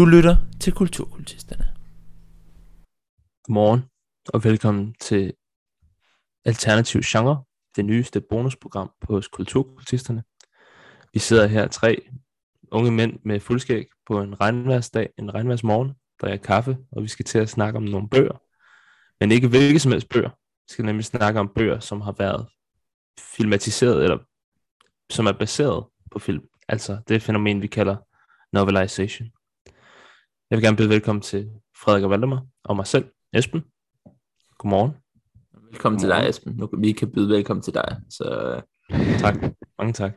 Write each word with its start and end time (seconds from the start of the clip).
Du 0.00 0.04
lytter 0.04 0.36
til 0.60 0.72
Kulturkultisterne. 0.72 1.64
Godmorgen 3.44 3.84
og 4.28 4.44
velkommen 4.44 4.94
til 5.00 5.32
Alternativ 6.44 7.00
Genre, 7.00 7.44
det 7.76 7.84
nyeste 7.84 8.20
bonusprogram 8.20 8.90
på 9.00 9.12
hos 9.12 9.28
Kulturkultisterne. 9.28 10.22
Vi 11.12 11.18
sidder 11.18 11.46
her 11.46 11.68
tre 11.68 12.02
unge 12.70 12.90
mænd 12.90 13.18
med 13.24 13.40
fuldskæg 13.40 13.86
på 14.06 14.22
en 14.22 14.40
regnværsdag, 14.40 15.10
en 15.18 15.34
regnværsmorgen, 15.34 15.92
drikker 16.20 16.46
kaffe, 16.46 16.78
og 16.92 17.02
vi 17.02 17.08
skal 17.08 17.24
til 17.24 17.38
at 17.38 17.48
snakke 17.48 17.76
om 17.76 17.82
nogle 17.82 18.08
bøger. 18.08 18.42
Men 19.20 19.32
ikke 19.32 19.48
hvilke 19.48 19.78
som 19.78 19.92
helst 19.92 20.08
bøger. 20.08 20.30
Vi 20.30 20.72
skal 20.72 20.84
nemlig 20.84 21.04
snakke 21.04 21.40
om 21.40 21.52
bøger, 21.54 21.80
som 21.80 22.00
har 22.00 22.12
været 22.12 22.46
filmatiseret, 23.36 24.02
eller 24.02 24.18
som 25.10 25.26
er 25.26 25.32
baseret 25.32 25.84
på 26.10 26.18
film. 26.18 26.44
Altså 26.68 27.02
det 27.08 27.22
fænomen, 27.22 27.62
vi 27.62 27.66
kalder 27.66 27.96
novelization. 28.52 29.30
Jeg 30.50 30.56
vil 30.56 30.64
gerne 30.64 30.76
byde 30.76 30.88
velkommen 30.88 31.22
til 31.22 31.50
Frederik 31.76 32.04
og 32.04 32.10
Valdemar 32.10 32.46
og 32.64 32.76
mig 32.76 32.86
selv, 32.86 33.04
Esben. 33.32 33.62
Godmorgen. 34.58 34.92
Velkommen 35.70 35.98
til 35.98 36.08
dig, 36.08 36.28
Esben. 36.28 36.52
Nu 36.56 36.66
kan 36.66 36.82
vi 36.82 36.92
kan 36.92 37.12
byde 37.12 37.28
velkommen 37.28 37.62
til 37.62 37.74
dig. 37.74 37.96
Så 38.10 38.60
Tak. 39.18 39.34
Mange 39.78 39.92
tak. 39.92 40.12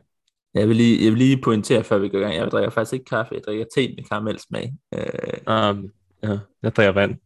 jeg 0.54 0.68
vil 0.68 0.76
lige, 0.76 1.04
jeg 1.04 1.12
vil 1.12 1.18
lige 1.18 1.42
pointere, 1.42 1.84
før 1.84 1.98
vi 1.98 2.10
går 2.10 2.18
i 2.18 2.22
gang. 2.22 2.36
Jeg 2.36 2.52
drikker 2.52 2.70
faktisk 2.70 2.94
ikke 2.94 3.06
kaffe, 3.06 3.36
jeg 3.36 3.42
drikker 3.46 3.66
te 3.76 3.96
med 3.96 4.04
karamelsmag. 4.04 4.74
Øh, 4.94 5.00
Um, 5.48 5.92
ja, 6.24 6.40
jeg 6.64 6.76
drikker 6.76 6.92
vand. 6.92 7.12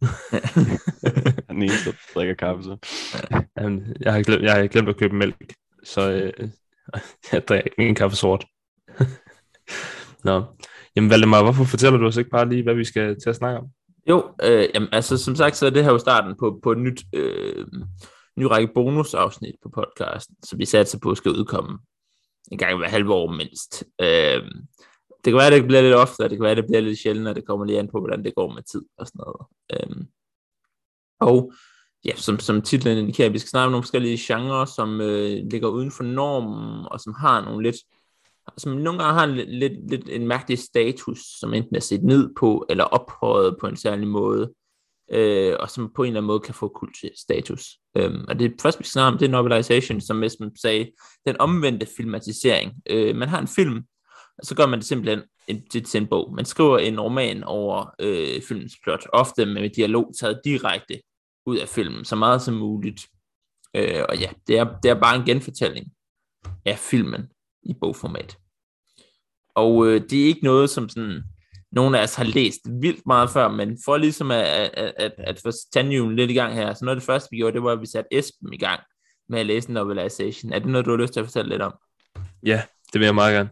Han 1.48 1.50
er 1.50 1.54
den 1.54 1.64
eneste, 1.64 1.92
der 1.92 1.98
drikker 2.16 2.36
kaffe, 2.36 2.64
så. 2.64 2.78
Um, 3.62 3.86
jeg, 4.00 4.14
har 4.14 4.22
glemt, 4.22 4.44
jeg 4.44 4.54
har 4.54 4.68
glemt 4.68 4.90
at 4.90 4.98
købe 4.98 5.16
mælk, 5.16 5.54
så 5.84 6.12
øh, 6.12 6.50
jeg 7.32 7.48
drikker 7.48 7.66
ikke 7.66 7.76
min 7.78 7.96
kaffe 7.96 8.18
sort. 8.18 8.46
Nå. 10.24 10.44
Jamen 10.98 11.10
Valdemar, 11.10 11.44
hvorfor 11.44 11.64
fortæller 11.64 12.00
du 12.00 12.06
os 12.06 12.18
ikke 12.18 12.30
bare 12.30 12.50
lige, 12.50 12.64
hvad 12.64 12.76
vi 12.76 12.84
skal 12.84 13.20
til 13.20 13.30
at 13.30 13.36
snakke 13.36 13.60
om? 13.60 13.68
jo, 14.10 14.36
øh, 14.44 14.68
jamen, 14.76 14.90
altså 14.92 15.18
som 15.18 15.36
sagt, 15.36 15.56
så 15.56 15.66
er 15.66 15.70
det 15.70 15.84
her 15.84 15.92
jo 15.92 15.98
starten 15.98 16.36
på, 16.40 16.60
på 16.64 16.72
et 16.72 16.78
nyt, 16.78 17.04
øh, 17.14 17.66
ny 18.38 18.44
række 18.44 18.74
bonusafsnit 18.74 19.56
på 19.64 19.70
podcasten, 19.70 20.36
som 20.44 20.60
vi 20.60 20.66
satser 20.66 21.00
på, 21.00 21.16
skal 21.16 21.32
udkomme 21.32 21.80
en 22.52 22.58
gang 22.58 22.78
hver 22.78 22.90
halve 22.90 23.14
år 23.14 23.32
mindst. 23.32 23.84
Øh, 24.02 24.42
det 25.26 25.34
kan 25.34 25.36
være, 25.36 25.48
at 25.48 25.54
det 25.54 25.68
bliver 25.68 25.82
lidt 25.82 25.96
oftere, 25.96 26.30
det 26.30 26.38
kan 26.38 26.44
være, 26.44 26.52
at 26.52 26.58
det 26.58 26.66
bliver 26.66 26.82
lidt 26.82 27.00
sjældent, 27.00 27.28
og 27.28 27.36
det 27.36 27.46
kommer 27.46 27.66
lige 27.66 27.80
an 27.80 27.90
på, 27.92 28.00
hvordan 28.00 28.24
det 28.24 28.36
går 28.36 28.54
med 28.54 28.64
tid 28.64 28.82
og 28.98 29.08
sådan 29.08 29.20
noget. 29.26 29.48
Øh, 29.74 30.06
og 31.20 31.54
ja, 32.06 32.16
som, 32.16 32.40
som 32.40 32.62
titlen 32.62 32.98
indikerer, 32.98 33.30
vi 33.30 33.40
skal 33.40 33.50
snakke 33.50 33.66
om 33.66 33.72
nogle 33.72 33.84
forskellige 33.84 34.18
genrer, 34.22 34.66
som 34.66 35.02
øh, 35.02 35.44
ligger 35.52 35.68
uden 35.68 35.92
for 35.92 36.04
normen, 36.04 36.86
og 36.92 37.00
som 37.00 37.14
har 37.14 37.46
nogle 37.46 37.64
lidt, 37.64 37.78
som 38.58 38.72
nogle 38.72 39.04
gange 39.04 39.20
har 39.20 39.28
en 39.28 39.36
lidt, 39.36 39.90
lidt, 39.90 40.10
en 40.10 40.28
mærkelig 40.28 40.60
status, 40.60 41.20
som 41.40 41.54
enten 41.54 41.76
er 41.76 41.80
set 41.80 42.04
ned 42.04 42.30
på, 42.40 42.66
eller 42.70 42.84
ophøjet 42.84 43.56
på 43.60 43.68
en 43.68 43.78
særlig 43.78 44.08
måde, 44.08 44.54
øh, 45.12 45.56
og 45.60 45.70
som 45.70 45.92
på 45.96 46.04
en 46.04 46.08
eller 46.08 46.20
anden 46.20 46.28
måde 46.28 46.40
kan 46.40 46.54
få 46.54 46.68
kultstatus. 46.68 47.68
Øhm, 47.98 48.26
og 48.28 48.40
det 48.40 48.54
første, 48.62 48.80
vi 48.80 48.84
skal 48.84 48.92
snakke 48.92 49.14
om, 49.14 49.18
det 49.18 49.26
er 49.26 49.32
novelization, 49.32 50.02
som 50.02 50.24
Esben 50.24 50.58
sagde, 50.58 50.92
den 51.26 51.36
omvendte 51.40 51.88
filmatisering. 51.98 52.74
Øh, 52.90 53.16
man 53.16 53.30
har 53.30 53.42
en 53.42 53.48
film, 53.48 53.84
og 54.38 54.46
så 54.46 54.56
gør 54.56 54.66
man 54.66 54.80
det 54.80 54.88
simpelthen 54.88 55.22
en, 55.48 55.68
til, 55.70 55.84
til 55.84 56.02
en 56.02 56.08
bog. 56.08 56.34
Man 56.36 56.46
skriver 56.46 56.78
en 56.78 57.00
roman 57.00 57.44
over 57.44 57.96
øh, 58.00 58.42
filmens 58.42 58.76
plot, 58.84 59.08
ofte 59.14 59.46
med 59.46 59.70
dialog 59.70 60.12
taget 60.20 60.42
direkte 60.46 61.02
ud 61.46 61.58
af 61.58 61.68
filmen, 61.68 62.06
så 62.06 62.16
meget 62.16 62.42
som 62.42 62.54
muligt. 62.54 63.08
Øh, 63.76 64.04
og 64.10 64.18
ja, 64.18 64.30
det 64.48 64.58
er, 64.58 64.80
det 64.84 64.92
er 64.92 65.00
bare 65.02 65.16
en 65.16 65.26
genfortælling 65.26 65.88
af 66.66 66.80
filmen 66.80 67.30
i 67.70 67.74
bogformat. 67.82 68.38
Og 69.56 69.88
øh, 69.88 70.02
det 70.10 70.22
er 70.22 70.26
ikke 70.26 70.44
noget, 70.44 70.70
som 70.70 70.90
sådan, 70.90 71.24
nogen 71.72 71.96
af 71.96 72.04
os 72.04 72.16
har 72.16 72.24
læst 72.24 72.60
vildt 72.82 73.06
meget 73.06 73.30
før, 73.30 73.48
men 73.48 73.78
for 73.86 73.98
ligesom 73.98 74.32
at, 74.32 74.44
at, 74.74 74.94
at, 74.98 75.14
at 75.18 75.40
få 75.44 75.52
tandhjulen 75.74 76.16
lidt 76.16 76.32
i 76.32 76.34
gang 76.34 76.54
her, 76.54 76.74
så 76.74 76.86
noget 76.86 76.96
af 76.96 77.02
det 77.02 77.06
første, 77.06 77.28
vi 77.32 77.38
gjorde, 77.38 77.54
det 77.54 77.64
var, 77.64 77.72
at 77.72 77.82
vi 77.82 77.86
satte 77.86 78.14
Esben 78.18 78.54
i 78.54 78.58
gang 78.58 78.80
med 79.30 79.40
at 79.40 79.46
læse 79.46 79.72
novelization. 79.72 80.54
Er 80.54 80.60
det 80.60 80.68
noget, 80.68 80.86
du 80.86 80.92
har 80.92 80.98
lyst 80.98 81.14
til 81.14 81.20
at 81.20 81.26
fortælle 81.26 81.50
lidt 81.50 81.62
om? 81.62 81.74
Ja, 82.46 82.62
det 82.94 83.00
vil 83.00 83.06
jeg 83.06 83.16
meget 83.16 83.34
gerne. 83.36 83.50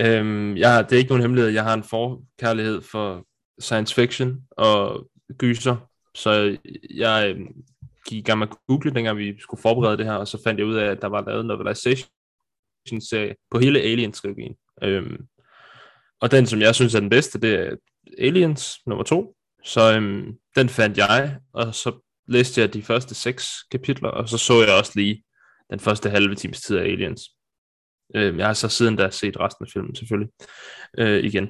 Øhm, 0.00 0.56
jeg 0.56 0.74
har, 0.74 0.82
det 0.82 0.92
er 0.92 0.98
ikke 0.98 1.08
nogen 1.08 1.22
hemmelighed, 1.22 1.50
jeg 1.50 1.64
har 1.64 1.74
en 1.74 1.82
forkærlighed 1.82 2.82
for 2.82 3.24
science 3.60 3.94
fiction 3.94 4.42
og 4.50 5.08
gyser, 5.38 5.76
så 6.14 6.56
jeg 6.94 7.34
øh, 7.36 7.46
gik 8.08 8.18
i 8.18 8.22
gang 8.22 8.38
med 8.38 8.48
at 8.48 8.56
google, 8.68 8.94
dengang 8.94 9.18
vi 9.18 9.40
skulle 9.40 9.62
forberede 9.62 9.96
det 9.96 10.06
her, 10.06 10.12
og 10.12 10.28
så 10.28 10.38
fandt 10.44 10.60
jeg 10.60 10.66
ud 10.66 10.74
af, 10.74 10.86
at 10.86 11.02
der 11.02 11.08
var 11.08 11.24
lavet 11.26 11.44
en 11.44 11.50
novelization-serie 12.92 13.34
på 13.50 13.58
hele 13.58 13.80
Alien-trilogien. 13.80 14.56
Øhm, 14.82 15.26
og 16.20 16.30
den, 16.30 16.46
som 16.46 16.60
jeg 16.60 16.74
synes 16.74 16.94
er 16.94 17.00
den 17.00 17.10
bedste, 17.10 17.40
det 17.40 17.54
er 17.54 17.76
Aliens 18.18 18.78
nummer 18.86 19.04
to. 19.04 19.36
Så 19.64 19.94
øhm, 19.94 20.38
den 20.56 20.68
fandt 20.68 20.98
jeg, 20.98 21.38
og 21.52 21.74
så 21.74 22.04
læste 22.26 22.60
jeg 22.60 22.74
de 22.74 22.82
første 22.82 23.14
seks 23.14 23.52
kapitler, 23.70 24.08
og 24.08 24.28
så 24.28 24.38
så 24.38 24.62
jeg 24.62 24.74
også 24.74 24.92
lige 24.94 25.24
den 25.70 25.80
første 25.80 26.10
halve 26.10 26.34
times 26.34 26.60
tid 26.60 26.76
af 26.76 26.84
Aliens. 26.84 27.22
Øh, 28.14 28.38
jeg 28.38 28.46
har 28.46 28.52
så 28.52 28.68
siden 28.68 28.96
da 28.96 29.10
set 29.10 29.40
resten 29.40 29.64
af 29.64 29.70
filmen 29.72 29.94
selvfølgelig 29.94 30.32
øh, 30.98 31.24
igen. 31.24 31.48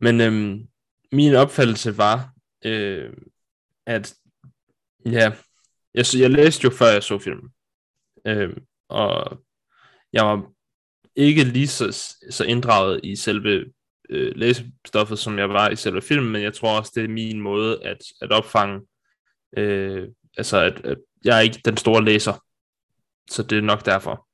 Men 0.00 0.20
øh, 0.20 0.58
min 1.12 1.34
opfattelse 1.34 1.98
var, 1.98 2.32
øh, 2.64 3.12
at 3.86 4.14
ja, 5.06 5.32
jeg, 5.94 6.04
jeg 6.18 6.30
læste 6.30 6.64
jo 6.64 6.70
før 6.70 6.86
jeg 6.86 7.02
så 7.02 7.18
filmen. 7.18 7.50
Øh, 8.26 8.56
og 8.88 9.42
jeg 10.12 10.24
var 10.24 10.50
ikke 11.16 11.44
lige 11.44 11.68
så, 11.68 12.16
så 12.30 12.44
inddraget 12.44 13.00
i 13.02 13.16
selve 13.16 13.64
øh, 14.10 14.32
læsestoffet, 14.36 15.18
som 15.18 15.38
jeg 15.38 15.48
var 15.48 15.70
i 15.70 15.76
selve 15.76 16.02
filmen, 16.02 16.32
men 16.32 16.42
jeg 16.42 16.54
tror 16.54 16.78
også, 16.78 16.92
det 16.94 17.04
er 17.04 17.08
min 17.08 17.40
måde 17.40 17.84
at, 17.84 17.98
at 18.20 18.32
opfange, 18.32 18.80
øh, 19.56 20.08
altså 20.36 20.58
at, 20.58 20.86
at 20.86 20.98
jeg 21.24 21.36
er 21.36 21.40
ikke 21.40 21.60
den 21.64 21.76
store 21.76 22.04
læser, 22.04 22.44
så 23.30 23.42
det 23.42 23.58
er 23.58 23.62
nok 23.62 23.86
derfor. 23.86 24.26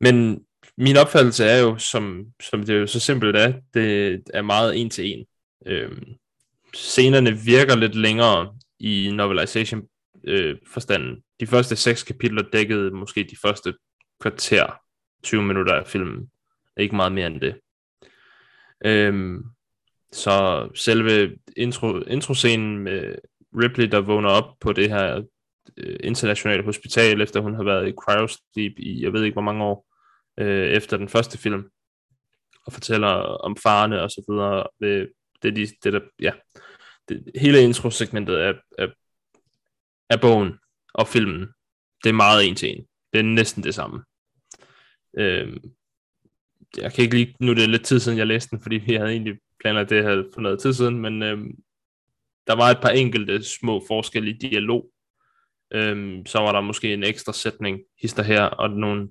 Men 0.00 0.44
min 0.76 0.96
opfattelse 0.96 1.44
er 1.44 1.58
jo, 1.58 1.78
som, 1.78 2.26
som 2.50 2.62
det 2.62 2.80
jo 2.80 2.86
så 2.86 3.00
simpelt 3.00 3.36
er, 3.36 3.52
det 3.74 4.22
er 4.34 4.42
meget 4.42 4.80
en 4.80 4.90
til 4.90 5.06
en. 5.06 5.26
Øhm, 5.66 6.04
scenerne 6.74 7.32
virker 7.32 7.76
lidt 7.76 7.94
længere 7.94 8.58
i 8.80 9.10
novelization 9.14 9.82
øh, 10.24 10.56
forstanden. 10.72 11.22
De 11.40 11.46
første 11.46 11.76
seks 11.76 12.02
kapitler 12.02 12.42
dækkede 12.52 12.90
måske 12.90 13.26
de 13.30 13.36
første 13.42 13.74
kvarter, 14.24 14.80
20 15.22 15.42
minutter 15.42 15.74
af 15.74 15.86
filmen. 15.86 16.30
Ikke 16.76 16.96
meget 16.96 17.12
mere 17.12 17.26
end 17.26 17.40
det. 17.40 17.60
Øhm, 18.84 19.44
så 20.12 20.68
selve 20.74 21.36
intro, 21.56 21.98
introscenen 22.00 22.78
med 22.78 23.14
Ripley, 23.62 23.86
der 23.86 24.00
vågner 24.00 24.28
op 24.28 24.54
på 24.60 24.72
det 24.72 24.88
her 24.88 25.22
øh, 25.76 25.96
internationale 26.04 26.64
hospital, 26.64 27.20
efter 27.20 27.40
hun 27.40 27.54
har 27.54 27.64
været 27.64 27.88
i 27.88 27.92
cryosleep 27.92 28.78
i, 28.78 29.02
jeg 29.02 29.12
ved 29.12 29.22
ikke 29.24 29.34
hvor 29.34 29.42
mange 29.42 29.64
år, 29.64 29.86
øh, 30.38 30.66
efter 30.68 30.96
den 30.96 31.08
første 31.08 31.38
film, 31.38 31.70
og 32.66 32.72
fortæller 32.72 33.08
om 33.46 33.56
farerne 33.56 34.02
og 34.02 34.10
så 34.10 34.22
videre. 34.28 34.66
Det, 34.80 35.12
det, 35.42 35.56
det, 35.56 35.70
det 35.84 35.92
der, 35.92 36.00
ja, 36.20 36.32
det, 37.08 37.30
hele 37.40 37.62
introsegmentet 37.62 38.36
af, 38.36 38.54
af, 38.78 38.88
af 40.10 40.20
bogen 40.20 40.58
og 40.94 41.08
filmen, 41.08 41.48
det 42.04 42.08
er 42.08 42.14
meget 42.14 42.48
en 42.48 42.54
til 42.54 42.68
en. 42.68 42.86
Det 43.12 43.18
er 43.18 43.22
næsten 43.22 43.62
det 43.62 43.74
samme. 43.74 44.04
Øh, 45.18 45.56
jeg 46.76 46.92
kan 46.92 47.04
ikke 47.04 47.16
lige, 47.16 47.36
nu 47.40 47.50
er 47.50 47.54
det 47.54 47.68
lidt 47.68 47.84
tid 47.84 48.00
siden, 48.00 48.18
jeg 48.18 48.26
læste 48.26 48.50
den, 48.50 48.62
fordi 48.62 48.92
jeg 48.92 49.00
havde 49.00 49.12
egentlig 49.12 49.38
planlagt 49.60 49.90
det 49.90 50.04
her 50.04 50.24
for 50.34 50.40
noget 50.40 50.60
tid 50.60 50.72
siden, 50.72 50.98
men 50.98 51.22
øh, 51.22 51.38
der 52.46 52.54
var 52.56 52.70
et 52.70 52.80
par 52.82 52.88
enkelte 52.88 53.42
små 53.42 53.84
forskelle 53.86 54.30
i 54.30 54.38
dialog. 54.38 54.90
Øh, 55.74 56.22
så 56.26 56.38
var 56.38 56.52
der 56.52 56.60
måske 56.60 56.94
en 56.94 57.04
ekstra 57.04 57.32
sætning, 57.32 57.80
hister 58.02 58.22
her, 58.22 58.42
og 58.42 58.70
nogle, 58.70 59.08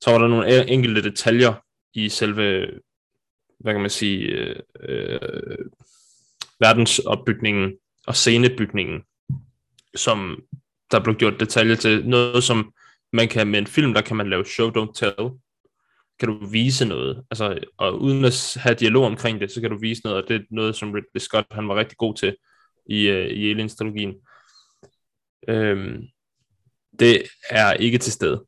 så 0.00 0.10
var 0.10 0.18
der 0.18 0.28
nogle 0.28 0.68
enkelte 0.68 1.02
detaljer 1.02 1.54
i 1.94 2.08
selve, 2.08 2.70
hvad 3.58 3.72
kan 3.72 3.80
man 3.80 3.90
sige, 3.90 4.18
øh, 4.18 4.56
øh, 4.80 5.58
verdensopbygningen 6.60 7.72
og 8.06 8.16
scenebygningen, 8.16 9.02
som 9.96 10.42
der 10.90 11.00
blev 11.00 11.16
gjort 11.16 11.40
detaljer 11.40 11.74
til. 11.74 12.08
Noget, 12.08 12.44
som 12.44 12.74
man 13.12 13.28
kan 13.28 13.46
med 13.46 13.58
en 13.58 13.66
film, 13.66 13.94
der 13.94 14.00
kan 14.00 14.16
man 14.16 14.30
lave 14.30 14.44
show, 14.44 14.70
don't 14.70 14.92
tell. 14.94 15.30
Kan 16.18 16.28
du 16.28 16.46
vise 16.46 16.84
noget, 16.84 17.24
altså, 17.30 17.58
og 17.78 18.00
uden 18.00 18.24
at 18.24 18.56
have 18.60 18.74
dialog 18.74 19.04
omkring 19.04 19.40
det, 19.40 19.52
så 19.52 19.60
kan 19.60 19.70
du 19.70 19.78
vise 19.78 20.02
noget, 20.04 20.22
og 20.22 20.28
det 20.28 20.36
er 20.36 20.40
noget, 20.50 20.76
som 20.76 20.92
Ridley 20.92 21.18
Scott, 21.20 21.46
han 21.50 21.68
var 21.68 21.76
rigtig 21.76 21.98
god 21.98 22.14
til 22.14 22.36
i, 22.86 23.10
uh, 23.10 23.26
i 23.26 23.50
Aliens-trilogien. 23.50 24.14
Øhm, 25.48 26.06
det 26.98 27.22
er 27.50 27.72
ikke 27.72 27.98
til 27.98 28.12
stede. 28.12 28.44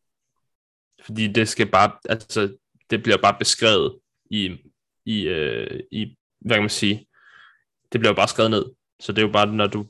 Fordi 1.05 1.29
det 1.29 1.49
skal 1.49 1.71
bare, 1.71 1.93
altså, 2.09 2.57
det 2.91 3.03
bliver 3.03 3.19
bare 3.23 3.37
beskrevet 3.39 3.99
i, 4.31 4.57
i, 5.07 5.23
øh, 5.23 5.81
i, 5.91 6.17
hvad 6.41 6.57
kan 6.57 6.63
man 6.63 6.71
sige, 6.71 7.07
det 7.93 8.01
bliver 8.01 8.11
jo 8.11 8.17
bare 8.17 8.29
skrevet 8.29 8.51
ned. 8.51 8.65
Så 9.01 9.13
det 9.13 9.19
er 9.19 9.27
jo 9.27 9.33
bare, 9.33 9.47
når 9.47 9.67
du 9.67 9.87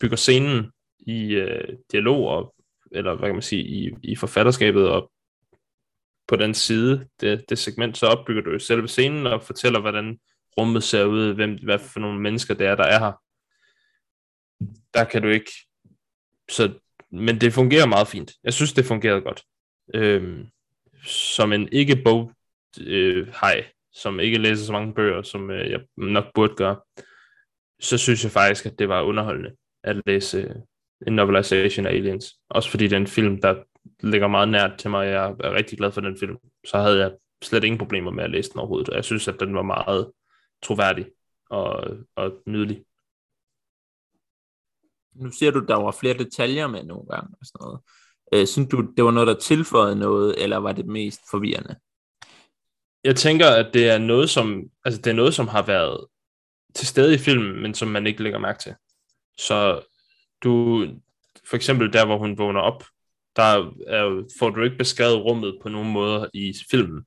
bygger 0.00 0.16
scenen 0.16 0.72
i 0.98 1.34
øh, 1.34 1.68
dialog, 1.92 2.28
og, 2.28 2.54
eller 2.90 3.14
hvad 3.14 3.28
kan 3.28 3.34
man 3.34 3.42
sige, 3.42 3.64
i, 3.64 3.90
i 4.02 4.16
forfatterskabet, 4.16 4.88
og 4.88 5.12
på 6.28 6.36
den 6.36 6.54
side, 6.54 7.06
det, 7.20 7.44
det 7.48 7.58
segment, 7.58 7.98
så 7.98 8.06
opbygger 8.06 8.42
du 8.42 8.50
jo 8.50 8.58
selve 8.58 8.88
scenen, 8.88 9.26
og 9.26 9.42
fortæller, 9.42 9.80
hvordan 9.80 10.18
rummet 10.58 10.82
ser 10.82 11.04
ud, 11.04 11.34
hvem, 11.34 11.58
hvad 11.62 11.78
for 11.78 12.00
nogle 12.00 12.20
mennesker 12.20 12.54
det 12.54 12.66
er, 12.66 12.74
der 12.74 12.84
er 12.84 12.98
her. 12.98 13.12
Der 14.94 15.04
kan 15.04 15.22
du 15.22 15.28
ikke... 15.28 15.50
Så, 16.50 16.72
men 17.10 17.40
det 17.40 17.52
fungerer 17.52 17.86
meget 17.86 18.08
fint. 18.08 18.32
Jeg 18.44 18.52
synes, 18.52 18.72
det 18.72 18.84
fungerede 18.84 19.20
godt. 19.20 19.42
Øhm, 19.94 20.46
som 21.04 21.52
en 21.52 21.68
ikke-bog 21.72 22.32
øh, 22.80 23.28
hej, 23.40 23.66
som 23.92 24.20
ikke 24.20 24.38
læser 24.38 24.64
så 24.64 24.72
mange 24.72 24.94
bøger, 24.94 25.22
som 25.22 25.50
øh, 25.50 25.70
jeg 25.70 25.80
nok 25.96 26.24
burde 26.34 26.54
gøre, 26.54 26.80
så 27.80 27.98
synes 27.98 28.24
jeg 28.24 28.32
faktisk, 28.32 28.66
at 28.66 28.78
det 28.78 28.88
var 28.88 29.02
underholdende 29.02 29.56
at 29.84 30.02
læse 30.06 30.62
en 31.06 31.12
novelization 31.12 31.86
af 31.86 31.90
Aliens. 31.90 32.34
Også 32.50 32.70
fordi 32.70 32.84
det 32.84 32.92
er 32.92 33.00
en 33.00 33.06
film, 33.06 33.40
der 33.40 33.62
ligger 34.00 34.28
meget 34.28 34.48
nært 34.48 34.78
til 34.78 34.90
mig. 34.90 35.06
Jeg 35.06 35.34
er 35.40 35.52
rigtig 35.52 35.78
glad 35.78 35.92
for 35.92 36.00
den 36.00 36.18
film. 36.18 36.36
Så 36.66 36.78
havde 36.78 36.98
jeg 36.98 37.12
slet 37.42 37.64
ingen 37.64 37.78
problemer 37.78 38.10
med 38.10 38.24
at 38.24 38.30
læse 38.30 38.50
den 38.50 38.58
overhovedet. 38.58 38.88
Og 38.88 38.96
jeg 38.96 39.04
synes, 39.04 39.28
at 39.28 39.40
den 39.40 39.54
var 39.54 39.62
meget 39.62 40.10
troværdig 40.62 41.06
og, 41.50 41.84
og 42.16 42.32
nydelig. 42.46 42.84
Nu 45.14 45.30
siger 45.30 45.50
du, 45.52 45.64
der 45.68 45.74
var 45.76 45.90
flere 45.90 46.18
detaljer 46.18 46.66
med 46.66 46.84
nogle 46.84 47.06
gange 47.10 47.36
og 47.40 47.46
sådan 47.46 47.64
noget. 47.64 47.80
Øh, 48.32 48.46
synes 48.46 48.68
du, 48.68 48.92
det 48.96 49.04
var 49.04 49.10
noget, 49.10 49.26
der 49.26 49.38
tilføjede 49.38 49.96
noget, 49.96 50.42
eller 50.42 50.56
var 50.56 50.72
det 50.72 50.86
mest 50.86 51.20
forvirrende? 51.30 51.76
Jeg 53.04 53.16
tænker, 53.16 53.50
at 53.50 53.74
det 53.74 53.88
er 53.88 53.98
noget, 53.98 54.30
som, 54.30 54.62
altså 54.84 55.00
det 55.00 55.10
er 55.10 55.14
noget, 55.14 55.34
som 55.34 55.48
har 55.48 55.66
været 55.66 56.06
til 56.74 56.86
stede 56.86 57.14
i 57.14 57.18
filmen, 57.18 57.62
men 57.62 57.74
som 57.74 57.88
man 57.88 58.06
ikke 58.06 58.22
lægger 58.22 58.38
mærke 58.38 58.58
til. 58.58 58.74
Så 59.38 59.82
du, 60.42 60.86
for 61.44 61.56
eksempel 61.56 61.92
der, 61.92 62.06
hvor 62.06 62.18
hun 62.18 62.38
vågner 62.38 62.60
op, 62.60 62.84
der 63.36 63.42
er, 63.86 64.28
får 64.38 64.50
du 64.50 64.62
ikke 64.62 64.76
beskrevet 64.76 65.24
rummet 65.24 65.58
på 65.62 65.68
nogen 65.68 65.92
måder 65.92 66.26
i 66.34 66.54
filmen. 66.70 67.04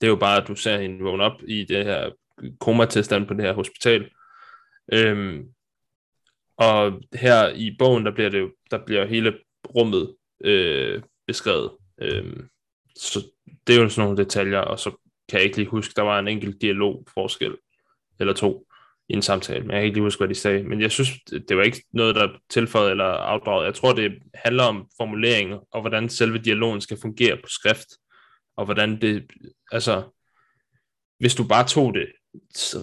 Det 0.00 0.06
er 0.06 0.10
jo 0.10 0.16
bare, 0.16 0.42
at 0.42 0.48
du 0.48 0.54
ser 0.54 0.80
hende 0.80 1.04
vågne 1.04 1.24
op 1.24 1.42
i 1.48 1.64
det 1.64 1.84
her 1.84 2.10
komatilstand 2.60 3.26
på 3.26 3.34
det 3.34 3.44
her 3.44 3.52
hospital. 3.52 4.10
Øhm, 4.92 5.48
og 6.56 7.00
her 7.14 7.48
i 7.48 7.76
bogen, 7.78 8.06
der 8.06 8.14
bliver, 8.14 8.30
det 8.30 8.40
jo, 8.40 8.50
der 8.70 8.84
bliver 8.84 9.06
hele 9.06 9.38
rummet 9.74 10.16
øh, 10.44 11.02
beskrevet. 11.26 11.70
Øhm, 11.98 12.48
så 12.96 13.20
det 13.66 13.76
er 13.76 13.82
jo 13.82 13.88
sådan 13.88 14.04
nogle 14.04 14.24
detaljer, 14.24 14.58
og 14.58 14.78
så 14.78 14.90
kan 15.28 15.38
jeg 15.38 15.44
ikke 15.44 15.56
lige 15.56 15.68
huske, 15.68 15.94
der 15.96 16.02
var 16.02 16.18
en 16.18 16.28
enkelt 16.28 16.62
dialog 16.62 17.06
forskel, 17.14 17.56
eller 18.20 18.32
to, 18.32 18.66
i 19.10 19.12
en 19.12 19.22
samtale, 19.22 19.60
men 19.60 19.70
jeg 19.70 19.78
kan 19.78 19.84
ikke 19.84 19.96
lige 19.96 20.04
huske, 20.04 20.20
hvad 20.20 20.28
de 20.28 20.34
sagde. 20.34 20.62
Men 20.62 20.80
jeg 20.80 20.90
synes, 20.90 21.10
det 21.48 21.56
var 21.56 21.62
ikke 21.62 21.82
noget, 21.92 22.14
der 22.14 22.28
tilføjede 22.50 22.90
eller 22.90 23.04
afdraget. 23.04 23.66
Jeg 23.66 23.74
tror, 23.74 23.92
det 23.92 24.12
handler 24.34 24.64
om 24.64 24.88
formulering, 24.96 25.60
og 25.72 25.80
hvordan 25.80 26.08
selve 26.08 26.38
dialogen 26.38 26.80
skal 26.80 26.98
fungere 27.02 27.36
på 27.36 27.48
skrift, 27.48 27.88
og 28.56 28.64
hvordan 28.64 29.00
det, 29.00 29.26
altså, 29.72 30.02
hvis 31.18 31.34
du 31.34 31.48
bare 31.48 31.66
tog 31.66 31.94
det 31.94 32.06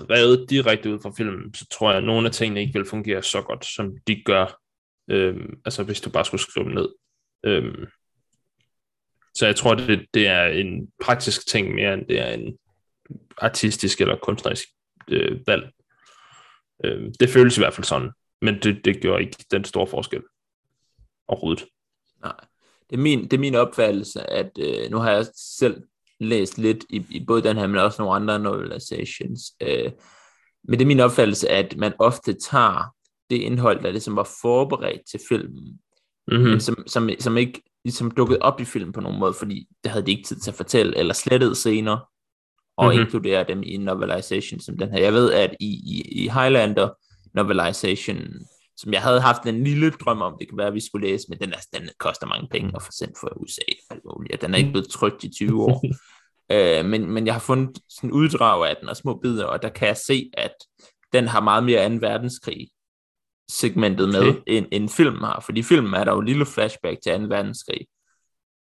revet 0.09 0.50
direkte 0.50 0.94
ud 0.94 1.00
fra 1.00 1.13
filmen, 1.18 1.53
så 1.53 1.68
tror 1.71 1.89
jeg, 1.89 1.97
at 1.97 2.03
nogle 2.03 2.27
af 2.27 2.33
tingene 2.33 2.62
ikke 2.62 2.80
vil 2.80 2.89
fungere 2.89 3.23
så 3.23 3.41
godt, 3.41 3.65
som 3.65 3.97
de 4.07 4.21
gør, 4.25 4.62
øhm, 5.09 5.59
altså 5.65 5.83
hvis 5.83 6.01
du 6.01 6.09
bare 6.09 6.25
skulle 6.25 6.41
skrive 6.41 6.65
dem 6.65 6.73
ned. 6.73 6.89
Øhm, 7.45 7.85
så 9.35 9.45
jeg 9.45 9.56
tror, 9.56 9.75
det, 9.75 10.06
det 10.13 10.27
er 10.27 10.45
en 10.45 10.91
praktisk 11.03 11.47
ting 11.47 11.75
mere, 11.75 11.94
end 11.94 12.06
det 12.06 12.19
er 12.19 12.31
en 12.33 12.57
artistisk 13.38 14.01
eller 14.01 14.15
kunstnerisk 14.15 14.68
øh, 15.07 15.47
valg. 15.47 15.71
Øh, 16.83 17.12
det 17.19 17.29
føles 17.29 17.57
i 17.57 17.62
hvert 17.62 17.74
fald 17.74 17.85
sådan, 17.85 18.12
men 18.41 18.59
det, 18.63 18.85
det 18.85 19.01
gør 19.01 19.18
ikke 19.18 19.45
den 19.51 19.63
store 19.63 19.88
forskel 19.88 20.21
overhovedet. 21.27 21.65
Nej, 22.24 22.35
det 22.89 22.95
er 22.95 23.01
min, 23.01 23.24
det 23.24 23.33
er 23.33 23.39
min 23.39 23.56
opfattelse, 23.56 24.29
at 24.29 24.51
øh, 24.59 24.91
nu 24.91 24.97
har 24.97 25.12
jeg 25.12 25.25
selv 25.35 25.83
læst 26.19 26.57
lidt 26.57 26.85
i, 26.89 27.06
i 27.09 27.25
både 27.25 27.44
den 27.44 27.57
her, 27.57 27.68
men 27.68 27.77
også 27.77 28.01
nogle 28.01 28.15
andre 28.15 28.39
novelizations. 28.39 29.41
Øh, 29.62 29.91
men 30.63 30.79
det 30.79 30.85
er 30.85 30.88
min 30.88 31.00
opfattelse, 31.00 31.50
at 31.50 31.77
man 31.77 31.94
ofte 32.00 32.33
tager 32.33 32.95
det 33.30 33.35
indhold, 33.35 33.83
der 33.83 33.91
ligesom 33.91 34.15
var 34.15 34.30
forberedt 34.41 35.01
til 35.12 35.19
filmen, 35.30 35.80
mm-hmm. 36.27 36.50
men 36.50 36.59
som, 36.59 36.83
som, 36.88 37.09
som 37.19 37.38
ikke 37.38 37.62
ligesom 37.85 38.12
dukket 38.12 38.39
op 38.39 38.59
i 38.59 38.65
filmen 38.65 38.94
på 38.94 39.01
nogen 39.01 39.19
måde, 39.19 39.33
fordi 39.33 39.68
det 39.83 39.91
havde 39.91 40.06
de 40.06 40.12
ikke 40.12 40.27
tid 40.27 40.35
til 40.35 40.51
at 40.51 40.56
fortælle, 40.57 40.97
eller 40.97 41.13
slettet 41.13 41.57
scener, 41.57 42.09
og 42.77 42.85
mm-hmm. 42.85 43.01
inkludere 43.01 43.45
dem 43.47 43.63
i 43.63 43.74
en 43.74 43.81
novelization 43.81 44.59
som 44.59 44.77
den 44.77 44.89
her. 44.91 45.00
Jeg 45.00 45.13
ved, 45.13 45.33
at 45.33 45.56
i, 45.59 45.65
i, 45.65 46.01
i 46.24 46.29
Highlander 46.29 46.89
novelization, 47.33 48.18
som 48.77 48.94
jeg 48.94 49.01
havde 49.01 49.21
haft 49.21 49.45
en 49.45 49.63
lille 49.63 49.91
drøm 49.91 50.21
om, 50.21 50.35
det 50.39 50.50
kan 50.50 50.57
være, 50.57 50.68
at 50.68 50.74
vi 50.74 50.85
skulle 50.85 51.07
læse, 51.07 51.25
men 51.29 51.39
den, 51.39 51.53
er, 51.53 51.79
den 51.79 51.89
koster 52.00 52.27
mange 52.27 52.47
penge 52.51 52.71
at 52.75 52.81
få 52.81 52.91
sendt 52.91 53.18
fra 53.19 53.29
USA. 53.35 53.62
Og 54.06 54.41
den 54.41 54.53
er 54.53 54.57
ikke 54.57 54.71
blevet 54.71 54.89
trygt 54.89 55.24
i 55.24 55.29
20 55.29 55.63
år. 55.63 55.83
øh, 56.56 56.85
men, 56.85 57.12
men 57.12 57.25
jeg 57.25 57.33
har 57.33 57.39
fundet 57.39 57.79
sådan 57.89 58.12
uddrag 58.12 58.69
af 58.69 58.75
den 58.81 58.89
og 58.89 58.97
små 58.97 59.19
bidder, 59.23 59.45
og 59.45 59.62
der 59.62 59.69
kan 59.69 59.88
jeg 59.88 59.97
se, 59.97 60.30
at 60.33 60.53
den 61.13 61.27
har 61.27 61.41
meget 61.41 61.63
mere 61.63 61.89
2. 61.89 61.95
verdenskrig 62.01 62.68
segmentet 63.51 64.09
med, 64.09 64.27
okay. 64.27 64.41
end, 64.47 64.65
end 64.71 64.89
filmen 64.89 65.23
har. 65.23 65.39
Fordi 65.45 65.63
filmen 65.63 65.94
er 65.94 66.03
der 66.03 66.12
jo 66.12 66.19
en 66.19 66.25
lille 66.25 66.45
flashback 66.45 67.01
til 67.03 67.19
2. 67.19 67.25
verdenskrig. 67.27 67.88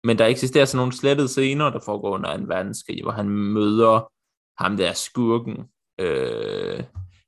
Men 0.07 0.17
der 0.17 0.25
eksisterer 0.25 0.65
sådan 0.65 0.77
nogle 0.77 0.93
slettede 0.93 1.27
scener, 1.27 1.69
der 1.69 1.79
foregår 1.85 2.09
under 2.09 2.37
2. 2.37 2.43
verdenskrig, 2.47 3.03
hvor 3.03 3.11
han 3.11 3.29
møder 3.29 4.11
ham 4.63 4.77
der 4.77 4.93
skurken, 4.93 5.57
øh, 5.99 6.83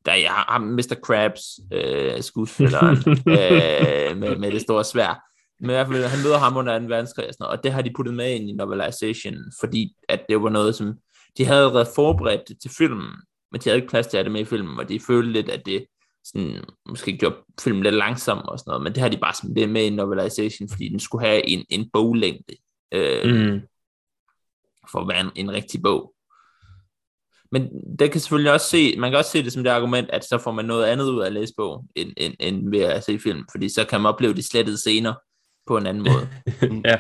der 0.06 0.12
er 0.12 0.52
ham, 0.52 0.62
Mr. 0.62 0.96
Krabs, 1.04 1.44
øh, 1.74 2.22
skuespilleren, 2.22 2.98
øh, 3.40 4.18
med, 4.18 4.38
med 4.38 4.52
det 4.52 4.62
store 4.62 4.84
svær. 4.84 5.22
Men 5.60 5.70
i 5.70 5.74
hvert 5.74 5.88
fald, 5.88 6.04
han 6.04 6.24
møder 6.24 6.38
ham 6.38 6.58
under 6.58 6.80
2. 6.80 6.86
verdenskrig 6.86 7.28
og 7.28 7.34
sådan 7.34 7.44
noget, 7.44 7.58
og 7.58 7.64
det 7.64 7.72
har 7.72 7.81
de 7.81 7.94
puttet 7.96 8.16
med 8.16 8.36
ind 8.36 8.50
i 8.50 8.54
novelization, 8.54 9.38
fordi 9.60 9.96
at 10.10 10.26
det 10.30 10.42
var 10.42 10.50
noget, 10.50 10.76
som 10.76 10.94
de 11.38 11.46
havde 11.46 11.66
allerede 11.66 11.90
forberedt 11.96 12.62
til 12.62 12.72
filmen, 12.78 13.12
men 13.52 13.62
de 13.62 13.70
havde 13.70 13.78
ikke 13.78 13.90
plads 13.90 14.08
til 14.08 14.18
at 14.18 14.26
det 14.26 14.31
med 14.31 14.42
i 14.42 14.46
filmen, 14.46 14.80
og 14.80 14.90
de 14.90 15.00
følte 15.00 15.31
lidt, 15.31 15.50
at 15.50 15.66
det 15.66 15.86
sådan, 16.26 16.64
måske 16.90 17.18
gjorde 17.18 17.36
filmen 17.62 17.84
lidt 17.84 17.96
langsom 17.96 18.38
og 18.38 18.60
sådan 18.60 18.70
noget, 18.70 18.84
men 18.84 18.94
det 18.94 19.02
har 19.02 19.10
de 19.10 19.18
bare 19.18 19.34
smidt 19.34 19.56
det 19.56 19.70
med 19.70 19.84
i 19.86 19.90
novelization, 19.90 20.70
fordi 20.70 20.90
den 20.90 21.00
skulle 21.00 21.26
have 21.26 21.50
en, 21.50 21.66
en 21.70 21.90
boglængde, 21.94 22.56
øh, 22.92 23.36
mm. 23.36 23.62
for 24.92 25.00
at 25.00 25.08
være 25.08 25.19
en, 25.19 25.31
en 25.36 25.52
rigtig 25.52 25.81
bog. 25.81 26.14
Men 27.52 27.69
det 28.00 28.12
kan 28.12 28.22
selvfølgelig 28.22 28.52
også 28.52 28.68
se, 28.68 28.96
man 28.98 29.12
kan 29.12 29.18
også 29.18 29.31
se 29.31 29.44
det 29.44 29.54
som 29.54 29.64
det 29.64 29.69
argument, 29.69 30.10
at 30.10 30.24
så 30.24 30.38
får 30.38 30.52
man 30.52 30.66
noget 30.66 30.86
andet 30.86 31.06
ud 31.06 31.22
af 31.22 31.26
at 31.26 31.34
læse 31.34 31.54
bog, 31.58 31.86
end, 31.96 32.12
end, 32.18 32.34
end 32.40 32.69
ved 32.69 32.80
at 32.80 33.04
se 33.04 33.19
film, 33.19 33.46
fordi 33.52 33.69
så 33.69 33.86
kan 33.86 34.02
man 34.02 34.10
opleve 34.14 34.34
de 34.34 34.48
slettede 34.48 34.78
scener 34.78 35.14
på 35.68 35.78
en 35.78 35.86
anden 35.86 36.04
måde. 36.04 36.30
ja, 36.90 36.98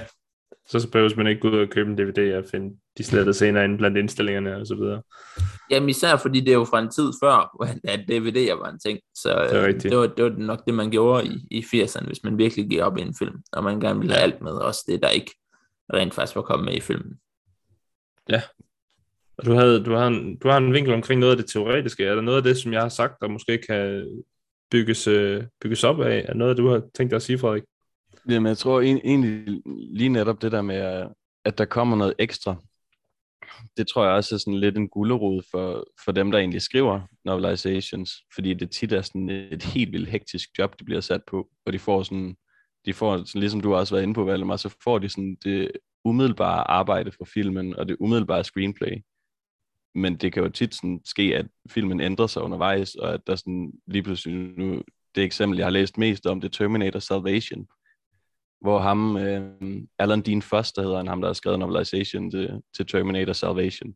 så 0.69 0.89
behøver 0.91 1.15
man 1.17 1.27
ikke 1.27 1.41
gå 1.41 1.49
ud 1.49 1.59
og 1.59 1.69
købe 1.69 1.89
en 1.89 1.97
DVD 1.97 2.33
og 2.37 2.45
finde 2.51 2.77
de 2.97 3.03
slettede 3.03 3.33
scener 3.33 3.63
inde 3.63 3.77
blandt 3.77 3.97
indstillingerne 3.97 4.57
og 4.57 4.67
så 4.67 4.75
videre. 4.75 5.01
Jamen 5.69 5.89
især 5.89 6.15
fordi 6.15 6.39
det 6.39 6.49
er 6.49 6.53
jo 6.53 6.65
fra 6.65 6.79
en 6.79 6.91
tid 6.91 7.11
før, 7.23 7.65
at 7.83 7.99
DVD'er 7.99 8.59
var 8.59 8.69
en 8.69 8.79
ting, 8.79 8.99
så 9.15 9.47
det, 9.51 9.67
øh, 9.67 9.81
det, 9.81 9.97
var, 9.97 10.07
det 10.07 10.23
var 10.23 10.29
nok 10.29 10.65
det, 10.65 10.73
man 10.73 10.91
gjorde 10.91 11.25
i, 11.27 11.47
i 11.51 11.59
80'erne, 11.59 12.05
hvis 12.05 12.23
man 12.23 12.37
virkelig 12.37 12.69
gik 12.69 12.79
op 12.79 12.97
i 12.97 13.01
en 13.01 13.15
film, 13.19 13.35
og 13.53 13.63
man 13.63 13.79
gerne 13.79 13.99
ville 13.99 14.13
have 14.13 14.23
alt 14.23 14.41
med, 14.41 14.51
også 14.51 14.83
det, 14.87 15.01
der 15.01 15.09
ikke 15.09 15.31
rent 15.93 16.13
faktisk 16.13 16.35
var 16.35 16.41
kommet 16.41 16.65
med 16.65 16.73
i 16.73 16.79
filmen. 16.79 17.19
Ja, 18.29 18.41
og 19.37 19.45
du, 19.45 19.53
havde, 19.53 19.83
du, 19.83 19.93
har 19.93 20.07
en, 20.07 20.37
du 20.37 20.49
har 20.49 20.57
en 20.57 20.73
vinkel 20.73 20.93
omkring 20.93 21.19
noget 21.19 21.31
af 21.31 21.37
det 21.37 21.51
teoretiske. 21.51 22.05
Er 22.05 22.15
der 22.15 22.21
noget 22.21 22.37
af 22.37 22.43
det, 22.43 22.57
som 22.57 22.73
jeg 22.73 22.81
har 22.81 22.89
sagt, 22.89 23.13
der 23.21 23.27
måske 23.27 23.57
kan 23.57 24.07
bygges, 24.71 25.07
øh, 25.07 25.43
bygges 25.61 25.83
op 25.83 26.01
af? 26.01 26.25
Er 26.29 26.33
noget, 26.33 26.57
du 26.57 26.67
har 26.67 26.81
tænkt 26.93 27.11
dig 27.11 27.15
at 27.15 27.21
sige, 27.21 27.39
Frederik? 27.39 27.63
Jamen, 28.29 28.47
jeg 28.47 28.57
tror 28.57 28.81
egentlig 28.81 29.61
lige 29.93 30.09
netop 30.09 30.41
det 30.41 30.51
der 30.51 30.61
med, 30.61 31.07
at 31.45 31.57
der 31.57 31.65
kommer 31.65 31.97
noget 31.97 32.13
ekstra. 32.19 32.55
Det 33.77 33.87
tror 33.87 34.05
jeg 34.05 34.13
også 34.13 34.35
er 34.35 34.39
sådan 34.39 34.59
lidt 34.59 34.77
en 34.77 34.89
gullerod 34.89 35.41
for, 35.51 35.87
for 36.05 36.11
dem, 36.11 36.31
der 36.31 36.39
egentlig 36.39 36.61
skriver 36.61 37.01
novelizations, 37.25 38.11
fordi 38.35 38.53
det 38.53 38.71
tit 38.71 38.93
er 38.93 39.01
sådan 39.01 39.29
et 39.29 39.63
helt 39.63 39.91
vildt 39.91 40.09
hektisk 40.09 40.49
job, 40.57 40.79
de 40.79 40.85
bliver 40.85 41.01
sat 41.01 41.21
på, 41.27 41.49
og 41.65 41.73
de 41.73 41.79
får 41.79 42.03
sådan, 42.03 42.35
de 42.89 42.93
får, 42.93 43.17
sådan, 43.17 43.39
ligesom 43.39 43.61
du 43.61 43.75
også 43.75 43.95
været 43.95 44.03
inde 44.03 44.13
på, 44.13 44.23
Valdemar, 44.23 44.55
så 44.55 44.75
får 44.83 44.99
de 44.99 45.09
sådan 45.09 45.37
det 45.43 45.71
umiddelbare 46.05 46.69
arbejde 46.69 47.11
for 47.11 47.25
filmen, 47.25 47.75
og 47.75 47.87
det 47.87 47.97
umiddelbare 47.99 48.43
screenplay. 48.43 49.03
Men 49.95 50.15
det 50.15 50.33
kan 50.33 50.43
jo 50.43 50.49
tit 50.49 50.75
sådan 50.75 51.01
ske, 51.05 51.35
at 51.35 51.45
filmen 51.69 52.01
ændrer 52.01 52.27
sig 52.27 52.41
undervejs, 52.41 52.95
og 52.95 53.13
at 53.13 53.21
der 53.27 53.35
sådan 53.35 53.71
lige 53.87 54.03
pludselig 54.03 54.35
nu, 54.57 54.81
det 55.15 55.23
eksempel, 55.23 55.57
jeg 55.57 55.65
har 55.65 55.71
læst 55.71 55.97
mest 55.97 56.25
om, 56.25 56.41
det 56.41 56.47
er 56.47 56.51
Terminator 56.51 56.99
Salvation, 56.99 57.67
hvor 58.61 58.79
ham, 58.79 59.17
øh, 59.17 59.51
Alan 59.99 60.21
Dean 60.21 60.41
Foster 60.41 60.81
hedder 60.81 60.97
han, 60.97 61.07
ham 61.07 61.21
der 61.21 61.27
har 61.27 61.33
skrevet 61.33 61.59
novelization 61.59 62.31
til, 62.31 62.61
til 62.75 62.87
Terminator 62.87 63.33
Salvation, 63.33 63.93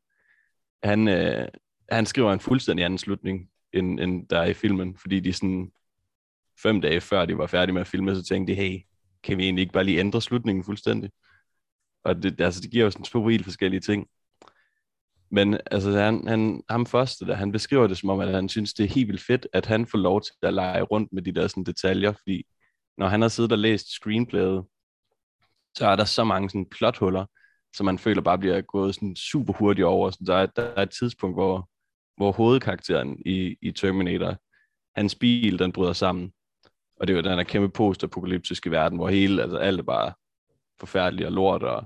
han, 0.84 1.08
øh, 1.08 1.48
han 1.92 2.06
skriver 2.06 2.34
en 2.34 2.40
fuldstændig 2.40 2.86
anden 2.86 2.98
slutning, 2.98 3.50
end, 3.74 4.00
end 4.00 4.28
der 4.28 4.40
er 4.40 4.46
i 4.46 4.54
filmen, 4.54 4.98
fordi 4.98 5.20
de 5.20 5.34
sådan 5.34 5.72
fem 6.62 6.81
dage 6.81 7.01
før 7.01 7.25
de 7.25 7.38
var 7.38 7.48
færdige 7.48 7.74
med 7.74 7.81
at 7.81 7.88
filme, 7.88 8.15
så 8.15 8.24
tænkte 8.24 8.53
de, 8.53 8.57
hey, 8.57 8.79
kan 9.24 9.38
vi 9.38 9.43
egentlig 9.43 9.62
ikke 9.62 9.74
bare 9.74 9.83
lige 9.83 10.00
ændre 10.00 10.22
slutningen 10.22 10.63
fuldstændig? 10.63 11.12
Og 12.03 12.24
det, 12.24 12.41
altså, 12.41 12.62
det 12.62 12.72
giver 12.72 12.83
jo 12.83 12.91
sådan 12.91 13.05
to 13.05 13.27
helt 13.27 13.43
forskellige 13.43 13.79
ting. 13.79 14.07
Men 15.31 15.60
altså, 15.72 15.91
han, 15.91 16.27
han, 16.27 16.63
ham 16.69 16.86
første, 16.86 17.25
der, 17.25 17.36
han 17.36 17.51
beskriver 17.51 17.88
det 17.88 17.98
som 17.98 18.10
om, 18.10 18.19
at 18.19 18.33
han 18.33 18.50
synes, 18.50 18.74
det 18.74 18.83
er 18.83 18.89
helt 18.89 19.07
vildt 19.07 19.24
fedt, 19.24 19.48
at 19.53 19.65
han 19.65 19.88
får 19.88 19.98
lov 19.98 20.22
til 20.22 20.33
at 20.41 20.53
lege 20.53 20.81
rundt 20.81 21.13
med 21.13 21.22
de 21.22 21.31
der 21.31 21.48
sådan, 21.48 21.63
detaljer, 21.63 22.12
fordi 22.12 22.43
når 22.98 23.07
han 23.07 23.22
har 23.22 23.27
siddet 23.27 23.51
og 23.51 23.57
læst 23.57 23.88
screenplayet, 23.88 24.63
så 25.77 25.88
er 25.88 25.95
der 25.95 26.05
så 26.05 26.24
mange 26.24 26.50
sådan, 26.50 26.69
plothuller, 26.72 27.25
som 27.75 27.86
man 27.86 28.00
føler 28.00 28.22
bare 28.22 28.38
bliver 28.38 28.62
gået 28.62 28.95
sådan 28.95 29.15
super 29.15 29.53
hurtigt 29.53 29.86
over. 29.86 30.10
Så 30.10 30.24
der, 30.27 30.36
er, 30.36 30.45
der 30.45 30.63
er 30.63 30.81
et 30.81 30.89
tidspunkt, 30.89 31.36
hvor 31.36 31.69
hvor 32.17 32.31
hovedkarakteren 32.31 33.17
i, 33.25 33.57
i 33.62 33.72
Terminator, 33.72 34.36
hans 34.95 35.15
bil, 35.15 35.60
den 35.60 35.72
bryder 35.72 35.93
sammen. 35.93 36.33
Og 37.03 37.07
det 37.07 37.13
er 37.13 37.17
jo 37.17 37.29
den 37.29 37.38
her 37.38 37.43
kæmpe 37.43 37.69
post-apokalyptiske 37.69 38.72
verden, 38.72 38.98
hvor 38.98 39.10
hele, 39.10 39.41
altså 39.41 39.57
alt 39.57 39.79
er 39.79 39.83
bare 39.83 40.13
forfærdeligt 40.79 41.25
og 41.25 41.33
lort, 41.33 41.63
og 41.63 41.86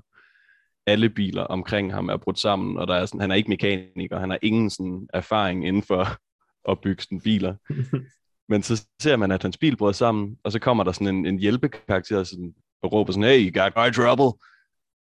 alle 0.88 1.10
biler 1.10 1.44
omkring 1.44 1.94
ham 1.94 2.10
er 2.10 2.18
brudt 2.18 2.40
sammen, 2.40 2.78
og 2.78 2.88
der 2.88 2.96
er 2.96 3.06
sådan, 3.06 3.22
han 3.22 3.32
er 3.32 3.36
ikke 3.36 3.50
mekaniker, 3.50 4.20
han 4.20 4.30
har 4.30 4.40
ingen 4.42 4.70
sådan 4.70 5.08
erfaring 5.14 5.68
inden 5.68 5.84
for 5.84 6.08
at 6.72 6.82
bygge 6.82 7.04
sådan 7.04 7.22
biler. 7.22 7.56
Men 8.52 8.64
så 8.64 8.86
ser 9.02 9.16
man, 9.16 9.32
at 9.32 9.42
hans 9.42 9.58
bil 9.58 9.78
bryder 9.78 9.94
sammen, 9.94 10.38
og 10.44 10.52
så 10.52 10.60
kommer 10.60 10.84
der 10.84 10.92
sådan 10.92 11.16
en, 11.16 11.26
en 11.26 11.40
hjælpekarakter 11.40 12.24
sådan, 12.24 12.56
og 12.82 12.94
råber 12.94 13.12
sådan, 13.12 13.30
hey, 13.30 13.46
you 13.46 13.64
got 13.64 13.74
my 13.76 13.94
trouble. 13.94 14.40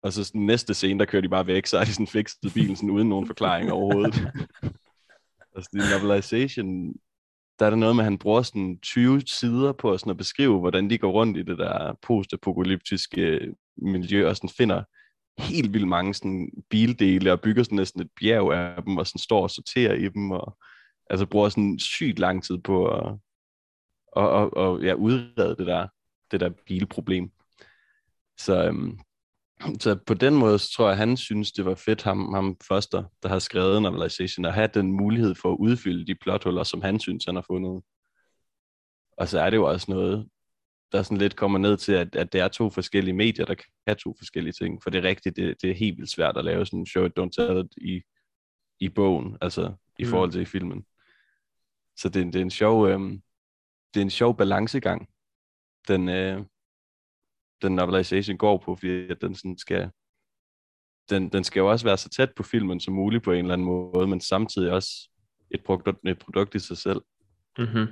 Og 0.03 0.13
så 0.13 0.24
sådan, 0.24 0.41
næste 0.41 0.74
scene, 0.74 1.00
der 1.00 1.05
kører 1.05 1.22
de 1.22 1.29
bare 1.29 1.48
væk, 1.48 1.65
så 1.65 1.77
er 1.77 1.84
de 1.84 1.93
sådan 1.93 2.08
fikset 2.08 2.53
bilen 2.53 2.75
sådan, 2.75 2.89
uden 2.89 3.10
nogen 3.10 3.27
forklaring 3.27 3.72
overhovedet. 3.72 4.15
altså, 5.55 5.70
det 5.74 5.84
novelization, 6.01 6.93
der 7.63 7.67
er 7.67 7.70
der 7.70 7.77
noget 7.77 7.96
med, 7.96 8.03
at 8.03 8.05
han 8.05 8.17
bruger 8.17 8.41
sådan 8.41 8.79
20 8.79 9.22
sider 9.22 9.72
på 9.72 9.98
sådan 9.98 10.12
at 10.12 10.17
beskrive, 10.17 10.60
hvordan 10.60 10.89
de 10.89 10.98
går 10.98 11.12
rundt 11.12 11.38
i 11.38 11.43
det 11.43 11.58
der 11.58 11.93
postapokalyptiske 12.01 13.22
øh, 13.22 13.53
miljø, 13.77 14.29
og 14.29 14.36
sådan 14.36 14.50
finder 14.50 14.84
helt 15.38 15.74
vildt 15.74 15.88
mange 15.88 16.13
sådan 16.13 16.50
bildele, 16.70 17.32
og 17.32 17.41
bygger 17.41 17.63
sådan 17.63 17.75
næsten 17.75 18.01
et 18.01 18.10
bjerg 18.20 18.53
af 18.53 18.84
dem, 18.84 18.98
og 18.98 19.08
sådan 19.08 19.20
står 19.20 19.43
og 19.43 19.50
sorterer 19.50 19.93
i 19.93 20.10
dem, 20.10 20.32
og 20.32 20.58
altså 21.10 21.25
bruger 21.25 21.50
sådan 21.50 21.79
sygt 21.79 22.20
lang 22.20 22.43
tid 22.43 22.58
på 22.58 22.88
at 22.88 23.17
og, 24.15 24.29
og, 24.29 24.58
og 24.58 24.82
ja, 24.82 24.93
udrede 24.93 25.55
det 25.55 25.67
der, 25.67 25.88
det 26.32 26.39
der 26.39 26.50
bilproblem. 26.50 27.32
Så, 28.38 28.65
øhm, 28.65 29.00
så 29.79 30.00
på 30.08 30.13
den 30.13 30.36
måde, 30.36 30.60
så 30.60 30.72
tror 30.72 30.88
jeg, 30.88 30.98
han 30.98 31.17
synes, 31.17 31.51
det 31.51 31.65
var 31.65 31.75
fedt, 31.75 32.03
ham, 32.03 32.34
ham 32.34 32.58
Foster, 32.67 33.03
der 33.24 33.29
har 33.29 33.39
skrevet 33.39 33.82
Novelization, 33.82 34.46
at 34.46 34.53
have 34.53 34.70
den 34.74 34.91
mulighed 34.91 35.36
for 35.36 35.51
at 35.51 35.58
udfylde 35.60 36.08
de 36.08 36.15
plothuller, 36.15 36.63
som 36.63 36.82
han 36.82 37.00
synes, 37.00 37.25
han 37.25 37.36
har 37.36 37.46
fundet. 37.48 37.84
Og 39.17 39.27
så 39.27 39.39
er 39.39 39.50
det 39.50 39.58
jo 39.58 39.65
også 39.65 39.91
noget, 39.91 40.29
der 40.91 41.03
sådan 41.03 41.17
lidt 41.17 41.36
kommer 41.36 41.60
ned 41.60 41.77
til, 41.77 41.93
at, 41.93 42.15
at 42.15 42.34
det 42.34 42.41
er 42.41 42.48
to 42.48 42.70
forskellige 42.70 43.13
medier, 43.13 43.46
der 43.46 43.55
kan 43.88 43.98
to 43.98 44.15
forskellige 44.17 44.53
ting. 44.53 44.84
For 44.84 44.89
det 44.89 44.98
er 45.05 45.10
rigtigt, 45.10 45.36
det, 45.36 45.55
det 45.62 45.70
er 45.70 45.75
helt 45.75 45.98
vildt 45.98 46.12
svært 46.12 46.38
at 46.38 46.46
lave 46.46 46.65
sådan 46.65 46.79
en 46.79 46.86
show, 46.86 47.08
don't 47.08 47.29
tell 47.29 47.60
it 47.60 47.74
i, 47.77 48.01
i 48.79 48.89
bogen, 48.89 49.38
altså 49.41 49.74
i 50.00 50.03
mm. 50.03 50.10
forhold 50.10 50.32
til 50.32 50.41
i 50.41 50.46
filmen. 50.46 50.86
Så 51.98 52.10
det, 52.10 52.25
det 52.25 52.36
er 52.36 52.41
en 52.41 52.51
sjov, 52.51 52.88
øhm, 52.88 53.22
det 53.93 54.00
er 54.00 54.03
en 54.03 54.10
sjov 54.10 54.38
balancegang, 54.38 55.08
den, 55.88 56.10
øh, 56.10 56.46
den 57.63 57.75
novelization 57.75 58.38
går 58.38 58.58
på, 58.58 58.75
fordi 58.75 59.12
at 59.12 59.22
den 59.22 59.36
sådan 59.36 59.58
skal, 59.58 59.91
den, 61.10 61.29
den 61.29 61.43
skal 61.43 61.60
jo 61.60 61.72
også 61.72 61.86
være 61.86 61.98
så 61.98 62.10
tæt 62.10 62.29
på 62.36 62.43
filmen 62.43 62.79
som 62.79 62.93
muligt 62.93 63.24
på 63.24 63.32
en 63.32 63.39
eller 63.39 63.53
anden 63.53 63.67
måde, 63.67 64.08
men 64.08 64.22
samtidig 64.22 64.72
også 64.72 65.10
et 65.51 65.63
produkt, 65.63 66.08
et 66.08 66.20
produkt 66.20 66.55
i 66.55 66.60
sig 66.60 66.77
selv. 66.77 67.01
Mm-hmm. 67.58 67.88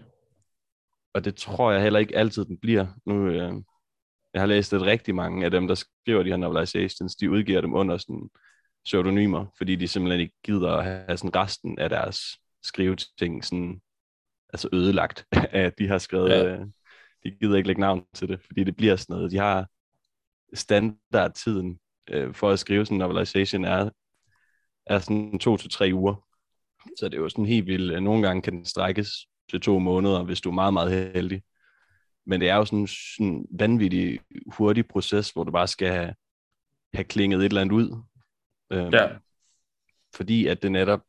Og 1.13 1.25
det 1.25 1.35
tror 1.35 1.71
jeg 1.71 1.81
heller 1.81 1.99
ikke 1.99 2.17
altid, 2.17 2.45
den 2.45 2.57
bliver. 2.57 2.87
Nu, 3.05 3.27
øh, 3.27 3.53
jeg 4.33 4.41
har 4.41 4.45
læst, 4.45 4.73
at 4.73 4.81
rigtig 4.81 5.15
mange 5.15 5.45
af 5.45 5.51
dem, 5.51 5.67
der 5.67 5.75
skriver 5.75 6.23
de 6.23 6.29
her 6.29 6.37
novelizations, 6.37 7.15
de 7.15 7.31
udgiver 7.31 7.61
dem 7.61 7.73
under 7.73 7.97
sådan 7.97 8.29
pseudonymer, 8.85 9.45
fordi 9.57 9.75
de 9.75 9.87
simpelthen 9.87 10.21
ikke 10.21 10.35
gider 10.43 10.71
at 10.71 10.83
have 10.83 11.17
sådan 11.17 11.35
resten 11.35 11.79
af 11.79 11.89
deres 11.89 12.19
skriveting 12.63 13.45
sådan, 13.45 13.81
altså 14.53 14.69
ødelagt 14.73 15.25
af, 15.31 15.61
at 15.61 15.79
de 15.79 15.87
har 15.87 15.97
skrevet, 15.97 16.29
ja. 16.29 16.57
Øh, 17.25 17.31
de 17.31 17.37
gider 17.37 17.57
ikke 17.57 17.67
lægge 17.67 17.81
navn 17.81 18.05
til 18.13 18.27
det, 18.27 18.41
fordi 18.41 18.63
det 18.63 18.75
bliver 18.75 18.95
sådan 18.95 19.13
noget. 19.15 19.31
De 19.31 19.37
har 19.37 19.67
standardtiden 20.53 21.79
øh, 22.09 22.33
for 22.33 22.49
at 22.49 22.59
skrive 22.59 22.85
sådan 22.85 22.95
en 22.95 22.99
novelization 22.99 23.65
er, 23.65 23.89
er 24.85 24.99
sådan 24.99 25.39
to 25.39 25.57
til 25.57 25.69
tre 25.69 25.89
uger. 25.93 26.27
Så 26.97 27.09
det 27.09 27.13
er 27.13 27.21
jo 27.21 27.29
sådan 27.29 27.45
helt 27.45 27.65
vildt. 27.65 28.03
Nogle 28.03 28.27
gange 28.27 28.41
kan 28.41 28.53
den 28.53 28.65
strækkes 28.65 29.09
til 29.49 29.61
to 29.61 29.79
måneder, 29.79 30.23
hvis 30.23 30.41
du 30.41 30.49
er 30.49 30.53
meget, 30.53 30.73
meget 30.73 31.11
heldig. 31.13 31.43
Men 32.25 32.41
det 32.41 32.49
er 32.49 32.55
jo 32.55 32.65
sådan 32.65 32.87
en 33.19 33.45
vanvittig 33.59 34.19
hurtig 34.57 34.87
proces, 34.87 35.29
hvor 35.29 35.43
du 35.43 35.51
bare 35.51 35.67
skal 35.67 35.91
have, 35.91 36.13
have 36.93 37.03
klinget 37.03 37.39
et 37.39 37.45
eller 37.45 37.61
andet 37.61 37.75
ud. 37.75 38.03
Øhm, 38.71 38.93
ja. 38.93 39.09
Fordi 40.15 40.47
at 40.47 40.63
det 40.63 40.71
netop 40.71 41.01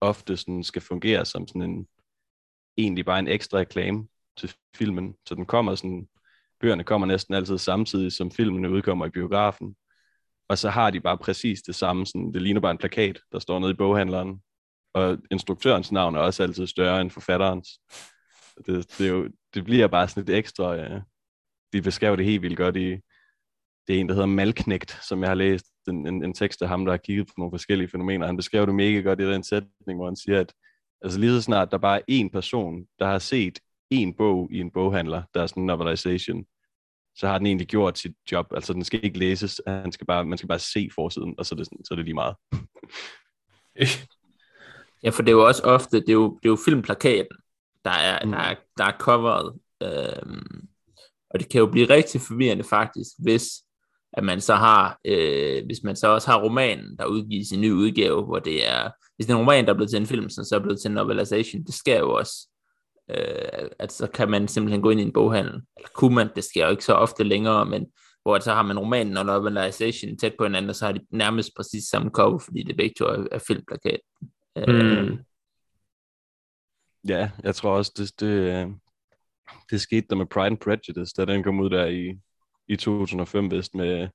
ofte 0.00 0.36
sådan 0.36 0.64
skal 0.64 0.82
fungere 0.82 1.24
som 1.24 1.46
sådan 1.46 1.62
en, 1.62 1.86
egentlig 2.76 3.04
bare 3.04 3.18
en 3.18 3.28
ekstra 3.28 3.58
reklame 3.58 4.08
til 4.40 4.54
filmen. 4.76 5.14
Så 5.28 5.34
den 5.34 5.46
kommer 5.46 5.74
sådan, 5.74 6.08
bøgerne 6.60 6.84
kommer 6.84 7.06
næsten 7.06 7.34
altid 7.34 7.58
samtidig, 7.58 8.12
som 8.12 8.30
filmene 8.30 8.70
udkommer 8.70 9.06
i 9.06 9.10
biografen. 9.10 9.76
Og 10.48 10.58
så 10.58 10.70
har 10.70 10.90
de 10.90 11.00
bare 11.00 11.18
præcis 11.18 11.62
det 11.62 11.74
samme, 11.74 12.06
sådan, 12.06 12.32
det 12.34 12.42
ligner 12.42 12.60
bare 12.60 12.70
en 12.70 12.78
plakat, 12.78 13.20
der 13.32 13.38
står 13.38 13.58
nede 13.58 13.70
i 13.70 13.74
boghandleren. 13.74 14.42
Og 14.94 15.18
instruktørens 15.30 15.92
navn 15.92 16.14
er 16.14 16.20
også 16.20 16.42
altid 16.42 16.66
større 16.66 17.00
end 17.00 17.10
forfatterens. 17.10 17.68
Det, 18.66 18.98
det, 18.98 19.06
er 19.06 19.10
jo, 19.10 19.28
det 19.54 19.64
bliver 19.64 19.86
bare 19.86 20.08
sådan 20.08 20.24
lidt 20.24 20.38
ekstra, 20.38 20.74
ja, 20.74 21.00
de 21.72 21.82
beskriver 21.82 22.16
det 22.16 22.24
helt 22.24 22.42
vildt 22.42 22.56
godt 22.56 22.76
i, 22.76 23.00
det 23.86 23.96
er 23.96 24.00
en, 24.00 24.08
der 24.08 24.14
hedder 24.14 24.26
Malknægt, 24.26 24.98
som 25.08 25.20
jeg 25.20 25.30
har 25.30 25.34
læst, 25.34 25.66
en, 25.88 26.06
en, 26.06 26.24
en 26.24 26.34
tekst 26.34 26.62
af 26.62 26.68
ham, 26.68 26.84
der 26.84 26.92
har 26.92 26.98
kigget 26.98 27.26
på 27.26 27.32
nogle 27.38 27.52
forskellige 27.52 27.88
fænomener. 27.88 28.26
Han 28.26 28.36
beskrev 28.36 28.66
det 28.66 28.74
mega 28.74 29.00
godt 29.00 29.20
i 29.20 29.32
den 29.32 29.44
sætning, 29.44 29.98
hvor 29.98 30.06
han 30.06 30.16
siger, 30.16 30.40
at 30.40 30.52
altså 31.02 31.18
lige 31.18 31.32
så 31.32 31.42
snart 31.42 31.70
der 31.70 31.78
bare 31.78 31.98
er 31.98 32.24
én 32.24 32.28
person, 32.32 32.86
der 32.98 33.06
har 33.06 33.18
set 33.18 33.58
en 33.90 34.14
bog 34.14 34.48
i 34.52 34.60
en 34.60 34.70
boghandler, 34.70 35.22
der 35.34 35.42
er 35.42 35.46
sådan 35.46 35.62
en 35.62 35.66
novelization, 35.66 36.44
så 37.16 37.26
har 37.26 37.38
den 37.38 37.46
egentlig 37.46 37.68
gjort 37.68 37.98
sit 37.98 38.12
job. 38.32 38.46
Altså 38.54 38.72
den 38.72 38.84
skal 38.84 39.04
ikke 39.04 39.18
læses, 39.18 39.60
han 39.66 39.92
skal 39.92 40.06
bare, 40.06 40.24
man 40.24 40.38
skal 40.38 40.48
bare 40.48 40.58
se 40.58 40.88
forsiden, 40.94 41.34
og 41.38 41.46
så 41.46 41.54
er 41.54 41.56
det, 41.56 41.66
sådan, 41.66 41.84
så 41.84 41.94
er 41.94 41.96
det 41.96 42.04
lige 42.04 42.14
meget. 42.14 42.36
ja, 45.04 45.10
for 45.10 45.22
det 45.22 45.28
er 45.28 45.36
jo 45.36 45.46
også 45.46 45.62
ofte, 45.62 46.00
det 46.00 46.08
er 46.08 46.12
jo, 46.12 46.38
det 46.42 46.48
er 46.48 46.50
jo 46.50 46.58
filmplakaten, 46.64 47.36
der 47.84 47.90
er, 47.90 48.24
mm. 48.24 48.30
der 48.30 48.38
er, 48.38 48.54
der 48.78 48.84
er 48.84 48.98
coveret. 48.98 49.58
Øhm, 49.82 50.68
og 51.30 51.40
det 51.40 51.48
kan 51.48 51.58
jo 51.58 51.66
blive 51.66 51.90
rigtig 51.90 52.20
forvirrende 52.20 52.64
faktisk, 52.64 53.10
hvis 53.18 53.48
at 54.12 54.24
man 54.24 54.40
så 54.40 54.54
har, 54.54 54.98
øh, 55.04 55.64
hvis 55.66 55.82
man 55.84 55.96
så 55.96 56.08
også 56.08 56.30
har 56.30 56.42
romanen, 56.42 56.98
der 56.98 57.06
udgives 57.06 57.52
i 57.52 57.54
en 57.54 57.60
ny 57.60 57.70
udgave, 57.70 58.24
hvor 58.24 58.38
det 58.38 58.68
er, 58.68 58.90
hvis 59.16 59.26
det 59.26 59.32
er 59.32 59.36
en 59.36 59.40
roman, 59.40 59.64
der 59.64 59.70
er 59.70 59.74
blevet 59.74 59.90
til 59.90 60.00
en 60.00 60.06
film, 60.06 60.28
så 60.28 60.56
er 60.56 60.62
blevet 60.62 60.80
til 60.80 60.88
en 60.88 60.94
novelization, 60.94 61.62
det 61.62 61.74
sker 61.74 61.98
jo 61.98 62.14
også 62.14 62.49
øh, 63.10 63.68
at 63.78 63.92
så 63.92 64.06
kan 64.06 64.30
man 64.30 64.48
simpelthen 64.48 64.82
gå 64.82 64.90
ind 64.90 65.00
i 65.00 65.02
en 65.02 65.12
boghandel, 65.12 65.62
eller 65.76 65.88
kunne 65.94 66.14
man, 66.14 66.28
det 66.36 66.44
sker 66.44 66.64
jo 66.64 66.70
ikke 66.70 66.84
så 66.84 66.94
ofte 66.94 67.24
længere, 67.24 67.66
men 67.66 67.86
hvor 68.22 68.38
så 68.38 68.52
har 68.52 68.62
man 68.62 68.78
romanen 68.78 69.16
og 69.16 69.26
novelization 69.26 70.18
tæt 70.18 70.34
på 70.38 70.44
hinanden, 70.44 70.68
og 70.70 70.76
så 70.76 70.86
har 70.86 70.92
de 70.92 71.06
nærmest 71.10 71.50
præcis 71.56 71.84
samme 71.84 72.10
cover, 72.10 72.38
fordi 72.38 72.62
det 72.62 72.76
begge 72.76 72.94
to 72.98 73.04
er, 73.04 73.26
er 73.32 73.38
filmplakat. 73.38 74.00
Øh, 74.58 75.08
mm. 75.08 75.18
Ja, 77.08 77.30
jeg 77.42 77.54
tror 77.54 77.76
også, 77.76 77.92
det, 77.96 78.20
det, 78.20 78.66
det 79.70 79.80
skete 79.80 80.06
der 80.10 80.16
med 80.16 80.26
Pride 80.26 80.46
and 80.46 80.58
Prejudice, 80.58 81.14
da 81.16 81.24
den 81.24 81.42
kom 81.42 81.60
ud 81.60 81.70
der 81.70 81.86
i, 81.86 82.18
i 82.68 82.76
2005 82.76 83.50
vist 83.50 83.74
med, 83.74 84.08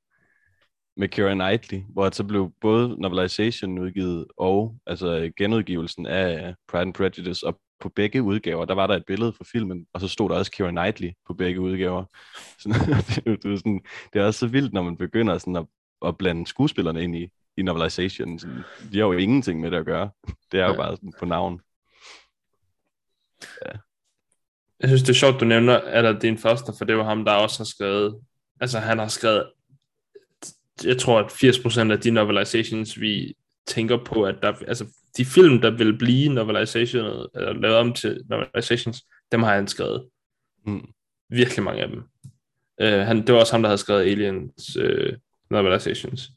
med 0.98 1.08
Keira 1.08 1.34
Knightley, 1.34 1.82
hvor 1.90 2.10
så 2.10 2.24
blev 2.24 2.54
både 2.62 3.02
novelization 3.02 3.80
udgivet 3.80 4.28
og 4.38 4.78
altså 4.88 5.32
genudgivelsen 5.38 6.06
af 6.06 6.56
Pride 6.68 6.82
and 6.82 6.94
Prejudice 6.94 7.48
og 7.48 7.60
på 7.80 7.90
begge 7.90 8.24
udgaver, 8.24 8.66
der 8.66 8.74
var 8.74 8.88
der 8.88 8.96
et 8.96 9.06
billede 9.06 9.34
fra 9.34 9.46
filmen, 9.52 9.88
og 9.94 10.02
så 10.02 10.08
stod 10.08 10.30
der 10.30 10.36
også 10.36 10.52
Keira 10.52 10.72
Knightley 10.72 11.12
på 11.28 11.34
begge 11.34 11.62
udgaver. 11.62 12.04
Så, 12.60 12.70
det, 13.26 13.44
det, 13.44 13.54
er 13.54 13.58
sådan, 13.58 13.82
det 14.14 14.22
er 14.22 14.26
også 14.26 14.40
så 14.40 14.48
vildt, 14.48 14.74
når 14.74 14.82
man 14.82 14.98
begynder 14.98 15.38
sådan 15.38 15.56
at, 15.56 15.66
at 16.06 16.18
blande 16.18 16.48
skuespillerne 16.48 17.04
ind 17.04 17.16
i, 17.16 17.28
i 17.58 17.62
novelization. 17.62 18.40
Sådan, 18.40 18.64
de 18.92 18.98
har 18.98 19.06
jo 19.06 19.12
ingenting 19.12 19.60
med 19.60 19.72
det 19.72 19.78
at 19.78 19.86
gøre. 19.86 20.10
Det 20.52 20.60
er 20.60 20.66
jo 20.66 20.72
ja. 20.72 20.78
bare 20.78 20.96
sådan 20.96 21.14
på 21.20 21.26
navn. 21.26 21.62
Ja. 23.66 23.72
Jeg 24.80 24.90
synes, 24.90 25.02
det 25.02 25.10
er 25.10 25.14
sjovt, 25.14 25.40
du 25.40 25.46
nævner, 25.46 25.78
at 25.78 26.04
det 26.04 26.22
din 26.22 26.38
første, 26.38 26.74
for 26.78 26.86
det 26.86 26.98
var 26.98 27.04
ham, 27.04 27.26
der 27.26 27.32
også 27.32 27.60
har 27.60 27.66
skrevet, 27.66 28.22
altså 28.62 28.80
han 28.80 29.00
har 29.00 29.08
skrevet, 29.08 29.52
jeg 30.84 30.98
tror, 30.98 31.20
at 31.20 31.32
80% 31.32 31.92
af 31.92 32.00
de 32.00 32.12
novelizations, 32.12 33.00
vi 33.00 33.36
tænker 33.68 34.04
på, 34.04 34.24
at 34.24 34.36
der, 34.42 34.54
altså 34.68 34.86
de 35.18 35.26
film, 35.26 35.62
der 35.62 35.72
vil 35.72 35.98
blive 35.98 36.34
novelization, 36.34 37.06
eller 37.36 37.54
lavet 37.54 37.78
om 37.78 37.94
til 37.94 38.22
novelizations, 38.30 39.06
dem 39.32 39.44
har 39.44 39.56
han 39.56 39.68
skrevet. 39.68 40.06
Mm. 40.66 40.88
Virkelig 41.30 41.64
mange 41.64 41.82
af 41.82 41.88
dem. 41.88 42.04
Uh, 42.84 43.08
han, 43.08 43.28
det 43.28 43.34
var 43.34 43.40
også 43.40 43.54
ham, 43.54 43.62
der 43.62 43.70
havde 43.70 43.78
skrevet 43.78 44.02
Aliens 44.02 44.78
uh, 44.78 45.14
novelizations. 45.50 46.30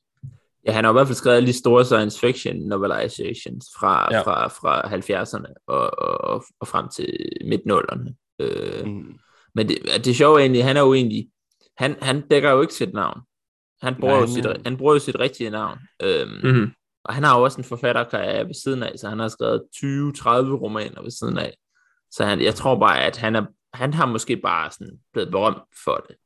Ja, 0.66 0.72
han 0.72 0.84
har 0.84 0.92
i 0.92 0.94
hvert 0.94 1.06
fald 1.06 1.16
skrevet 1.16 1.36
alle 1.36 1.46
de 1.46 1.58
store 1.58 1.84
science 1.84 2.20
fiction 2.20 2.56
novelizations 2.56 3.66
fra, 3.78 4.14
ja. 4.14 4.20
fra, 4.20 4.48
fra 4.48 4.80
70'erne 4.80 5.52
og, 5.66 5.98
og, 5.98 6.44
og 6.60 6.68
frem 6.68 6.88
til 6.88 7.18
midt-nullerne. 7.44 8.14
Uh, 8.42 8.86
mm. 8.86 9.18
Men 9.54 9.68
det, 9.68 9.78
det 9.94 10.06
er 10.06 10.14
sjovt 10.14 10.40
egentlig, 10.40 10.64
han 10.64 10.76
er 10.76 10.80
jo 10.80 10.94
egentlig, 10.94 11.28
han, 11.76 11.96
han 12.02 12.20
dækker 12.20 12.50
jo 12.50 12.60
ikke 12.60 12.74
sit 12.74 12.92
navn. 12.92 13.20
Han 13.82 13.94
bruger, 14.00 14.14
Nej, 14.14 14.20
jo 14.20 14.26
sit, 14.26 14.46
han 14.66 14.76
bruger 14.76 14.92
jo 14.92 14.98
sit 14.98 15.20
rigtige 15.20 15.50
navn. 15.50 15.78
Um, 16.04 16.28
mm-hmm. 16.42 16.72
Og 17.08 17.14
han 17.14 17.24
har 17.24 17.38
jo 17.38 17.44
også 17.44 17.58
en 17.58 17.64
forfatterkarriere 17.64 18.46
ved 18.46 18.54
siden 18.54 18.82
af, 18.82 18.92
så 18.98 19.08
han 19.08 19.18
har 19.18 19.28
skrevet 19.28 19.62
20-30 19.76 19.82
romaner 20.62 21.02
ved 21.02 21.10
siden 21.10 21.38
af. 21.38 21.56
Så 22.10 22.24
han, 22.24 22.40
jeg 22.40 22.54
tror 22.54 22.78
bare, 22.78 23.04
at 23.04 23.16
han, 23.16 23.36
er, 23.36 23.44
han 23.74 23.94
har 23.94 24.06
måske 24.06 24.36
bare 24.36 24.70
sådan 24.70 24.98
blevet 25.12 25.30
berømt 25.30 25.62
for 25.84 26.04
det. 26.08 26.16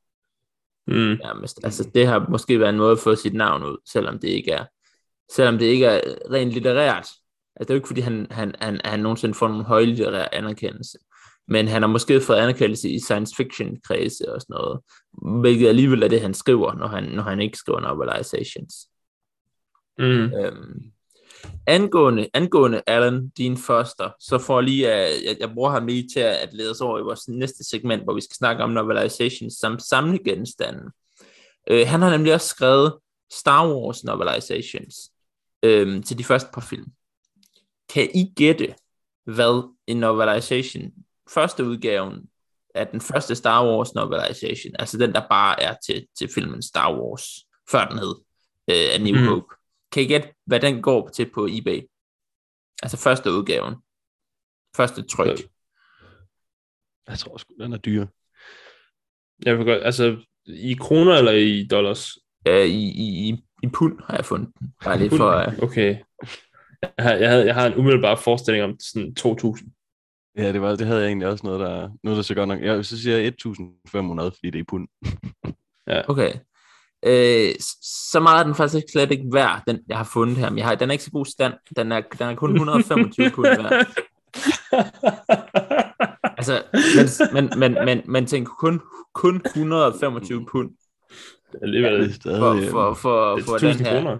Mm. 0.86 1.18
Nærmest. 1.24 1.60
Altså, 1.64 1.90
det 1.94 2.06
har 2.06 2.26
måske 2.28 2.60
været 2.60 2.70
en 2.70 2.76
måde 2.76 2.92
at 2.92 2.98
få 2.98 3.14
sit 3.14 3.34
navn 3.34 3.62
ud, 3.62 3.76
selvom 3.92 4.18
det 4.18 4.28
ikke 4.28 4.52
er, 4.52 4.64
selvom 5.32 5.58
det 5.58 5.66
ikke 5.66 5.86
er 5.86 6.00
rent 6.30 6.52
litterært, 6.52 7.08
det 7.58 7.70
er 7.70 7.74
jo 7.74 7.78
ikke, 7.78 7.86
fordi 7.86 8.00
han, 8.00 8.26
han, 8.30 8.54
han, 8.60 8.80
han 8.84 9.00
nogensinde 9.00 9.34
får 9.34 9.48
nogen 9.48 9.64
højlitterær 9.64 10.28
anerkendelse. 10.32 10.98
Men 11.48 11.68
han 11.68 11.82
har 11.82 11.88
måske 11.88 12.20
fået 12.20 12.36
anerkendelse 12.36 12.88
i 12.88 13.00
science 13.00 13.34
fiction 13.36 13.76
kredse 13.84 14.34
og 14.34 14.40
sådan 14.40 14.54
noget. 14.54 14.80
Hvilket 15.40 15.68
alligevel 15.68 16.02
er 16.02 16.08
det, 16.08 16.20
han 16.20 16.34
skriver, 16.34 16.74
når 16.74 16.86
han, 16.86 17.04
når 17.04 17.22
han 17.22 17.40
ikke 17.40 17.58
skriver 17.58 17.80
novelizations. 17.80 18.74
Mm. 19.98 20.34
Øhm, 20.34 20.92
angående, 21.66 22.28
angående 22.34 22.82
Alan 22.86 23.28
Dean 23.28 23.56
Foster, 23.56 24.10
så 24.20 24.38
får 24.38 24.60
lige, 24.60 24.86
uh, 24.86 25.24
jeg, 25.24 25.36
jeg 25.40 25.50
bruger 25.54 25.70
ham 25.70 25.86
lige 25.86 26.08
til 26.14 26.20
at, 26.20 26.36
at 26.36 26.52
lede 26.52 26.70
os 26.70 26.80
over 26.80 26.98
i 26.98 27.02
vores 27.02 27.28
næste 27.28 27.64
segment, 27.64 28.02
hvor 28.02 28.14
vi 28.14 28.20
skal 28.20 28.34
snakke 28.34 28.62
om 28.62 28.70
novelizations 28.70 29.54
som 29.54 29.78
samlegenstande. 29.78 30.82
Uh, 31.70 31.86
han 31.86 32.02
har 32.02 32.10
nemlig 32.10 32.34
også 32.34 32.48
skrevet 32.48 32.98
Star 33.32 33.68
Wars 33.68 34.04
novelizations 34.04 34.96
uh, 35.66 36.02
til 36.04 36.18
de 36.18 36.24
første 36.24 36.48
par 36.54 36.60
film. 36.60 36.86
Kan 37.94 38.10
I 38.14 38.32
gætte, 38.36 38.74
hvad 39.24 39.72
en 39.86 39.96
novelization, 39.96 40.92
første 41.34 41.64
udgaven 41.64 42.28
af 42.74 42.86
den 42.86 43.00
første 43.00 43.34
Star 43.34 43.66
Wars 43.66 43.94
novelization, 43.94 44.74
altså 44.78 44.98
den, 44.98 45.12
der 45.12 45.22
bare 45.30 45.62
er 45.62 45.74
til, 45.86 46.06
til 46.18 46.28
filmen 46.34 46.62
Star 46.62 46.94
Wars, 46.94 47.24
før 47.70 47.88
den 47.88 47.98
hed 47.98 48.14
uh, 48.68 48.94
A 48.94 48.98
New 48.98 49.20
Mm. 49.20 49.28
Hope. 49.28 49.61
Kan 49.92 50.02
I 50.02 50.06
gætte, 50.06 50.34
hvad 50.46 50.60
den 50.60 50.82
går 50.82 51.08
til 51.08 51.30
på 51.34 51.48
eBay? 51.50 51.80
Altså 52.82 52.96
første 52.96 53.30
udgaven. 53.30 53.74
Første 54.76 55.02
tryk. 55.02 55.28
Øh. 55.28 55.38
Jeg 57.08 57.18
tror 57.18 57.36
sgu, 57.36 57.54
den 57.60 57.72
er 57.72 57.76
dyr. 57.78 58.06
Jeg 59.44 59.58
vil 59.58 59.66
godt, 59.66 59.82
altså, 59.82 60.24
i 60.46 60.74
kroner 60.80 61.14
eller 61.14 61.32
i 61.32 61.66
dollars? 61.70 62.18
Øh, 62.48 62.66
i, 62.66 62.84
i, 63.04 63.28
i, 63.28 63.44
I 63.62 63.66
pund 63.66 64.00
har 64.06 64.16
jeg 64.16 64.24
fundet 64.24 64.50
den. 64.58 64.74
Bare 64.84 64.98
lige 64.98 65.10
for... 65.10 65.46
Uh, 65.46 65.68
Okay. 65.68 65.98
Jeg 66.82 67.04
har, 67.04 67.14
jeg, 67.14 67.30
havde, 67.30 67.46
jeg 67.46 67.54
har 67.54 67.66
en 67.66 67.74
umiddelbar 67.74 68.16
forestilling 68.16 68.64
om 68.64 68.76
sådan 68.80 69.14
2.000. 69.20 70.34
Ja, 70.36 70.52
det, 70.52 70.62
var, 70.62 70.76
det 70.76 70.86
havde 70.86 71.00
jeg 71.00 71.06
egentlig 71.08 71.28
også 71.28 71.46
noget, 71.46 71.60
der... 71.60 71.90
Noget, 72.02 72.16
der 72.16 72.22
så 72.22 72.34
godt 72.34 72.48
nok... 72.48 72.60
Jeg, 72.60 72.84
så 72.84 73.02
siger 73.02 73.16
jeg 73.16 73.32
1.500, 73.46 74.22
fordi 74.24 74.50
det 74.50 74.54
er 74.54 74.60
i 74.60 74.62
pund. 74.62 74.88
okay. 76.08 76.32
Øh, 77.06 77.54
så 78.10 78.20
meget 78.20 78.40
er 78.40 78.44
den 78.44 78.54
faktisk 78.54 78.86
slet 78.92 79.10
ikke 79.10 79.24
værd, 79.32 79.62
den 79.66 79.78
jeg 79.88 79.96
har 79.96 80.04
fundet 80.04 80.36
her. 80.36 80.50
Men 80.50 80.58
jeg 80.58 80.66
har, 80.66 80.74
den 80.74 80.90
er 80.90 80.92
ikke 80.92 81.04
så 81.04 81.10
god 81.10 81.26
stand. 81.26 81.54
Den 81.76 81.92
er, 81.92 82.00
den 82.18 82.26
er 82.28 82.34
kun 82.34 82.50
125 82.56 83.30
pund 83.30 83.46
værd. 83.46 83.86
Altså, 86.38 86.62
men, 87.32 87.50
men, 87.58 87.58
men, 87.58 87.84
men, 87.84 88.02
men 88.04 88.26
tænk 88.26 88.48
kun, 88.48 88.80
kun 89.14 89.42
125 89.46 90.46
pund 90.46 90.70
Alligevel. 91.62 92.14
Stadig... 92.14 92.38
for, 92.38 92.52
øh, 92.52 92.68
for, 92.70 92.94
for, 92.94 93.38
for, 93.44 93.54
er 93.54 93.58
den 93.58 93.68
1000 93.68 93.86
her, 93.86 94.02
kroner. 94.02 94.18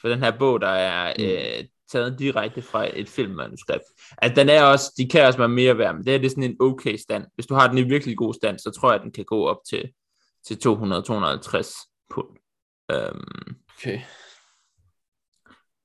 for 0.00 0.08
den 0.08 0.18
her 0.18 0.38
bog, 0.38 0.60
der 0.60 0.68
er 0.68 1.12
øh, 1.18 1.64
taget 1.92 2.18
direkte 2.18 2.62
fra 2.62 2.98
et 2.98 3.08
filmmanuskript. 3.08 3.84
Altså, 4.18 4.34
den 4.40 4.48
er 4.48 4.62
også, 4.62 4.92
de 4.98 5.08
kan 5.08 5.26
også 5.26 5.38
være 5.38 5.48
mere 5.48 5.78
værd, 5.78 5.94
men 5.94 6.04
det 6.04 6.14
er 6.14 6.18
det 6.18 6.26
er 6.26 6.30
sådan 6.30 6.44
en 6.44 6.56
okay 6.60 6.96
stand. 6.96 7.24
Hvis 7.34 7.46
du 7.46 7.54
har 7.54 7.68
den 7.68 7.78
i 7.78 7.82
virkelig 7.82 8.16
god 8.16 8.34
stand, 8.34 8.58
så 8.58 8.70
tror 8.70 8.90
jeg, 8.90 9.00
at 9.00 9.04
den 9.04 9.12
kan 9.12 9.24
gå 9.24 9.46
op 9.46 9.58
til, 9.68 9.90
til 10.46 10.54
200-250 10.54 11.93
pund. 12.14 12.28
Øhm, 12.92 13.56
Okay. 13.78 14.00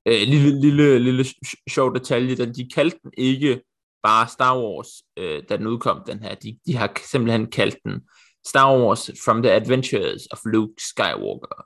øh, 0.06 0.22
lille, 0.28 0.62
lille, 0.62 1.00
lille 1.00 1.24
sj- 1.24 1.64
sjov 1.70 1.96
detalje, 1.96 2.36
den, 2.36 2.56
de 2.56 2.70
kaldte 2.76 3.00
den 3.04 3.12
ikke 3.18 3.62
bare 4.04 4.28
Star 4.28 4.58
Wars, 4.60 4.88
øh, 5.18 5.44
da 5.50 5.58
den 5.58 5.68
udkom, 5.68 6.04
den 6.08 6.20
her. 6.24 6.36
De, 6.36 6.60
de 6.66 6.76
har 6.76 7.02
simpelthen 7.12 7.52
kaldt 7.52 7.78
den 7.84 8.08
Star 8.48 8.78
Wars 8.80 9.12
From 9.26 9.44
the 9.44 9.52
Adventures 9.52 10.28
of 10.32 10.40
Luke 10.46 10.74
Skywalker. 10.90 11.66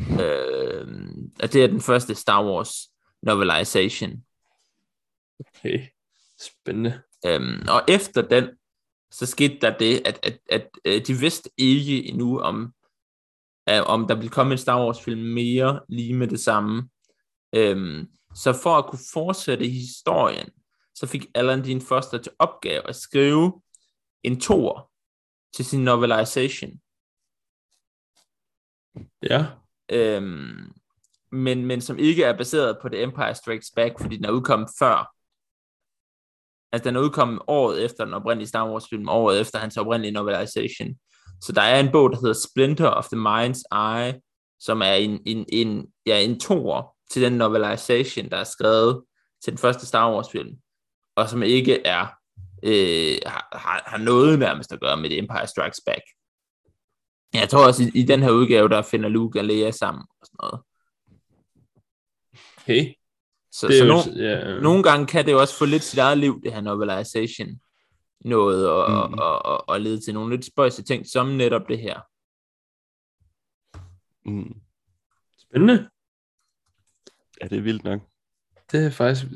Øh, 0.00 0.86
og 1.42 1.52
det 1.52 1.64
er 1.64 1.66
den 1.66 1.80
første 1.80 2.14
Star 2.14 2.44
Wars 2.44 2.74
novelization. 3.22 4.24
okay. 5.40 5.86
Spændende. 6.40 7.02
Øhm, 7.26 7.66
og 7.68 7.82
efter 7.88 8.22
den, 8.22 8.48
så 9.10 9.26
skete 9.26 9.58
der 9.60 9.78
det, 9.78 10.02
at, 10.04 10.18
at, 10.22 10.38
at, 10.50 10.68
at 10.84 11.06
de 11.06 11.14
vidste 11.14 11.50
ikke 11.56 12.04
endnu, 12.04 12.40
om, 12.40 12.72
øh, 13.68 13.82
om 13.86 14.08
der 14.08 14.14
ville 14.14 14.30
komme 14.30 14.52
en 14.52 14.58
Star 14.58 14.84
Wars 14.84 15.02
film 15.02 15.20
mere 15.20 15.80
lige 15.88 16.14
med 16.14 16.28
det 16.28 16.40
samme. 16.40 16.88
Øhm, 17.54 18.08
så 18.34 18.52
for 18.62 18.76
at 18.78 18.86
kunne 18.86 19.04
fortsætte 19.12 19.68
historien, 19.68 20.50
så 20.94 21.06
fik 21.06 21.26
Alan 21.34 21.64
Dean 21.64 21.80
Foster 21.80 22.18
til 22.18 22.32
opgave 22.38 22.88
at 22.88 22.96
skrive 22.96 23.62
en 24.22 24.40
toer 24.40 24.90
til 25.56 25.64
sin 25.64 25.84
novelization. 25.84 26.70
Ja. 29.22 29.46
Øhm, 29.88 30.72
men, 31.32 31.66
men 31.66 31.80
som 31.80 31.98
ikke 31.98 32.24
er 32.24 32.36
baseret 32.36 32.78
på 32.82 32.88
The 32.88 33.02
Empire 33.02 33.34
Strikes 33.34 33.70
Back, 33.76 34.00
fordi 34.00 34.16
den 34.16 34.24
er 34.24 34.30
udkommet 34.30 34.68
før. 34.78 35.14
Altså 36.72 36.88
den 36.88 36.96
er 36.96 37.00
udkommet 37.00 37.42
året 37.46 37.84
efter 37.84 38.04
den 38.04 38.14
oprindelige 38.14 38.48
Star 38.48 38.70
Wars 38.70 38.88
film, 38.90 39.08
året 39.08 39.40
efter 39.40 39.58
hans 39.58 39.76
oprindelige 39.76 40.12
novelization. 40.12 40.98
Så 41.42 41.52
der 41.52 41.62
er 41.62 41.80
en 41.80 41.92
bog, 41.92 42.10
der 42.10 42.20
hedder 42.20 42.46
Splinter 42.50 42.88
of 42.88 43.08
the 43.08 43.20
Mind's 43.20 43.62
Eye, 43.72 44.20
som 44.60 44.82
er 44.82 44.92
en, 44.92 45.20
en, 45.26 45.44
en, 45.48 45.86
ja, 46.06 46.18
en 46.18 46.40
toer 46.40 46.96
til 47.10 47.22
den 47.22 47.32
novelization, 47.32 48.28
der 48.30 48.36
er 48.36 48.44
skrevet 48.44 49.04
til 49.44 49.52
den 49.52 49.58
første 49.58 49.86
Star 49.86 50.14
Wars 50.14 50.30
film, 50.30 50.56
og 51.16 51.28
som 51.28 51.42
ikke 51.42 51.86
er 51.86 52.06
øh, 52.62 53.18
har, 53.26 53.82
har, 53.86 53.98
noget 53.98 54.38
nærmest 54.38 54.72
at 54.72 54.80
gøre 54.80 54.96
med 54.96 55.10
The 55.10 55.18
Empire 55.18 55.46
Strikes 55.46 55.80
Back. 55.86 56.02
Jeg 57.34 57.48
tror 57.48 57.66
også, 57.66 57.82
i, 57.82 58.00
i 58.00 58.02
den 58.02 58.22
her 58.22 58.30
udgave, 58.30 58.68
der 58.68 58.82
finder 58.82 59.08
Luke 59.08 59.40
og 59.40 59.44
Leia 59.44 59.70
sammen 59.70 60.04
og 60.20 60.26
sådan 60.26 60.38
noget. 60.42 60.60
Okay. 62.62 62.94
Så, 63.52 63.68
Det 63.68 63.78
så 63.78 63.84
jo, 63.84 63.92
no, 63.92 64.22
ja, 64.22 64.60
nogle 64.60 64.82
gange 64.82 65.06
kan 65.06 65.26
det 65.26 65.32
jo 65.32 65.40
også 65.40 65.58
få 65.58 65.64
lidt 65.64 65.82
sit 65.82 65.98
eget 65.98 66.18
liv, 66.18 66.40
det 66.42 66.52
her 66.52 66.60
novelization. 66.60 67.60
Noget 68.24 68.70
og, 68.70 69.10
mm. 69.10 69.18
Og, 69.18 69.44
og, 69.44 69.68
og 69.68 69.80
lede 69.80 70.00
til 70.00 70.14
nogle 70.14 70.36
lidt 70.36 70.46
spøjse 70.46 70.82
ting, 70.82 71.06
som 71.06 71.26
netop 71.26 71.68
det 71.68 71.78
her. 71.78 72.00
Mm. 74.24 74.54
spændende. 75.38 75.88
Ja, 77.40 77.46
det 77.48 77.58
er 77.58 77.62
vildt 77.62 77.84
nok. 77.84 78.00
Det 78.72 78.86
er 78.86 78.90
faktisk... 78.90 79.26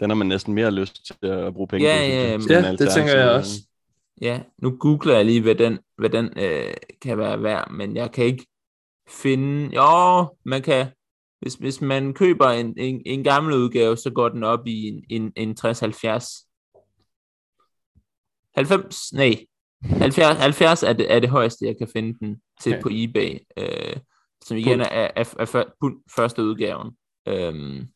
Den 0.00 0.10
har 0.10 0.14
man 0.14 0.26
næsten 0.26 0.54
mere 0.54 0.70
lyst 0.70 1.06
til 1.06 1.28
at 1.28 1.54
bruge 1.54 1.68
penge 1.68 1.88
Ja, 1.88 1.96
på. 1.96 2.02
ja, 2.02 2.60
ja, 2.60 2.66
ja, 2.66 2.72
det 2.72 2.88
tænker 2.94 3.16
jeg 3.16 3.30
også. 3.30 3.60
Ja, 4.20 4.42
nu 4.58 4.76
googler 4.76 5.14
jeg 5.16 5.24
lige, 5.24 5.42
hvad 5.42 5.54
den, 5.54 5.78
hvad 5.98 6.10
den 6.10 6.38
øh, 6.38 6.74
kan 7.02 7.18
være 7.18 7.42
værd, 7.42 7.70
men 7.70 7.96
jeg 7.96 8.12
kan 8.12 8.24
ikke 8.24 8.46
finde... 9.08 9.74
Jo, 9.74 10.26
man 10.44 10.62
kan... 10.62 10.86
Hvis, 11.40 11.54
hvis 11.54 11.80
man 11.80 12.14
køber 12.14 12.48
en, 12.48 12.74
en, 12.78 13.02
en 13.06 13.24
gammel 13.24 13.54
udgave, 13.54 13.96
så 13.96 14.10
går 14.10 14.28
den 14.28 14.44
op 14.44 14.66
i 14.66 14.88
en, 14.88 15.04
en, 15.10 15.32
en 15.36 15.56
60-70. 15.60 16.47
90? 18.56 19.12
Nej. 19.12 19.46
70, 19.82 20.36
70 20.38 20.82
er, 20.82 20.92
det, 20.92 21.12
er 21.12 21.20
det 21.20 21.28
højeste, 21.30 21.64
jeg 21.66 21.76
kan 21.78 21.88
finde 21.92 22.18
den 22.18 22.40
til 22.60 22.72
Okay. 22.72 22.82
på 22.82 22.88
eBay. 22.92 23.38
Øh, 23.56 23.96
som 24.44 24.56
igen 24.56 24.80
er, 24.80 24.84
er, 24.84 25.10
er, 25.16 25.24
er 25.38 25.64
pund 25.80 25.96
første 26.16 26.42
udgaven. 26.42 26.96
Øhm, 27.28 27.88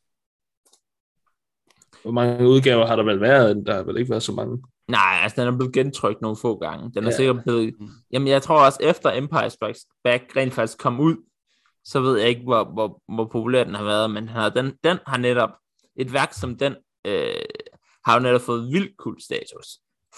Hvor 2.03 2.11
mange 2.11 2.49
udgaver 2.49 2.87
har 2.87 2.97
der 2.97 3.03
vel 3.03 3.21
været? 3.21 3.67
Der 3.67 3.75
har 3.75 3.83
vel 3.83 3.97
ikke 3.97 4.11
været 4.11 4.23
så 4.23 4.33
mange. 4.33 4.63
Nej, 4.89 5.19
altså 5.23 5.41
den 5.45 5.55
er 5.55 5.57
blevet 5.59 5.75
gentrykt 5.75 6.21
nogle 6.21 6.37
få 6.37 6.59
gange. 6.59 6.91
Den 6.95 7.05
er 7.05 7.09
Ja. 7.11 7.17
sikkert 7.17 7.43
blevet... 7.45 7.75
Mm. 7.81 7.89
Jamen 8.11 8.29
jeg 8.29 8.43
tror 8.43 8.65
også, 8.67 8.79
efter 8.83 9.13
Empire 9.13 9.51
Strikes 9.51 9.87
Back 10.05 10.37
rent 10.37 10.53
faktisk 10.55 10.79
kom 10.79 11.01
ud, 11.01 11.17
så 11.85 12.01
ved 12.01 12.19
jeg 12.19 12.29
ikke, 12.29 12.43
hvor, 12.43 12.65
hvor, 12.65 13.03
hvor 13.15 13.25
populær 13.25 13.65
den 13.65 13.75
har 13.75 13.85
været, 13.85 14.11
men 14.11 14.23
den 14.23 14.29
har, 14.29 14.49
den, 14.49 14.73
den 14.85 14.99
har 15.07 15.17
netop... 15.17 15.51
Et 15.97 16.13
værk 16.13 16.33
som 16.33 16.59
den 16.59 16.77
øh, 17.07 17.35
har 18.05 18.15
jo 18.15 18.21
netop 18.21 18.41
fået 18.41 18.73
vildt 18.73 18.97
kult 18.97 19.23
status. 19.23 19.67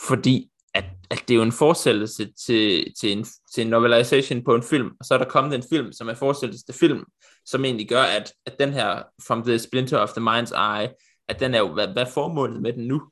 Fordi 0.08 0.50
at, 0.74 0.84
at 1.10 1.24
det 1.28 1.34
er 1.34 1.38
jo 1.38 1.42
en 1.42 1.52
fortsættelse 1.52 2.32
til, 2.46 2.94
til, 3.00 3.12
en, 3.12 3.26
til 3.54 3.62
en 3.62 3.70
novelization 3.70 4.44
på 4.44 4.54
en 4.54 4.62
film, 4.62 4.90
og 5.00 5.04
så 5.04 5.14
er 5.14 5.18
der 5.18 5.24
kommet 5.24 5.54
en 5.54 5.64
film, 5.70 5.92
som 5.92 6.08
er 6.08 6.14
fortsættelse 6.14 6.64
til 6.64 6.74
film, 6.74 7.04
som 7.46 7.64
egentlig 7.64 7.88
gør, 7.88 8.02
at, 8.02 8.32
at 8.46 8.58
den 8.58 8.72
her 8.72 9.02
From 9.26 9.42
the 9.42 9.58
Splinter 9.58 9.98
of 9.98 10.10
the 10.10 10.24
Mind's 10.28 10.78
Eye, 10.78 10.88
at 11.28 11.40
den 11.40 11.54
er 11.54 11.58
jo, 11.58 11.72
hvad, 11.72 11.88
hvad 11.88 12.02
er 12.02 12.10
formålet 12.10 12.62
med 12.62 12.72
den 12.72 12.86
nu? 12.86 13.02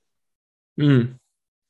Mm. 0.76 1.08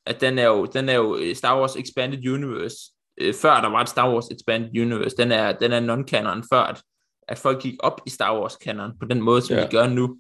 at 0.07 0.21
den 0.21 0.39
er 0.39 0.47
jo, 0.47 0.65
den 0.65 0.89
er 0.89 0.95
jo 0.95 1.17
øh, 1.17 1.37
Star 1.37 1.61
Wars 1.61 1.77
Expanded 1.77 2.29
Universe, 2.29 2.77
øh, 3.19 3.35
før 3.35 3.61
der 3.61 3.69
var 3.69 3.81
et 3.81 3.89
Star 3.89 4.13
Wars 4.13 4.29
Expanded 4.29 4.81
Universe, 4.81 5.17
den 5.17 5.33
er, 5.33 5.53
den 5.53 5.73
er 5.73 5.81
non-canon, 5.81 6.47
før 6.53 6.61
at, 6.61 6.83
at 7.29 7.39
folk 7.39 7.63
gik 7.63 7.75
op 7.81 8.01
i 8.07 8.11
Star 8.11 8.41
Wars 8.41 8.53
canon 8.53 8.99
på 9.01 9.07
den 9.07 9.23
måde, 9.23 9.43
som 9.43 9.57
ja. 9.57 9.65
de 9.65 9.71
gør 9.71 9.87
nu. 9.87 10.19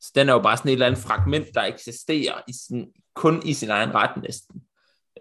Så 0.00 0.12
den 0.14 0.28
er 0.28 0.32
jo 0.32 0.38
bare 0.38 0.56
sådan 0.56 0.68
et 0.68 0.72
eller 0.72 0.86
andet 0.86 1.02
fragment, 1.02 1.46
der 1.54 1.62
eksisterer 1.62 2.40
i 2.48 2.52
sin, 2.52 2.86
kun 3.18 3.42
i 3.44 3.52
sin 3.54 3.70
egen 3.70 3.94
ret 3.94 4.22
næsten. 4.22 4.62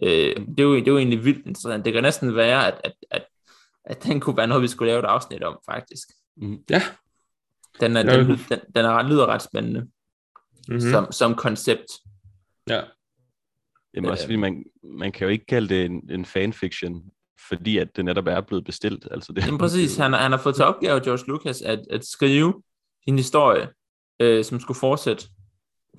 Øh, 0.03 0.35
det, 0.47 0.59
er 0.59 0.63
jo, 0.63 0.75
det 0.75 0.87
er 0.87 0.91
jo 0.91 0.97
egentlig 0.97 1.25
vildt 1.25 1.45
interessant. 1.47 1.85
Det 1.85 1.93
kan 1.93 2.03
næsten 2.03 2.35
være, 2.35 2.67
at, 2.67 2.81
at, 2.83 2.93
at, 3.11 3.25
at 3.85 4.03
den 4.03 4.19
kunne 4.19 4.37
være 4.37 4.47
noget, 4.47 4.63
vi 4.63 4.67
skulle 4.67 4.91
lave 4.91 4.99
et 4.99 5.05
afsnit 5.05 5.43
om, 5.43 5.59
faktisk. 5.71 6.07
Ja. 6.69 6.81
Den, 7.79 7.97
er, 7.97 8.11
Ja. 8.13 8.17
den, 8.17 8.27
den, 8.27 8.59
den 8.75 8.85
er, 8.85 8.89
ret- 8.99 9.05
lyder 9.09 9.25
ret 9.25 9.41
spændende 9.41 9.87
Mm-hmm. 10.69 10.85
mm. 10.85 10.91
som, 10.91 11.11
som 11.11 11.35
koncept. 11.35 11.85
Ja. 12.69 12.81
Jamen 13.93 14.09
også 14.11 14.23
Øh. 14.23 14.27
fordi 14.27 14.35
man, 14.35 14.63
man 14.83 15.11
kan 15.11 15.25
jo 15.27 15.31
ikke 15.31 15.45
kalde 15.45 15.69
det 15.69 15.85
en, 15.85 16.09
en 16.09 16.25
fanfiction, 16.25 17.03
fordi 17.49 17.77
at 17.77 17.95
det 17.95 18.05
netop 18.05 18.27
er 18.27 18.41
blevet 18.41 18.65
bestilt. 18.65 19.07
Altså 19.11 19.33
det, 19.33 19.45
Jamen 19.45 19.57
præcis, 19.59 19.97
han, 19.97 20.13
han 20.13 20.31
har 20.31 20.37
fået 20.39 20.55
til 20.55 20.65
opgave, 20.65 20.99
George 21.03 21.23
Lucas, 21.27 21.61
at, 21.61 21.79
at 21.89 22.05
skrive 22.05 22.63
en 23.07 23.17
historie, 23.17 23.69
øh, 24.19 24.45
som 24.45 24.59
skulle 24.59 24.79
fortsætte 24.79 25.27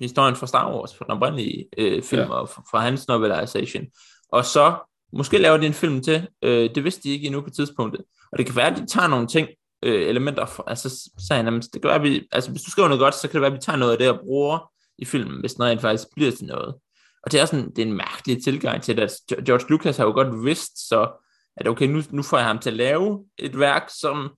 historien 0.01 0.35
fra 0.35 0.47
Star 0.47 0.75
Wars, 0.75 0.95
fra 0.95 1.05
den 1.05 1.11
oprindelige 1.13 1.65
øh, 1.77 2.03
film, 2.03 2.21
Ja. 2.21 2.29
og 2.29 2.49
fra, 2.49 2.63
fra 2.71 2.79
hans 2.79 3.07
novelisation. 3.07 3.85
Og 4.31 4.45
så 4.45 4.75
måske 5.13 5.37
laver 5.37 5.57
de 5.57 5.65
en 5.65 5.73
film 5.73 6.01
til, 6.01 6.27
øh, 6.41 6.69
det 6.75 6.83
vidste 6.83 7.03
de 7.03 7.09
ikke 7.09 7.25
endnu 7.25 7.41
på 7.41 7.49
tidspunktet. 7.49 8.01
Og 8.31 8.37
det 8.37 8.45
kan 8.45 8.55
være, 8.55 8.67
at 8.67 8.77
de 8.77 8.85
tager 8.85 9.07
nogle 9.07 9.27
ting, 9.27 9.47
øh, 9.83 10.09
elementer, 10.09 10.45
fra, 10.45 10.63
altså 10.67 10.89
så 10.89 11.09
sagde 11.27 11.37
han, 11.37 11.45
"Jamen, 11.45 11.61
det 11.61 11.81
kan 11.81 11.87
være, 11.89 11.95
at 11.95 12.03
vi, 12.03 12.27
altså 12.31 12.51
hvis 12.51 12.61
du 12.61 12.71
skriver 12.71 12.87
noget 12.87 12.99
godt, 12.99 13.15
så 13.15 13.21
kan 13.27 13.33
det 13.33 13.41
være, 13.41 13.51
at 13.51 13.57
vi 13.57 13.61
tager 13.61 13.77
noget 13.77 13.91
af 13.91 13.97
det 13.97 14.09
og 14.09 14.19
bruger 14.19 14.71
i 14.97 15.05
filmen, 15.05 15.39
hvis 15.39 15.57
noget 15.57 15.71
rent 15.71 15.81
faktisk 15.81 16.07
bliver 16.15 16.31
til 16.31 16.45
noget. 16.45 16.75
Og 17.23 17.31
det 17.31 17.39
er 17.39 17.45
sådan, 17.45 17.69
det 17.69 17.79
er 17.79 17.85
en 17.85 17.93
mærkelig 17.93 18.43
tilgang 18.43 18.81
til 18.83 18.97
det, 18.97 19.03
at 19.03 19.45
George 19.45 19.65
Lucas 19.69 19.97
har 19.97 20.05
jo 20.05 20.11
godt 20.11 20.45
vidst, 20.45 20.87
så 20.87 21.25
at 21.57 21.67
okay, 21.67 21.85
nu, 21.87 22.01
nu 22.11 22.21
får 22.23 22.37
jeg 22.37 22.45
ham 22.45 22.59
til 22.59 22.69
at 22.69 22.75
lave 22.75 23.25
et 23.37 23.59
værk, 23.59 23.89
som 23.99 24.29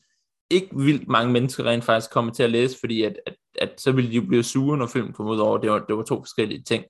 ikke 0.50 0.68
vildt 0.76 1.08
mange 1.08 1.34
mennesker 1.34 1.64
rent 1.64 1.84
faktisk 1.84 2.12
kommer 2.12 2.32
til 2.34 2.44
at 2.44 2.50
læse, 2.52 2.78
fordi 2.80 3.04
at, 3.04 3.14
at, 3.26 3.34
at 3.62 3.82
så 3.82 3.92
ville 3.92 4.12
de 4.12 4.16
jo 4.16 4.28
blive 4.28 4.44
sure, 4.44 4.78
når 4.78 4.88
filmen 4.88 5.14
kom 5.14 5.28
ud 5.28 5.40
over, 5.40 5.58
det 5.58 5.72
var, 5.72 5.80
det 5.80 5.98
var 5.98 6.04
to 6.04 6.22
forskellige 6.22 6.64
ting. 6.64 6.86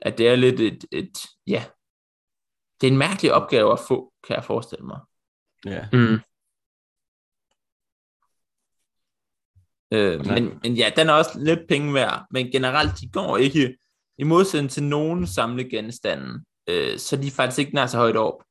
At 0.00 0.18
det 0.18 0.28
er 0.28 0.36
lidt 0.36 0.60
et, 0.60 0.84
et, 0.92 1.18
ja, 1.46 1.64
det 2.80 2.86
er 2.86 2.92
en 2.92 2.98
mærkelig 2.98 3.32
opgave 3.32 3.72
at 3.72 3.80
få, 3.88 4.12
kan 4.26 4.36
jeg 4.36 4.44
forestille 4.44 4.86
mig. 4.86 5.00
Ja. 5.64 5.88
Mm. 5.92 6.20
Øh, 9.92 10.26
men, 10.26 10.58
men 10.62 10.74
ja, 10.74 10.90
den 10.96 11.08
er 11.08 11.12
også 11.12 11.38
lidt 11.38 11.68
penge 11.68 11.94
værd, 11.94 12.26
men 12.30 12.50
generelt, 12.50 13.00
de 13.00 13.08
går 13.08 13.36
ikke, 13.36 13.76
i 14.18 14.24
modsætning 14.24 14.70
til 14.70 14.82
nogen 14.82 15.26
samlegenstande, 15.26 16.44
øh, 16.68 16.98
så 16.98 17.16
er 17.16 17.20
de 17.20 17.30
faktisk 17.30 17.58
ikke 17.58 17.74
nær 17.74 17.86
så 17.86 17.96
højt 17.96 18.16
op. 18.16 18.44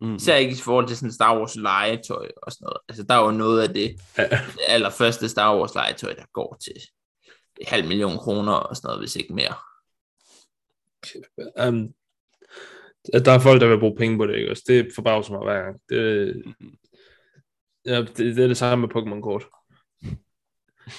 Mm. 0.00 0.14
Især 0.16 0.36
ikke 0.36 0.52
i 0.52 0.60
forhold 0.64 0.86
til 0.88 0.96
sådan 0.96 1.12
Star 1.12 1.38
Wars 1.38 1.56
legetøj 1.56 2.28
og 2.42 2.52
sådan 2.52 2.64
noget. 2.64 2.78
Altså, 2.88 3.02
der 3.02 3.14
er 3.14 3.24
jo 3.24 3.30
noget 3.30 3.62
af 3.62 3.74
det 3.74 3.96
Ja. 4.18 4.40
allerførste 4.68 5.28
Star 5.28 5.58
Wars 5.58 5.74
legetøj, 5.74 6.14
der 6.14 6.24
går 6.32 6.58
til 6.64 6.74
halv 7.66 7.88
million 7.88 8.18
kroner 8.18 8.52
og 8.52 8.76
sådan 8.76 8.88
noget, 8.88 9.00
hvis 9.00 9.16
ikke 9.16 9.34
mere. 9.34 9.54
Um, 11.68 11.94
at 13.12 13.24
der 13.24 13.32
er 13.32 13.38
folk, 13.38 13.60
der 13.60 13.68
vil 13.68 13.80
bruge 13.80 13.96
penge 13.96 14.18
på 14.18 14.26
det, 14.26 14.36
ikke 14.36 14.50
også? 14.50 14.62
Det 14.66 14.88
forbavser 14.94 15.32
mig 15.32 15.42
hver 15.42 15.62
gang. 15.62 15.80
Det, 15.88 16.42
ja, 17.86 18.00
det, 18.00 18.16
det 18.36 18.38
er 18.38 18.46
det 18.48 18.56
samme 18.56 18.86
med 18.86 18.96
Pokémon-kort. 18.96 19.46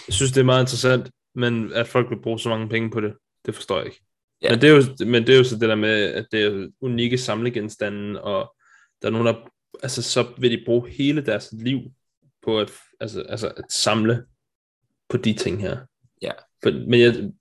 Jeg 0.07 0.13
synes, 0.13 0.31
det 0.31 0.39
er 0.41 0.45
meget 0.45 0.61
interessant, 0.63 1.11
men 1.35 1.73
at 1.73 1.87
folk 1.87 2.09
vil 2.09 2.21
bruge 2.21 2.39
så 2.39 2.49
mange 2.49 2.69
penge 2.69 2.91
på 2.91 3.01
det, 3.01 3.13
det 3.45 3.55
forstår 3.55 3.77
jeg 3.77 3.85
ikke. 3.85 4.01
Ja. 4.41 4.49
Men, 4.49 4.61
det 4.61 4.69
er 4.69 4.75
jo, 4.75 5.05
men 5.05 5.27
det 5.27 5.33
er 5.33 5.37
jo 5.37 5.43
så 5.43 5.55
det 5.55 5.69
der 5.69 5.75
med, 5.75 6.13
at 6.13 6.27
det 6.31 6.43
er 6.43 6.67
unikke 6.81 7.17
samlegenstande, 7.17 8.21
og 8.21 8.55
der 9.01 9.07
er 9.07 9.11
nogen, 9.11 9.27
der 9.27 9.35
altså, 9.83 10.01
så 10.01 10.33
vil 10.37 10.51
de 10.51 10.63
bruge 10.65 10.89
hele 10.89 11.25
deres 11.25 11.49
liv 11.51 11.79
på 12.45 12.59
at, 12.59 12.71
altså, 12.99 13.21
altså, 13.21 13.47
at 13.57 13.71
samle 13.71 14.25
på 15.09 15.17
de 15.17 15.33
ting 15.33 15.61
her. 15.61 15.77
Ja. 16.21 16.31
For, 16.63 16.89
men 16.89 16.99
jeg, 16.99 17.31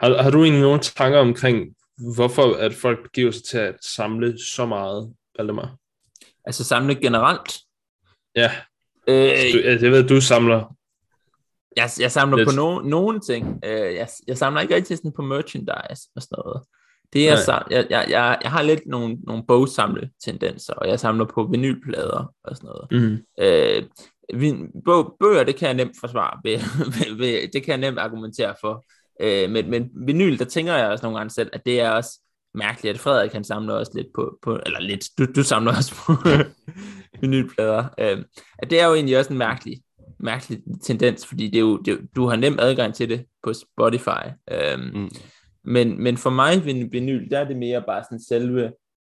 har, 0.00 0.22
har 0.22 0.30
du 0.30 0.42
egentlig 0.42 0.62
nogle 0.62 0.80
tanker 0.80 1.18
omkring, 1.18 1.76
hvorfor 2.14 2.54
at 2.54 2.74
folk 2.74 3.12
giver 3.12 3.30
sig 3.30 3.44
til 3.44 3.58
at 3.58 3.84
samle 3.84 4.38
så 4.44 4.66
meget, 4.66 5.14
Valdemar? 5.38 5.76
Altså 6.44 6.64
samle 6.64 6.94
generelt. 6.94 7.52
Ja, 8.36 8.52
Øh, 9.08 9.52
du, 9.52 9.58
jeg 9.84 9.92
ved, 9.92 10.08
du 10.08 10.20
samler. 10.20 10.76
jeg, 11.76 11.90
jeg 12.00 12.12
samler 12.12 12.36
Lidt. 12.36 12.48
på 12.48 12.54
no, 12.54 12.80
nogle 12.80 13.20
ting. 13.20 13.60
Øh, 13.64 13.94
jeg, 13.94 14.08
jeg 14.26 14.38
samler 14.38 14.60
ikke 14.60 14.74
rigtig 14.74 14.96
sådan 14.96 15.12
på 15.12 15.22
merchandise 15.22 16.08
og 16.16 16.22
sådan 16.22 16.36
noget. 16.44 16.62
Det 17.12 17.28
er, 17.28 17.36
sam, 17.36 17.62
jeg, 17.70 17.86
jeg, 17.90 18.06
jeg, 18.08 18.38
jeg 18.42 18.50
har 18.50 18.62
lidt 18.62 18.86
nogle, 18.86 19.18
nogle 19.26 19.42
bogsamle-tendenser, 19.48 20.72
og 20.72 20.88
jeg 20.88 21.00
samler 21.00 21.24
på 21.24 21.48
vinylplader 21.50 22.34
og 22.44 22.56
sådan 22.56 22.70
noget. 22.70 23.02
Mm. 23.10 23.18
Øh, 23.44 23.82
vin, 24.40 24.68
bog, 24.84 25.16
bøger, 25.20 25.44
det 25.44 25.56
kan 25.56 25.66
jeg 25.66 25.74
nemt 25.74 25.96
forsvare. 26.00 26.40
Ved, 26.44 26.58
ved, 26.94 27.16
ved, 27.16 27.48
det 27.52 27.62
kan 27.62 27.70
jeg 27.70 27.78
nemt 27.78 27.98
argumentere 27.98 28.54
for. 28.60 28.84
Øh, 29.20 29.50
men, 29.50 29.70
men 29.70 29.90
vinyl, 30.06 30.38
der 30.38 30.44
tænker 30.44 30.74
jeg 30.74 30.88
også 30.88 31.02
nogle 31.02 31.18
gange 31.18 31.30
selv, 31.30 31.50
at 31.52 31.66
det 31.66 31.80
er 31.80 31.90
også 31.90 32.20
mærkeligt, 32.54 32.94
at 32.94 33.00
Frederik 33.00 33.32
han 33.32 33.44
samler 33.44 33.74
også 33.74 33.92
lidt 33.94 34.08
på, 34.14 34.38
på 34.42 34.60
eller 34.66 34.80
lidt, 34.80 35.04
du, 35.18 35.26
du 35.36 35.42
samler 35.42 35.76
også 35.76 35.94
på 35.94 36.12
vinylplader. 37.20 37.84
Øh, 37.98 38.24
at 38.58 38.70
det 38.70 38.80
er 38.80 38.86
jo 38.86 38.94
egentlig 38.94 39.18
også 39.18 39.32
en 39.32 39.38
mærkelig, 39.38 39.80
mærkelig 40.18 40.62
tendens, 40.82 41.26
fordi 41.26 41.46
det 41.46 41.56
er 41.56 41.60
jo, 41.60 41.76
det 41.76 41.98
du 42.16 42.26
har 42.26 42.36
nem 42.36 42.58
adgang 42.58 42.94
til 42.94 43.08
det 43.08 43.24
på 43.42 43.52
Spotify. 43.52 44.26
Øh, 44.52 44.78
Mm 44.94 45.10
men, 45.64 46.02
men 46.02 46.16
for 46.16 46.30
mig, 46.30 46.64
vin- 46.64 46.92
vinyl, 46.92 47.30
der 47.30 47.38
er 47.38 47.44
det 47.44 47.56
mere 47.56 47.82
bare 47.82 48.04
sådan 48.04 48.20
selve 48.20 48.72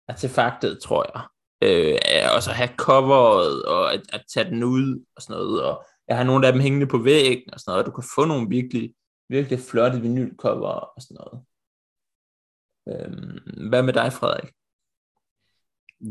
artefaktet, 0.09 0.83
tror 0.83 1.07
jeg. 1.15 1.25
Øh, 1.63 1.99
og 2.37 2.43
så 2.43 2.51
have 2.51 2.71
coveret, 2.77 3.63
og 3.65 3.95
at, 3.95 4.03
at 4.13 4.25
tage 4.35 4.51
den 4.51 4.63
ud, 4.63 5.05
og 5.17 5.23
sådan 5.23 5.37
noget. 5.37 5.65
Og 5.65 5.85
jeg 6.09 6.17
har 6.17 6.25
nogle 6.25 6.47
af 6.47 6.53
dem 6.53 6.63
hængende 6.63 6.87
på 6.87 6.99
væggen, 6.99 7.55
og 7.55 7.61
sådan 7.61 7.71
noget. 7.71 7.85
Og 7.85 7.87
du 7.87 7.95
kan 7.95 8.05
få 8.15 8.25
nogle 8.25 8.49
virkelig, 8.49 8.95
virkelig 9.29 9.59
flotte 9.59 10.01
vinylcover, 10.01 10.69
og 10.69 11.03
sådan 11.03 11.17
noget. 11.21 11.45
Øhm, 12.89 13.69
hvad 13.69 13.83
med 13.83 13.93
dig, 13.93 14.13
Frederik? 14.13 14.53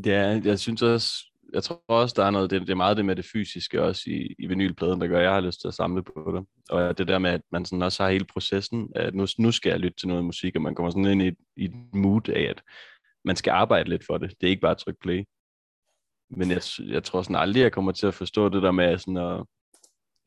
Ja, 0.05 0.41
jeg 0.43 0.59
synes 0.59 0.81
også, 0.81 1.30
jeg 1.53 1.63
tror 1.63 1.83
også, 1.87 2.13
der 2.17 2.25
er 2.25 2.31
noget, 2.31 2.49
det, 2.49 2.61
det 2.61 2.69
er 2.69 2.75
meget 2.75 2.97
det 2.97 3.05
med 3.05 3.15
det 3.15 3.25
fysiske 3.25 3.83
også 3.83 4.03
i, 4.07 4.35
i 4.39 4.47
vinylpladen, 4.47 5.01
der 5.01 5.07
gør, 5.07 5.17
at 5.17 5.23
jeg 5.23 5.33
har 5.33 5.39
lyst 5.39 5.61
til 5.61 5.67
at 5.67 5.73
samle 5.73 6.03
på 6.03 6.33
det. 6.35 6.45
Og 6.69 6.97
det 6.97 7.07
der 7.07 7.19
med, 7.19 7.29
at 7.29 7.41
man 7.51 7.65
sådan 7.65 7.81
også 7.81 8.03
har 8.03 8.11
hele 8.11 8.25
processen, 8.25 8.89
at 8.95 9.15
nu, 9.15 9.25
nu 9.39 9.51
skal 9.51 9.69
jeg 9.69 9.79
lytte 9.79 9.97
til 9.97 10.07
noget 10.07 10.25
musik, 10.25 10.55
og 10.55 10.61
man 10.61 10.75
kommer 10.75 10.89
sådan 10.89 11.05
ind 11.05 11.21
i 11.21 11.27
et, 11.27 11.37
i 11.57 11.65
et 11.65 11.73
mood 11.93 12.29
af, 12.29 12.41
at 12.41 12.61
man 13.25 13.35
skal 13.35 13.51
arbejde 13.51 13.89
lidt 13.89 14.05
for 14.05 14.17
det. 14.17 14.33
Det 14.41 14.47
er 14.47 14.51
ikke 14.51 14.61
bare 14.61 14.71
at 14.71 14.77
trykke 14.77 14.99
play. 14.99 15.23
Men 16.29 16.51
jeg, 16.51 16.61
jeg 16.87 17.03
tror 17.03 17.21
sådan 17.21 17.35
aldrig, 17.35 17.61
jeg 17.61 17.71
kommer 17.71 17.91
til 17.91 18.07
at 18.07 18.13
forstå 18.13 18.49
det 18.49 18.61
der 18.61 18.71
med 18.71 18.97
sådan 18.97 19.17
at, 19.17 19.45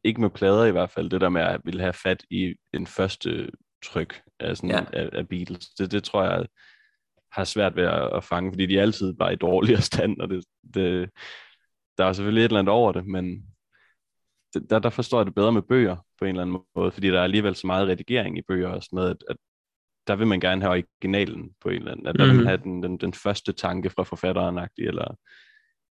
ikke 0.04 0.20
med 0.20 0.30
plader 0.30 0.64
i 0.64 0.70
hvert 0.70 0.90
fald, 0.90 1.10
det 1.10 1.20
der 1.20 1.28
med 1.28 1.42
at 1.42 1.60
ville 1.64 1.80
have 1.80 1.92
fat 1.92 2.24
i 2.30 2.54
en 2.74 2.86
første 2.86 3.50
tryk 3.84 4.22
af, 4.40 4.56
sådan, 4.56 4.70
ja. 4.70 4.84
af, 4.92 5.08
af 5.12 5.28
Beatles. 5.28 5.68
Det, 5.68 5.92
det 5.92 6.04
tror 6.04 6.24
jeg 6.24 6.46
har 7.34 7.44
svært 7.44 7.76
ved 7.76 7.84
at, 7.84 8.16
at 8.16 8.24
fange, 8.24 8.52
fordi 8.52 8.66
de 8.66 8.80
altid 8.80 9.12
bare 9.14 9.32
i 9.32 9.36
dårligere 9.36 9.80
stand, 9.90 10.20
og 10.20 10.28
det, 10.30 10.44
det, 10.74 11.10
der 11.98 12.04
er 12.04 12.12
selvfølgelig 12.12 12.40
et 12.40 12.48
eller 12.48 12.58
andet 12.58 12.72
over 12.72 12.92
det, 12.92 13.06
men 13.06 13.46
det, 14.54 14.70
der, 14.70 14.78
der 14.78 14.90
forstår 14.90 15.18
jeg 15.18 15.26
det 15.26 15.34
bedre 15.34 15.52
med 15.52 15.62
bøger 15.62 15.96
på 16.18 16.24
en 16.24 16.28
eller 16.28 16.42
anden 16.42 16.58
måde, 16.76 16.90
fordi 16.92 17.08
der 17.08 17.18
er 17.18 17.24
alligevel 17.24 17.54
så 17.54 17.66
meget 17.66 17.88
redigering 17.88 18.38
i 18.38 18.42
bøger 18.48 18.68
også 18.68 18.88
med, 18.92 19.10
at, 19.10 19.16
at 19.30 19.36
der 20.06 20.16
vil 20.16 20.26
man 20.26 20.40
gerne 20.40 20.62
have 20.62 20.70
originalen 20.70 21.50
på 21.60 21.68
en 21.68 21.74
eller 21.76 21.92
anden, 21.92 22.06
at 22.06 22.14
der 22.18 22.24
mm. 22.24 22.30
vil 22.30 22.36
Mhm. 22.36 22.44
man 22.44 22.46
have 22.46 22.62
den, 22.62 22.82
den, 22.82 22.96
den 22.98 23.14
første 23.14 23.52
tanke 23.52 23.90
fra 23.90 24.02
forfatteren, 24.02 24.58
eller 24.78 25.04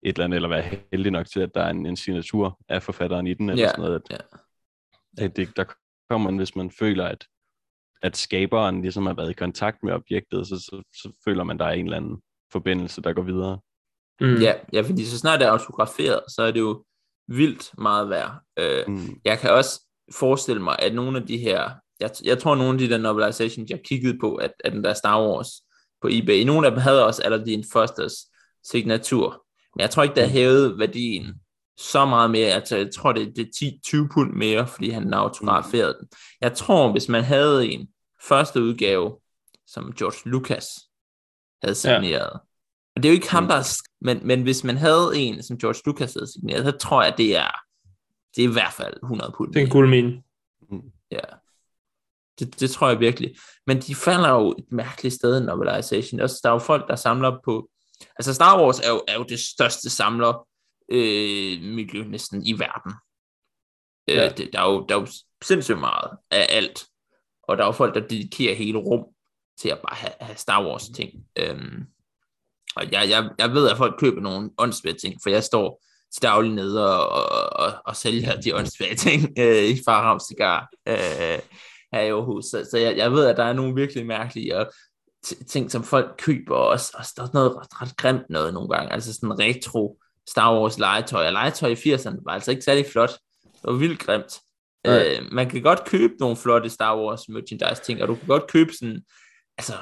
et 0.03 0.13
eller 0.15 0.23
andet, 0.25 0.35
eller 0.35 0.49
være 0.49 0.63
heldig 0.91 1.11
nok 1.11 1.27
til, 1.27 1.39
at 1.39 1.55
der 1.55 1.61
er 1.61 1.69
en, 1.69 1.85
en 1.85 1.95
signatur 1.97 2.59
af 2.69 2.83
forfatteren 2.83 3.27
i 3.27 3.33
den, 3.33 3.49
eller 3.49 3.63
Ja, 3.63 3.69
sådan 3.69 3.81
noget, 3.83 3.95
at, 4.09 4.17
ja. 5.19 5.25
at 5.25 5.35
det, 5.35 5.57
der 5.57 5.63
kommer 6.09 6.31
man, 6.31 6.37
hvis 6.37 6.55
man 6.55 6.71
føler, 6.71 7.05
at, 7.05 7.27
at 8.03 8.17
skaberen 8.17 8.81
ligesom 8.81 9.05
har 9.05 9.13
været 9.13 9.29
i 9.29 9.33
kontakt 9.33 9.77
med 9.83 9.93
objektet, 9.93 10.47
så, 10.47 10.55
så, 10.55 10.83
så 10.93 11.11
føler 11.25 11.43
man, 11.43 11.59
der 11.59 11.65
er 11.65 11.71
en 11.71 11.85
eller 11.85 11.97
anden 11.97 12.17
forbindelse, 12.51 13.01
der 13.01 13.13
går 13.13 13.21
videre. 13.21 13.59
Mm. 14.21 14.41
Ja, 14.41 14.53
ja, 14.73 14.81
fordi 14.81 15.05
så 15.05 15.17
snart 15.17 15.39
det 15.39 15.47
er 15.47 15.51
autograferet, 15.51 16.19
så 16.35 16.41
er 16.43 16.51
det 16.51 16.59
jo 16.59 16.83
vildt 17.27 17.71
meget 17.77 18.09
værd. 18.09 18.31
Øh, 18.59 18.83
Mm. 18.87 19.19
jeg 19.25 19.39
kan 19.39 19.51
også 19.51 19.81
forestille 20.15 20.61
mig, 20.63 20.75
at 20.79 20.95
nogle 20.95 21.17
af 21.17 21.27
de 21.27 21.37
her, 21.37 21.71
jeg, 21.99 22.09
jeg 22.23 22.39
tror 22.39 22.55
nogle 22.55 22.73
af 22.73 22.79
de 22.79 22.89
der 22.89 22.97
novelizations, 22.97 23.69
jeg 23.69 23.81
kiggede 23.85 24.17
på, 24.19 24.35
at, 24.35 24.53
at 24.63 24.73
den 24.73 24.83
der 24.83 24.93
Star 24.93 25.21
Wars 25.21 25.49
på 26.01 26.07
eBay, 26.11 26.43
nogle 26.43 26.67
af 26.67 26.71
dem 26.71 26.81
havde 26.81 27.05
også 27.05 27.21
Aladdin 27.23 27.63
Fosters 27.73 28.13
signatur, 28.63 29.45
men 29.75 29.81
jeg 29.81 29.89
tror 29.89 30.03
ikke, 30.03 30.15
der 30.15 30.27
hævede 30.27 30.79
værdien 30.79 31.25
så 31.77 32.05
meget 32.05 32.31
mere. 32.31 32.47
Altså, 32.51 32.77
jeg 32.77 32.89
tror, 32.95 33.11
det, 33.11 33.33
det 33.35 33.47
er 33.61 34.01
10-20 34.05 34.13
pund 34.13 34.33
mere, 34.33 34.67
fordi 34.67 34.89
han 34.89 35.13
autograferet 35.13 35.95
den. 35.99 36.07
Jeg 36.41 36.53
tror, 36.53 36.91
hvis 36.91 37.09
man 37.09 37.23
havde 37.23 37.67
en 37.71 37.87
første 38.27 38.61
udgave, 38.63 39.19
som 39.67 39.93
George 39.93 40.29
Lucas 40.29 40.65
havde 41.63 41.75
signeret, 41.75 42.29
ja. 42.33 42.37
og 42.95 43.03
det 43.03 43.05
er 43.05 43.09
jo 43.09 43.13
ikke 43.15 43.31
ham, 43.31 43.43
Mm. 43.43 43.49
der 43.49 43.55
er 43.55 43.77
men, 44.01 44.27
men 44.27 44.41
hvis 44.43 44.63
man 44.63 44.77
havde 44.77 45.11
en, 45.15 45.43
som 45.43 45.57
George 45.57 45.81
Lucas 45.85 46.13
havde 46.13 46.31
signeret, 46.31 46.65
så 46.65 46.71
tror 46.71 47.03
jeg, 47.03 47.13
det 47.17 47.35
er, 47.37 47.51
det 48.35 48.43
er 48.43 48.49
i 48.49 48.51
hvert 48.51 48.73
fald 48.73 48.93
100 49.03 49.33
pund 49.37 49.53
Det 49.53 49.59
er 49.59 49.61
en 49.61 49.65
mere. 49.67 49.71
cool 49.73 49.87
mine. 49.89 50.23
Ja. 51.11 51.19
Det, 52.39 52.59
det 52.59 52.71
tror 52.71 52.89
jeg 52.89 52.99
virkelig. 52.99 53.35
Men 53.67 53.79
de 53.79 53.95
falder 53.95 54.29
jo 54.29 54.51
et 54.57 54.71
mærkeligt 54.71 55.15
sted 55.15 55.41
i 55.41 55.45
novelization. 55.45 56.19
Også, 56.19 56.39
der 56.43 56.49
er 56.49 56.53
jo 56.53 56.59
folk, 56.59 56.87
der 56.87 56.95
samler 56.95 57.39
på... 57.45 57.69
Altså 58.15 58.33
Star 58.33 58.61
Wars 58.61 58.79
er 58.79 58.89
jo, 58.89 59.01
er 59.07 59.13
jo 59.17 59.23
det 59.23 59.39
største 59.39 59.89
samler 59.89 60.47
øh, 60.89 61.61
miljø 61.61 62.03
næsten 62.03 62.45
i 62.45 62.59
verden. 62.59 62.93
Øh, 64.09 64.15
Ja. 64.15 64.29
det, 64.29 64.49
der, 64.53 64.59
er 64.59 64.71
jo, 64.71 64.85
der 64.89 64.95
er 64.95 64.99
jo 64.99 65.07
sindssygt 65.43 65.79
meget 65.79 66.17
af 66.31 66.45
alt. 66.49 66.85
Og 67.43 67.57
der 67.57 67.63
er 67.63 67.67
jo 67.67 67.71
folk, 67.71 67.95
der 67.95 68.07
dedikerer 68.07 68.55
hele 68.55 68.77
rum 68.77 69.05
til 69.59 69.69
at 69.69 69.79
bare 69.79 69.95
have, 69.95 70.13
have 70.21 70.37
Star 70.37 70.65
Wars 70.65 70.89
ting. 70.89 71.11
Øhm, 71.39 71.85
og 72.75 72.91
jeg, 72.91 73.09
jeg, 73.09 73.29
jeg 73.39 73.53
ved, 73.53 73.69
at 73.69 73.77
folk 73.77 73.99
køber 73.99 74.21
nogle 74.21 74.49
åndssvage 74.57 74.95
ting, 74.95 75.19
for 75.23 75.29
jeg 75.29 75.43
står 75.43 75.83
til 76.13 76.21
daglig 76.23 76.51
nede 76.51 76.97
og, 76.97 77.09
og, 77.09 77.49
og, 77.65 77.73
og 77.85 77.95
sælger 77.95 78.41
de 78.41 78.55
åndssvage 78.55 78.95
ting 78.95 79.33
øh, 79.39 79.63
i 79.63 79.79
Farhav 79.85 80.19
Cigar 80.19 80.69
øh, 80.87 81.39
her 81.93 82.01
i 82.01 82.09
Aarhus. 82.09 82.45
Så, 82.45 82.67
så 82.71 82.77
jeg, 82.77 82.97
jeg 82.97 83.11
ved, 83.11 83.25
at 83.25 83.37
der 83.37 83.43
er 83.43 83.53
nogle 83.53 83.75
virkelig 83.75 84.05
mærkelige 84.05 84.57
og 84.57 84.71
ting, 85.47 85.71
som 85.71 85.83
folk 85.83 86.15
køber, 86.17 86.55
og, 86.55 86.79
og 86.93 87.05
der 87.17 87.23
er 87.23 87.33
noget 87.33 87.55
ret, 87.55 87.81
ret 87.81 87.97
grimt 87.97 88.29
noget 88.29 88.53
nogle 88.53 88.69
gange. 88.69 88.93
Altså 88.93 89.13
sådan 89.13 89.39
retro 89.39 89.99
Star 90.29 90.59
Wars 90.59 90.79
legetøj. 90.79 91.27
Og 91.27 91.33
legetøj 91.33 91.69
i 91.69 91.73
80'erne 91.73 92.23
var 92.25 92.31
altså 92.31 92.51
ikke 92.51 92.63
særlig 92.63 92.85
flot. 92.91 93.11
Det 93.43 93.63
var 93.63 93.73
vildt 93.73 93.99
grimt. 93.99 94.39
Øh, 94.87 95.31
man 95.31 95.49
kan 95.49 95.61
godt 95.61 95.85
købe 95.85 96.13
nogle 96.19 96.35
flotte 96.35 96.69
Star 96.69 96.97
Wars 96.97 97.29
merchandise 97.29 97.81
ting, 97.83 98.01
og 98.01 98.07
du 98.07 98.15
kan 98.15 98.27
godt 98.27 98.47
købe 98.47 98.73
sådan, 98.73 99.01
altså, 99.57 99.73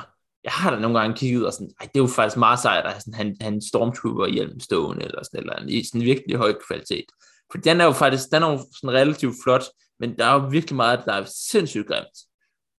jeg 0.43 0.51
har 0.51 0.71
da 0.71 0.79
nogle 0.79 0.99
gange 0.99 1.17
kigget 1.17 1.45
og 1.45 1.53
sådan, 1.53 1.71
ej, 1.79 1.85
det 1.85 1.99
er 1.99 2.03
jo 2.03 2.07
faktisk 2.07 2.37
meget 2.37 2.59
sejt 2.59 2.85
at 2.85 2.91
have 2.91 3.01
sådan, 3.01 3.13
han, 3.13 3.37
han 3.41 3.61
stormtrooper 3.61 4.27
hjelm 4.27 4.59
stående, 4.59 5.05
eller 5.05 5.23
sådan, 5.23 5.39
eller 5.39 5.65
i 5.67 5.83
sådan 5.83 6.01
virkelig 6.01 6.37
høj 6.37 6.53
kvalitet. 6.67 7.05
For 7.51 7.57
den 7.57 7.81
er 7.81 7.85
jo 7.85 7.91
faktisk, 7.91 8.23
den 8.31 8.43
er 8.43 8.51
jo 8.51 8.57
sådan 8.57 8.95
relativt 8.99 9.35
flot, 9.43 9.63
men 9.99 10.17
der 10.17 10.25
er 10.25 10.33
jo 10.33 10.47
virkelig 10.47 10.75
meget, 10.75 11.01
der 11.05 11.13
er 11.13 11.25
sindssygt 11.49 11.87
grimt. 11.87 12.17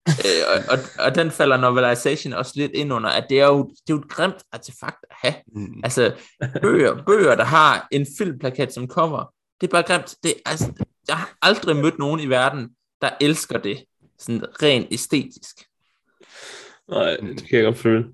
Øh, 0.07 0.43
og, 0.47 0.77
og, 0.77 1.05
og, 1.05 1.15
den 1.15 1.31
falder 1.31 1.57
novelization 1.57 2.33
også 2.33 2.53
lidt 2.55 2.71
ind 2.71 2.93
under, 2.93 3.09
at 3.09 3.25
det 3.29 3.39
er 3.39 3.45
jo, 3.45 3.63
det 3.63 3.93
er 3.93 3.95
jo 3.95 3.99
et 3.99 4.09
grimt 4.09 4.43
artefakt 4.51 5.05
at 5.09 5.15
have. 5.21 5.35
Mm. 5.55 5.81
Altså, 5.83 6.13
bøger, 6.61 7.03
bøger, 7.05 7.35
der 7.35 7.43
har 7.43 7.87
en 7.91 8.07
filmplakat 8.17 8.73
som 8.73 8.87
cover, 8.87 9.33
det 9.61 9.67
er 9.67 9.71
bare 9.71 9.83
grimt. 9.83 10.15
Det, 10.23 10.33
altså, 10.45 10.71
jeg 11.07 11.17
har 11.17 11.37
aldrig 11.41 11.75
mødt 11.75 11.99
nogen 11.99 12.19
i 12.19 12.25
verden, 12.25 12.69
der 13.01 13.09
elsker 13.21 13.57
det, 13.57 13.83
sådan 14.19 14.45
rent 14.61 14.87
æstetisk. 14.91 15.65
Nej, 16.89 17.15
det 17.15 17.47
kan 17.49 17.57
jeg 17.57 17.63
godt 17.63 17.77
føle. 17.77 18.05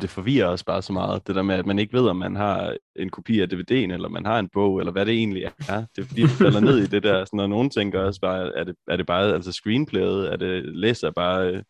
Det 0.00 0.10
forvirrer 0.10 0.46
os 0.48 0.64
bare 0.64 0.82
så 0.82 0.92
meget, 0.92 1.26
det 1.26 1.34
der 1.34 1.42
med, 1.42 1.54
at 1.54 1.66
man 1.66 1.78
ikke 1.78 1.92
ved, 1.92 2.08
om 2.08 2.16
man 2.16 2.36
har 2.36 2.76
en 2.96 3.10
kopi 3.10 3.40
af 3.40 3.46
DVD'en, 3.46 3.92
eller 3.92 4.08
man 4.08 4.26
har 4.26 4.38
en 4.38 4.48
bog, 4.52 4.78
eller 4.78 4.92
hvad 4.92 5.06
det 5.06 5.14
egentlig 5.14 5.42
er. 5.44 5.84
Det 5.96 6.02
er 6.02 6.06
fordi, 6.06 6.22
det 6.22 6.30
falder 6.30 6.60
ned 6.60 6.78
i 6.78 6.86
det 6.86 7.02
der, 7.02 7.24
sådan, 7.24 7.36
når 7.36 7.46
nogen 7.46 7.70
tænker 7.70 8.00
også 8.00 8.20
bare, 8.20 8.56
er 8.56 8.64
det, 8.64 8.74
er 8.88 8.96
det 8.96 9.06
bare 9.06 9.34
altså 9.34 9.52
screenplayet, 9.52 10.32
er 10.32 10.36
det 10.36 10.76
læser 10.76 11.10
bare, 11.10 11.46
øh, 11.48 11.62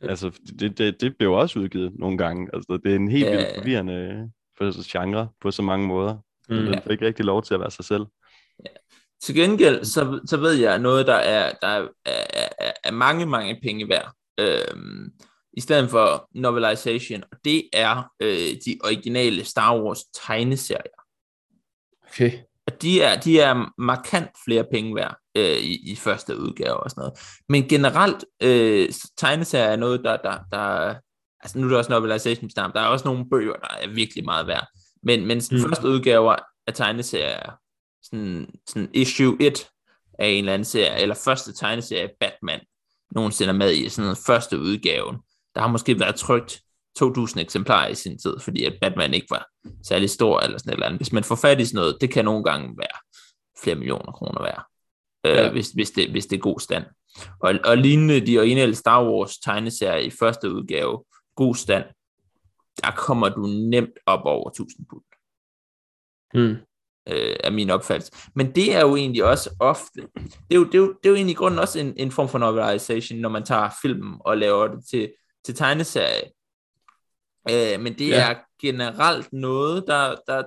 altså 0.00 0.30
det, 0.60 0.78
det, 0.78 1.00
det 1.00 1.16
blev 1.18 1.32
også 1.32 1.58
udgivet 1.58 1.92
nogle 1.98 2.18
gange, 2.18 2.48
altså 2.54 2.78
det 2.84 2.92
er 2.92 2.96
en 2.96 3.10
helt 3.10 3.26
Ja, 3.26 3.30
vildt 3.30 3.48
ja. 3.48 3.60
forvirrende 3.60 4.30
for 4.58 4.90
genre 4.92 5.28
på 5.40 5.50
så 5.50 5.62
mange 5.62 5.86
måder. 5.86 6.16
Mm. 6.48 6.56
Den 6.56 6.80
får 6.82 6.90
ikke 6.90 7.06
rigtig 7.06 7.24
lov 7.24 7.42
til 7.42 7.54
at 7.54 7.60
være 7.60 7.70
sig 7.70 7.84
selv. 7.84 8.06
Til 9.22 9.34
gengæld, 9.34 9.84
så, 9.84 10.20
så 10.26 10.36
ved 10.36 10.52
jeg 10.52 10.78
noget, 10.78 11.06
der 11.06 11.14
er, 11.14 11.52
der 11.62 11.68
er, 11.68 11.88
er, 12.06 12.48
er, 12.58 12.72
er 12.84 12.92
mange, 12.92 13.26
mange 13.26 13.58
penge 13.62 13.88
værd. 13.88 14.12
Øhm, 14.40 15.12
I 15.58 15.60
stedet 15.60 15.90
for 15.90 16.28
novelization, 16.34 17.22
og 17.32 17.38
det 17.44 17.68
er 17.72 18.12
øh, 18.20 18.56
de 18.66 18.78
originale 18.84 19.44
Star 19.44 19.80
Wars 19.80 20.04
tegneserier. 20.26 21.00
Okay. 22.08 22.32
Og 22.66 22.82
de 22.82 23.02
er, 23.02 23.20
de 23.20 23.40
er 23.40 23.72
markant 23.78 24.30
flere 24.44 24.64
penge 24.72 24.94
værd 24.94 25.16
øh, 25.34 25.58
i, 25.58 25.90
i 25.92 25.96
første 25.96 26.38
udgave 26.38 26.76
og 26.76 26.90
sådan 26.90 27.00
noget. 27.00 27.18
Men 27.48 27.68
generelt, 27.68 28.24
øh, 28.42 28.88
tegneserier 29.16 29.66
er 29.66 29.76
noget, 29.76 30.00
der, 30.04 30.16
der, 30.16 30.38
der 30.52 30.94
altså 31.40 31.58
nu 31.58 31.66
er 31.66 31.70
der 31.70 31.78
også 31.78 31.92
novelization 31.92 32.50
der 32.50 32.80
er 32.80 32.86
også 32.86 33.04
nogle 33.04 33.30
bøger, 33.30 33.54
der 33.54 33.68
er 33.80 33.88
virkelig 33.88 34.24
meget 34.24 34.46
værd. 34.46 34.66
Men, 35.02 35.26
men 35.26 35.42
mm. 35.50 35.60
første 35.60 35.88
udgaver 35.88 36.36
af 36.66 36.74
tegneserier, 36.74 37.52
sådan, 38.02 38.50
sådan 38.68 38.88
issue 38.94 39.36
1 39.40 39.68
af 40.18 40.26
en 40.26 40.38
eller 40.38 40.54
anden 40.54 40.64
serie, 40.64 41.02
eller 41.02 41.14
første 41.14 41.52
tegneserie 41.52 42.10
Batman, 42.20 42.60
nogensinde 43.10 43.52
er 43.52 43.56
med 43.56 43.72
i 43.72 43.88
sådan 43.88 44.04
noget 44.04 44.18
første 44.26 44.58
udgaven. 44.58 45.16
Der 45.54 45.60
har 45.60 45.68
måske 45.68 46.00
været 46.00 46.14
trygt 46.16 46.60
2.000 47.02 47.40
eksemplarer 47.40 47.88
i 47.88 47.94
sin 47.94 48.18
tid, 48.18 48.34
fordi 48.40 48.64
at 48.64 48.78
Batman 48.80 49.14
ikke 49.14 49.26
var 49.30 49.46
særlig 49.86 50.10
stor 50.10 50.40
eller 50.40 50.58
sådan 50.58 50.70
et 50.70 50.74
eller 50.74 50.86
andet. 50.86 50.98
Hvis 50.98 51.12
man 51.12 51.24
får 51.24 51.34
fat 51.34 51.60
i 51.60 51.64
sådan 51.64 51.76
noget, 51.76 51.96
det 52.00 52.10
kan 52.10 52.24
nogle 52.24 52.44
gange 52.44 52.74
være 52.78 52.98
flere 53.62 53.76
millioner 53.76 54.12
kroner 54.12 54.42
værd, 54.42 54.64
øh, 55.26 55.32
Ja. 55.44 55.50
hvis, 55.50 55.70
hvis, 55.70 55.90
det, 55.90 56.10
hvis 56.10 56.26
det 56.26 56.36
er 56.36 56.40
god 56.40 56.60
stand. 56.60 56.84
Og, 57.40 57.54
og 57.64 57.78
lignende 57.78 58.26
de 58.26 58.38
originale 58.38 58.74
Star 58.74 59.04
Wars 59.04 59.38
tegneserier 59.38 59.96
i 60.06 60.10
første 60.10 60.50
udgave, 60.54 61.04
god 61.36 61.54
stand, 61.54 61.84
der 62.84 62.90
kommer 62.90 63.28
du 63.28 63.46
nemt 63.46 63.98
op 64.06 64.20
over 64.24 64.50
1000 64.50 64.86
pund 64.90 65.02
Mm. 66.34 66.56
øh, 67.08 67.36
er 67.44 67.50
min 67.50 67.70
opfattelse. 67.70 68.12
Men 68.34 68.54
det 68.54 68.74
er 68.74 68.80
jo 68.80 68.96
egentlig 68.96 69.24
også 69.24 69.50
ofte, 69.60 70.00
det 70.14 70.50
er 70.50 70.54
jo, 70.54 70.64
det 70.64 70.74
er 70.74 70.78
jo, 70.78 70.88
det 70.88 71.06
er 71.06 71.10
jo 71.10 71.14
egentlig 71.14 71.32
i 71.32 71.36
grunden 71.36 71.60
også 71.60 71.78
en, 71.78 71.94
en 71.96 72.10
form 72.10 72.28
for 72.28 72.38
novelization, 72.38 73.18
når 73.18 73.28
man 73.28 73.44
tager 73.44 73.70
filmen 73.82 74.14
og 74.20 74.38
laver 74.38 74.68
det 74.68 74.84
til, 74.90 75.12
til 75.44 75.54
tegneserie. 75.54 76.22
Øh, 77.50 77.80
men 77.80 77.98
det 77.98 78.08
Ja. 78.08 78.30
er 78.30 78.34
generelt 78.62 79.32
noget, 79.32 79.84
der, 79.86 80.14
der 80.26 80.42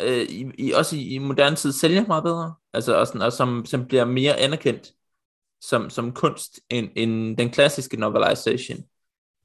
øh, 0.00 0.22
i, 0.22 0.50
i, 0.58 0.72
også 0.72 0.96
i, 0.96 1.08
i 1.08 1.18
moderne 1.18 1.56
tid 1.56 1.72
sælger 1.72 2.06
meget 2.06 2.24
bedre, 2.24 2.54
altså, 2.72 2.96
og, 2.96 3.06
sådan, 3.06 3.22
og 3.22 3.32
som, 3.32 3.64
som 3.66 3.86
bliver 3.86 4.04
mere 4.04 4.36
anerkendt 4.36 4.92
som, 5.62 5.90
som 5.90 6.12
kunst 6.12 6.60
end, 6.70 6.88
end 6.96 7.36
den 7.36 7.50
klassiske 7.50 7.96
novelization. 7.96 8.78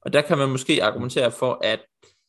Og 0.02 0.14
der 0.14 0.22
kan 0.22 0.38
man 0.38 0.50
måske 0.50 0.84
argumentere 0.84 1.32
for, 1.32 1.60
at 1.64 1.80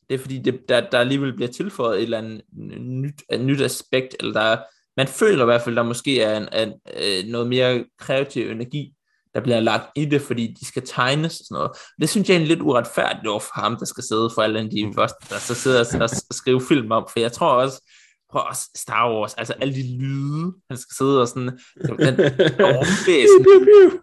det 0.09 0.15
er 0.15 0.19
fordi, 0.19 0.37
det, 0.39 0.69
der, 0.69 0.89
der 0.89 0.99
alligevel 0.99 1.33
bliver 1.35 1.51
tilføjet 1.51 1.97
et 1.97 2.03
eller 2.03 2.17
andet 2.17 2.41
nyt, 2.79 3.23
et 3.33 3.41
nyt 3.41 3.61
aspekt, 3.61 4.15
eller 4.19 4.33
der 4.33 4.41
er, 4.41 4.63
man 4.97 5.07
føler 5.07 5.41
i 5.41 5.45
hvert 5.45 5.61
fald, 5.61 5.75
der 5.75 5.83
måske 5.83 6.21
er 6.21 6.37
en, 6.37 6.47
en, 6.53 6.73
øh, 6.93 7.31
noget 7.31 7.47
mere 7.47 7.85
kreativ 7.97 8.51
energi, 8.51 8.93
der 9.37 9.43
bliver 9.43 9.59
lagt 9.59 9.89
i 9.95 10.05
det, 10.05 10.21
fordi 10.21 10.55
de 10.59 10.65
skal 10.65 10.83
tegnes 10.85 11.39
og 11.39 11.45
sådan 11.45 11.55
noget. 11.55 11.71
Det 12.01 12.09
synes 12.09 12.29
jeg 12.29 12.35
er 12.35 12.45
lidt 12.45 12.61
uretfærdigt 12.61 13.27
over 13.27 13.39
for 13.39 13.61
ham, 13.61 13.75
der 13.75 13.85
skal 13.85 14.03
sidde 14.03 14.29
for 14.35 14.41
alle 14.41 14.71
de 14.71 14.91
første, 14.95 15.17
der 15.29 15.39
så 15.39 15.55
sidder 15.55 15.79
og, 15.79 16.01
og 16.01 16.35
skrive 16.35 16.61
film 16.61 16.91
om, 16.91 17.07
for 17.11 17.19
jeg 17.19 17.31
tror 17.31 17.49
også, 17.51 17.91
prøv 18.29 18.41
også 18.49 18.69
Star 18.75 19.13
Wars, 19.13 19.33
altså 19.33 19.53
alle 19.53 19.73
de 19.73 19.97
lyde, 19.97 20.53
han 20.69 20.77
skal 20.77 20.95
sidde 20.97 21.21
og 21.21 21.27
sådan, 21.27 21.59
den 21.75 22.19
ormvæsen, 22.71 23.43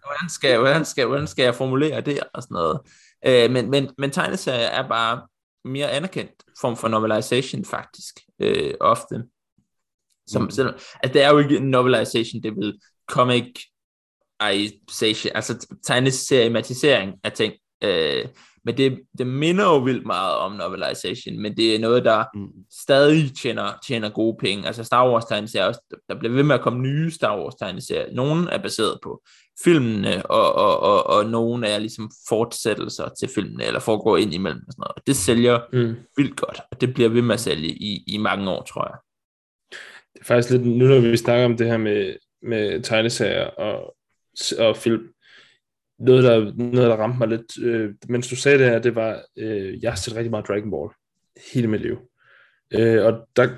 hvordan 0.05 0.29
skal, 0.29 0.59
hvordan, 0.59 0.85
skal, 0.85 1.07
hvordan 1.07 1.27
skal 1.27 1.43
jeg 1.43 1.55
formulere 1.55 2.01
det, 2.01 2.21
og 2.35 2.43
sådan 2.43 2.55
noget. 2.55 2.81
Øh, 3.27 3.51
men, 3.51 3.71
men, 3.71 3.91
men 3.99 4.11
tegneserier 4.11 4.67
er 4.67 4.89
bare 4.89 5.23
mere 5.65 5.91
anerkendt 5.91 6.33
form 6.61 6.77
for 6.77 6.89
novelization 6.89 7.65
faktisk, 7.65 8.15
øh, 8.41 8.75
ofte. 8.81 9.25
Som, 10.27 10.43
Mm. 10.43 10.47
mm. 10.47 10.51
selvom, 10.51 10.75
altså 10.75 11.13
det 11.13 11.23
er 11.23 11.31
jo 11.31 11.39
ikke 11.39 11.57
en 11.57 11.71
novelization, 11.71 12.43
det 12.43 12.57
vil 12.57 12.81
comic 13.11 13.74
altså 14.41 15.79
tegneseriematisering 15.87 17.15
af 17.25 17.33
ting. 17.33 17.55
Øh, 17.85 18.25
men 18.67 18.77
det, 18.77 19.01
det 19.19 19.27
minder 19.27 19.65
jo 19.65 19.79
vildt 19.79 20.07
meget 20.07 20.35
om 20.37 20.53
novelization, 20.53 21.39
men 21.43 21.57
det 21.57 21.75
er 21.75 21.79
noget, 21.79 22.05
der 22.05 22.25
Mm. 22.35 22.49
stadig 22.85 23.37
tjener, 23.43 23.73
tjener 23.87 24.09
gode 24.11 24.37
penge. 24.41 24.67
Altså 24.67 24.85
Star 24.85 25.11
Wars 25.11 25.25
tegneserier 25.25 25.67
også, 25.67 25.81
der 26.09 26.19
bliver 26.19 26.33
ved 26.35 26.43
med 26.43 26.55
at 26.55 26.61
komme 26.61 26.79
nye 26.83 27.11
Star 27.11 27.41
Wars 27.41 27.55
tegneserier. 27.55 28.15
Nogle 28.15 28.51
er 28.51 28.59
baseret 28.63 28.99
på 29.03 29.23
filmene, 29.65 30.27
og, 30.27 30.53
og, 30.55 30.81
og, 30.81 31.07
og 31.07 31.27
nogle 31.31 31.67
er 31.69 31.79
ligesom 31.79 32.11
fortsættelser 32.29 33.09
til 33.21 33.29
filmene, 33.35 33.65
eller 33.65 33.81
foregår 33.81 34.17
ind 34.17 34.35
imellem 34.35 34.63
og 34.67 34.73
sådan 34.73 34.81
noget. 34.83 35.07
Det 35.07 35.17
sælger 35.17 35.61
Mm. 35.73 35.95
vildt 36.17 36.37
godt, 36.37 36.61
og 36.71 36.81
det 36.81 36.95
bliver 36.95 37.09
ved 37.09 37.23
med 37.23 37.35
at 37.35 37.41
sælge 37.41 37.69
i, 37.69 38.05
i 38.07 38.19
mange 38.19 38.51
år, 38.51 38.63
tror 38.63 38.85
jeg. 38.89 38.97
Det 40.15 40.21
er 40.21 40.25
faktisk 40.25 40.51
lidt, 40.51 40.67
nu 40.67 40.85
når 40.85 41.01
vi 41.01 41.17
snakker 41.17 41.45
om 41.45 41.57
det 41.57 41.67
her 41.67 41.77
med, 41.77 42.17
med 42.43 42.83
tegneserier 42.83 43.47
og, 43.47 43.95
og 44.59 44.77
film, 44.77 45.09
noget 45.99 46.25
der, 46.25 46.53
noget, 46.55 46.91
der 46.91 46.97
ramte 46.97 47.19
mig 47.19 47.29
lidt, 47.29 47.59
øh, 47.63 47.95
mens 48.09 48.29
du 48.29 48.37
sagde 48.37 48.59
det 48.59 48.67
her, 48.67 48.79
det 48.79 48.95
var, 48.95 49.23
øh, 49.39 49.83
jeg 49.83 49.91
har 49.91 49.97
set 49.97 50.17
rigtig 50.17 50.31
meget 50.31 50.49
Dragon 50.49 50.71
Ball 50.71 50.91
hele 51.53 51.69
mit 51.69 51.81
liv. 51.81 51.99
Øh, 52.71 53.05
og 53.05 53.29
der, 53.37 53.49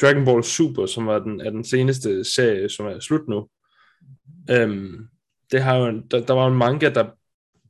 Dragon 0.00 0.24
Ball 0.24 0.44
Super, 0.44 0.86
som 0.86 1.06
var 1.06 1.18
den, 1.18 1.40
er 1.40 1.50
den 1.50 1.64
seneste 1.64 2.24
serie, 2.24 2.68
som 2.68 2.86
er 2.86 3.00
slut 3.00 3.28
nu, 3.28 3.48
øhm, 4.50 5.08
det 5.52 5.62
har 5.62 5.76
jo 5.76 5.86
en, 5.86 6.08
der, 6.10 6.26
der 6.26 6.34
var 6.34 6.46
en 6.46 6.58
manga, 6.58 6.88
der 6.88 7.10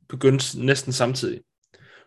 begyndte 0.09 0.65
næsten 0.65 0.93
samtidig. 0.93 1.41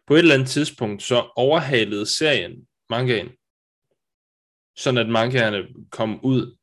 På 0.06 0.14
et 0.14 0.18
eller 0.18 0.34
andet 0.34 0.48
tidspunkt, 0.48 1.02
så 1.02 1.30
overhalede 1.36 2.06
serien 2.06 2.66
mangaen, 2.90 3.28
sådan 4.76 4.98
at 4.98 5.08
mangaerne 5.08 5.66
kom 5.90 6.24
ud 6.24 6.56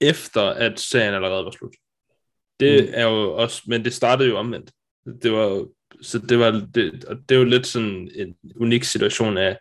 efter, 0.00 0.42
at 0.42 0.80
serien 0.80 1.14
allerede 1.14 1.44
var 1.44 1.50
slut. 1.50 1.74
Det 2.60 2.84
Mm. 2.84 2.90
er 2.94 3.04
jo 3.04 3.32
også, 3.36 3.62
men 3.66 3.84
det 3.84 3.92
startede 3.92 4.28
jo 4.28 4.36
omvendt. 4.38 4.70
Det 5.22 5.32
var 5.32 5.66
så 6.02 6.18
det 6.18 6.38
var, 6.38 6.50
det, 6.74 7.04
og 7.04 7.16
det 7.28 7.34
er 7.34 7.38
jo 7.38 7.44
lidt 7.44 7.66
sådan 7.66 8.10
en 8.14 8.34
unik 8.56 8.84
situation 8.84 9.38
af 9.38 9.58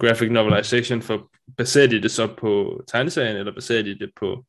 graphic 0.00 0.30
novelization, 0.30 1.02
for 1.02 1.30
baserer 1.56 1.86
de 1.86 2.02
det 2.02 2.10
så 2.10 2.26
på 2.38 2.82
tegneserien, 2.88 3.36
eller 3.36 3.54
baserer 3.54 3.82
de 3.82 3.98
det 3.98 4.10
på, 4.16 4.44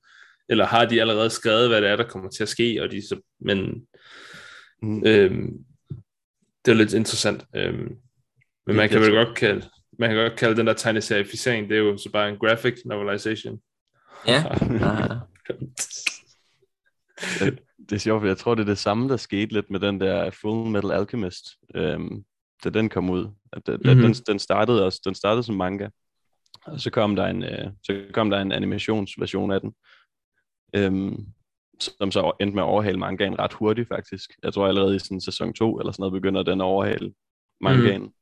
eller 0.49 0.65
har 0.65 0.85
de 0.85 1.01
allerede 1.01 1.29
skrevet, 1.29 1.69
hvad 1.69 1.81
det 1.81 1.89
er, 1.89 1.95
der 1.95 2.07
kommer 2.07 2.29
til 2.29 2.43
at 2.43 2.49
ske, 2.49 2.79
og 2.83 2.91
de 2.91 3.07
så, 3.07 3.19
men 3.39 3.87
Mm. 4.81 5.03
øhm, 5.07 5.53
det 6.65 6.71
er 6.71 6.75
lidt 6.75 6.93
interessant. 6.93 7.43
Øhm, 7.55 7.77
men 7.77 7.97
Det- 8.67 8.75
man 8.75 8.89
kan 8.89 9.01
vel 9.01 9.11
godt 9.11 9.37
kalde, 9.37 9.69
man 9.99 10.09
kan 10.09 10.17
godt 10.17 10.39
kalde 10.39 10.57
den 10.57 10.67
der 10.67 10.73
tegneserificering, 10.73 11.69
det 11.69 11.75
er 11.77 11.81
jo 11.81 11.97
så 11.97 12.11
bare 12.11 12.29
en 12.29 12.37
graphic 12.37 12.75
novelization. 12.85 13.61
Ja, 14.27 14.43
ja. 14.85 15.07
Det 17.89 17.95
er 17.95 17.99
sjovt, 17.99 18.21
for 18.21 18.27
jeg 18.27 18.37
tror, 18.37 18.55
det 18.55 18.61
er 18.61 18.65
det 18.65 18.77
samme, 18.77 19.09
der 19.09 19.17
skete 19.17 19.53
lidt 19.53 19.69
med 19.69 19.79
den 19.79 19.99
der 19.99 20.29
Full 20.31 20.69
Metal 20.69 20.91
Alchemist, 20.91 21.45
øhm, 21.75 22.25
da 22.63 22.69
den 22.69 22.89
kom 22.89 23.09
ud. 23.09 23.27
At, 23.53 23.69
at, 23.69 23.79
Mhm. 23.85 24.01
den, 24.01 24.13
den, 24.13 24.39
startede 24.39 24.85
også, 24.85 25.01
den 25.05 25.15
startede 25.15 25.43
som 25.43 25.55
manga, 25.55 25.89
og 26.65 26.79
så 26.81 26.89
kom 26.91 27.15
der 27.15 27.25
en, 27.25 27.43
øh, 27.43 27.71
så 27.83 28.05
kom 28.13 28.29
der 28.29 28.39
en 28.41 28.51
animationsversion 28.51 29.51
af 29.51 29.61
den, 29.61 29.73
øhm, 30.75 31.25
som 31.79 32.11
så 32.11 32.31
endte 32.39 32.55
med 32.55 32.63
at 32.63 32.67
overhale 32.67 32.97
mangaen 32.99 33.39
ret 33.39 33.53
hurtigt 33.53 33.87
faktisk. 33.87 34.29
Jeg 34.43 34.53
tror 34.53 34.67
allerede 34.67 34.95
i 34.95 34.99
sådan 34.99 35.21
sæson 35.21 35.53
2 35.53 35.79
eller 35.79 35.91
sådan 35.91 36.01
noget 36.01 36.13
begynder 36.13 36.43
den 36.43 36.61
at 36.61 36.65
overhale 36.65 37.13
mangaen. 37.61 38.01
Mm. 38.01 38.13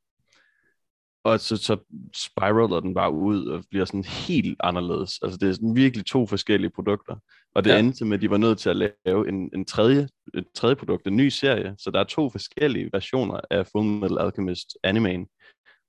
Og 1.23 1.39
så, 1.39 1.57
så 1.57 1.77
spiraler 2.15 2.79
den 2.79 2.93
bare 2.93 3.12
ud 3.13 3.45
og 3.47 3.63
bliver 3.69 3.86
sådan 3.86 4.03
helt 4.03 4.57
anderledes. 4.63 5.19
Altså 5.21 5.38
det 5.41 5.49
er 5.49 5.53
sådan 5.53 5.75
virkelig 5.75 6.05
to 6.05 6.27
forskellige 6.27 6.69
produkter. 6.71 7.15
Og 7.55 7.63
det 7.63 7.69
Ja. 7.69 7.79
endte 7.79 8.05
med, 8.05 8.17
at 8.17 8.21
de 8.21 8.29
var 8.29 8.38
nødt 8.38 8.57
til 8.59 8.69
at 8.69 8.75
lave 9.05 9.29
en, 9.29 9.49
en 9.55 9.65
tredje, 9.65 10.07
et 10.33 10.45
tredje 10.55 10.75
produkt, 10.75 11.07
en 11.07 11.17
ny 11.17 11.29
serie. 11.29 11.75
Så 11.77 11.91
der 11.91 11.99
er 11.99 12.03
to 12.03 12.29
forskellige 12.29 12.89
versioner 12.93 13.39
af 13.51 13.67
Full 13.67 13.86
Metal 13.86 14.17
Alchemist 14.19 14.77
animen 14.83 15.27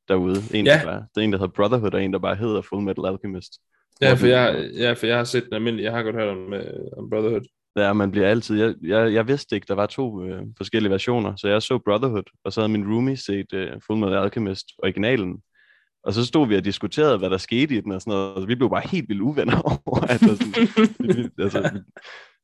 derude. 0.09 0.37
En, 0.55 0.67
Ja. 0.67 0.73
der 0.73 0.85
bare, 0.85 1.07
der 1.15 1.21
er 1.21 1.25
en, 1.25 1.33
der 1.33 1.39
hedder 1.39 1.53
Brotherhood, 1.53 1.95
og 1.95 2.05
en, 2.05 2.13
der 2.13 2.19
bare 2.19 2.37
hedder 2.37 2.63
Full 2.63 2.83
Metal 2.83 3.07
Alchemist. 3.07 3.53
Ja, 4.01 4.15
for 4.15 4.27
jeg, 4.27 4.71
ja, 4.75 4.93
for 4.93 5.07
jeg 5.07 5.17
har 5.17 5.25
set 5.25 5.45
den 5.45 5.53
almindelige. 5.55 5.85
Jeg 5.85 5.93
har 5.97 6.03
godt 6.03 6.17
hørt 6.17 6.29
om, 6.29 6.53
øh, 6.55 6.65
om 6.99 7.11
Brotherhood. 7.11 7.47
Ja, 7.77 7.93
man 7.93 8.11
bliver 8.11 8.29
altid... 8.29 8.57
Jeg, 8.57 8.75
jeg, 8.83 9.13
jeg 9.15 9.29
vidste 9.29 9.57
ikke, 9.57 9.67
der 9.69 9.75
var 9.75 9.87
to 9.87 10.25
øh, 10.25 10.43
forskellige 10.57 10.91
versioner, 10.91 11.37
så 11.37 11.49
jeg 11.49 11.63
så 11.63 11.79
Brotherhood, 11.79 12.31
og 12.45 12.53
så 12.53 12.61
havde 12.61 12.73
min 12.73 12.93
roomie 12.93 13.17
set 13.17 13.53
øh, 13.53 13.81
Full 13.87 13.99
Metal 13.99 14.19
Alchemist, 14.19 14.67
originalen. 14.79 15.43
Og 16.05 16.13
så 16.13 16.27
stod 16.27 16.49
vi 16.49 16.57
og 16.57 16.65
diskuterede, 16.65 17.19
hvad 17.19 17.31
der 17.31 17.39
skete 17.39 17.75
i 17.75 17.81
den 17.81 17.93
og 17.93 18.01
sådan 18.01 18.11
noget, 18.11 18.35
og 18.35 18.49
vi 18.49 18.55
blev 18.55 18.71
bare 18.71 18.89
helt 18.89 19.09
vildt 19.09 19.23
uvenner 19.23 19.61
over, 19.87 20.01
at 20.01 20.21
der 20.21 20.35
sådan, 20.35 21.33
altså, 21.39 21.81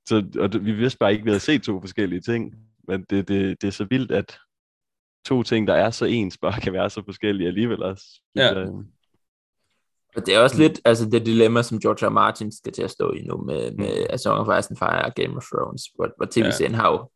så, 0.08 0.24
og 0.38 0.64
vi 0.64 0.72
vidste 0.72 0.98
bare 0.98 1.12
ikke, 1.12 1.20
at 1.20 1.24
vi 1.24 1.30
havde 1.30 1.40
set 1.40 1.62
to 1.62 1.80
forskellige 1.80 2.20
ting. 2.20 2.54
Men 2.88 3.04
det, 3.10 3.28
det, 3.28 3.62
det 3.62 3.68
er 3.68 3.72
så 3.72 3.86
vildt, 3.90 4.10
at 4.10 4.38
to 5.26 5.42
ting, 5.42 5.68
der 5.68 5.74
er 5.74 5.90
så 5.90 6.04
ens, 6.04 6.38
bare 6.38 6.60
kan 6.60 6.72
være 6.72 6.90
så 6.90 7.02
forskellige 7.04 7.48
alligevel 7.48 7.82
også. 7.82 8.04
Ja. 8.36 8.60
Øh, 8.60 8.68
Og 10.16 10.26
det 10.26 10.34
er 10.34 10.38
også 10.38 10.58
lidt 10.58 10.80
altså 10.84 11.08
det 11.08 11.26
dilemma, 11.26 11.62
som 11.62 11.80
George 11.80 12.06
R. 12.06 12.10
Martin 12.10 12.52
skal 12.52 12.72
til 12.72 12.82
at 12.82 12.90
stå 12.90 13.12
i 13.12 13.22
nu 13.22 13.36
med, 13.36 13.72
med 13.72 14.06
A 14.10 14.16
Song 14.16 14.38
of 14.40 14.58
Ice 14.58 14.70
and 14.70 14.76
Fire 14.78 15.04
og 15.04 15.14
Game 15.14 15.36
of 15.36 15.42
Thrones, 15.54 15.82
hvor, 15.94 16.08
hvor 16.16 16.26
tv-serien 16.30 16.74
har 16.74 16.90
jo 16.90 17.10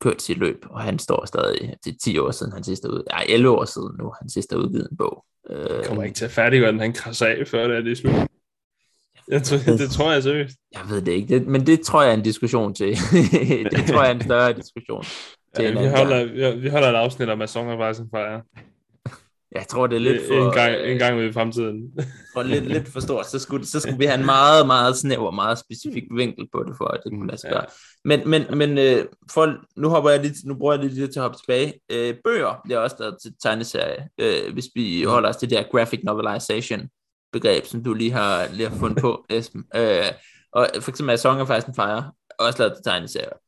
kørt 0.00 0.22
sit 0.22 0.38
løb, 0.38 0.64
og 0.70 0.80
han 0.80 0.98
står 0.98 1.26
stadig, 1.26 1.74
det 1.84 1.90
er 1.92 1.96
10 2.04 2.18
år 2.18 2.30
siden, 2.30 2.52
han 2.52 2.64
sidst 2.64 2.84
er 2.84 2.88
ud, 2.88 3.02
ja, 3.12 3.32
11 3.34 3.50
år 3.50 3.64
siden 3.64 3.96
nu, 3.98 4.12
han 4.20 4.28
sidst 4.30 4.52
er 4.52 4.56
udgivet 4.56 4.88
en 4.90 4.96
bog. 4.96 5.24
Øh, 5.50 5.58
Jeg 5.58 5.84
kommer 5.86 6.02
ikke 6.02 6.14
til 6.14 6.24
at 6.24 6.30
færdiggøre 6.30 6.72
den, 6.72 6.80
han 6.80 6.92
krasser 6.92 7.26
af, 7.26 7.46
før 7.46 7.68
det 7.68 7.76
er 7.76 7.80
det 7.80 7.98
slut. 7.98 8.12
Jeg 9.28 9.42
tror, 9.42 9.56
det 9.78 9.90
tror 9.90 10.12
jeg 10.12 10.22
seriøst. 10.22 10.56
Jeg 10.72 10.80
ved 10.88 11.02
det 11.02 11.12
ikke, 11.12 11.38
det, 11.38 11.46
men 11.46 11.66
det 11.66 11.80
tror 11.80 12.02
jeg 12.02 12.10
er 12.10 12.14
en 12.14 12.22
diskussion 12.22 12.74
til. 12.74 12.88
det 13.72 13.86
tror 13.88 14.02
jeg 14.02 14.10
er 14.10 14.14
en 14.14 14.22
større 14.22 14.52
diskussion. 14.52 15.04
Til 15.56 15.64
Ja, 15.64 15.70
vi, 15.70 15.88
holder, 15.88 16.24
vi, 16.24 16.60
vi 16.60 16.68
holder 16.68 16.88
et 16.88 16.94
afsnit 16.94 17.28
om 17.28 17.42
A 17.42 17.46
Song 17.46 17.70
of 17.70 17.90
Ice 17.92 18.02
and 18.02 18.10
Fire. 18.10 18.42
Jeg 19.56 19.68
tror, 19.68 19.86
det 19.86 19.96
er 19.96 20.00
lidt 20.00 20.22
for, 20.28 20.46
en, 20.46 20.52
gang, 20.52 20.74
en 20.84 20.98
gang 20.98 21.22
i 21.22 21.32
fremtiden. 21.32 21.92
for 22.34 22.42
lidt, 22.42 22.66
lidt 22.66 22.88
for 22.88 23.00
stort. 23.00 23.26
Så 23.26 23.38
skulle, 23.38 23.66
så 23.66 23.80
skulle 23.80 23.98
vi 23.98 24.04
have 24.04 24.20
en 24.20 24.26
meget, 24.26 24.66
meget 24.66 24.96
snæver, 24.96 25.30
meget 25.30 25.58
specifik 25.58 26.04
vinkel 26.16 26.48
på 26.52 26.62
det, 26.62 26.74
for 26.78 26.84
at 26.84 27.00
det 27.04 27.12
kunne 27.12 27.26
lade 27.26 27.40
sig 27.40 27.50
gøre. 27.50 27.64
Men, 28.04 28.28
men, 28.30 28.42
men 28.58 28.78
øh, 28.78 29.04
for, 29.30 29.56
nu, 29.80 29.88
hopper 29.88 30.10
jeg 30.10 30.20
lige, 30.20 30.34
nu 30.48 30.54
bruger 30.54 30.72
jeg 30.72 30.84
lige 30.84 31.00
lidt 31.00 31.12
til 31.12 31.18
at 31.18 31.22
hoppe 31.22 31.38
tilbage. 31.38 31.74
Øh, 31.92 32.14
bøger 32.24 32.60
bliver 32.64 32.78
også 32.78 32.96
lavet 33.00 33.16
til 33.22 33.32
tegneserie, 33.42 34.08
øh, 34.20 34.52
hvis 34.52 34.66
vi 34.74 35.02
holder 35.02 35.28
os 35.28 35.36
til 35.36 35.50
det 35.50 35.58
der 35.58 35.64
graphic 35.72 36.00
novelization 36.04 36.88
begreb, 37.32 37.64
som 37.64 37.84
du 37.84 37.94
lige 37.94 38.12
har, 38.12 38.48
lige 38.52 38.68
har 38.68 38.76
fundet 38.76 38.98
på, 38.98 39.24
Esben. 39.30 39.64
Øh, 39.76 40.04
og 40.52 40.68
for 40.80 40.90
eksempel 40.90 41.12
er 41.12 41.16
Song 41.16 41.40
of 41.40 41.58
Ice 41.58 41.66
and 41.66 41.74
Fire 41.74 42.12
også 42.38 42.58
lavet 42.58 42.74
til 42.76 42.84
tegneserier. 42.84 43.45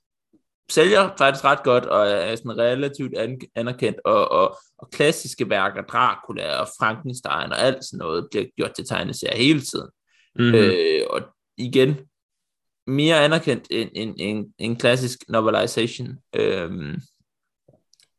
Sælger 0.71 1.11
faktisk 1.19 1.45
ret 1.45 1.63
godt, 1.63 1.85
og 1.85 2.09
er 2.09 2.37
sådan 2.37 2.59
relativt 2.59 3.19
an- 3.19 3.41
anerkendt, 3.55 3.99
og, 4.05 4.31
og, 4.31 4.59
og 4.79 4.91
klassiske 4.91 5.51
værker, 5.51 5.83
Dracula 5.83 6.57
og 6.57 6.69
Frankenstein 6.79 7.53
og 7.53 7.59
alt 7.59 7.85
sådan 7.85 7.99
noget, 7.99 8.29
bliver 8.31 8.47
gjort 8.57 8.75
til 8.75 8.87
tegneserier 8.87 9.37
hele 9.37 9.61
tiden. 9.61 9.89
Mm-hmm. 10.35 10.51
Mm. 10.51 10.55
Øh, 10.55 11.03
og 11.11 11.21
igen, 11.57 11.97
mere 12.87 13.25
anerkendt 13.25 13.67
end 13.71 13.91
en, 13.95 14.15
en, 14.19 14.55
en 14.59 14.77
klassisk 14.77 15.19
novelization 15.29 16.09
øh, 16.37 16.99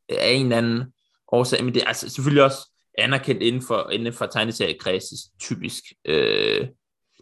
af 0.09 0.31
en 0.31 0.45
eller 0.45 0.57
anden 0.57 0.93
årsag, 1.31 1.63
men 1.63 1.73
det 1.73 1.83
er 1.83 1.87
altså 1.87 2.09
selvfølgelig 2.09 2.43
også 2.43 2.71
anerkendt 2.97 3.41
inden 3.41 3.61
for, 3.61 3.89
inden 3.89 4.13
for 4.13 4.25
tegneseriekredses 4.25 5.19
typisk. 5.39 5.83
Øh, 6.05 6.67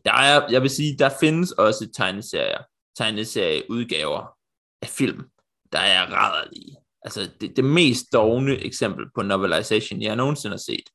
der 0.06 0.14
er, 0.14 0.48
jeg 0.50 0.62
vil 0.62 0.70
sige, 0.70 0.98
der 0.98 1.10
findes 1.20 1.52
også 1.52 1.90
tegneserier, 1.98 2.62
tegneserieudgaver 2.98 4.37
af 4.82 4.88
film, 4.88 5.24
der 5.72 5.80
er 5.80 6.06
rædderlige. 6.06 6.76
Altså 7.02 7.30
det, 7.42 7.56
det 7.56 7.66
mest 7.66 8.14
dogne 8.14 8.58
eksempel 8.58 9.06
på 9.16 9.22
novelization, 9.22 10.02
jeg 10.02 10.16
nogensinde 10.16 10.54
har 10.54 10.58
set, 10.58 10.90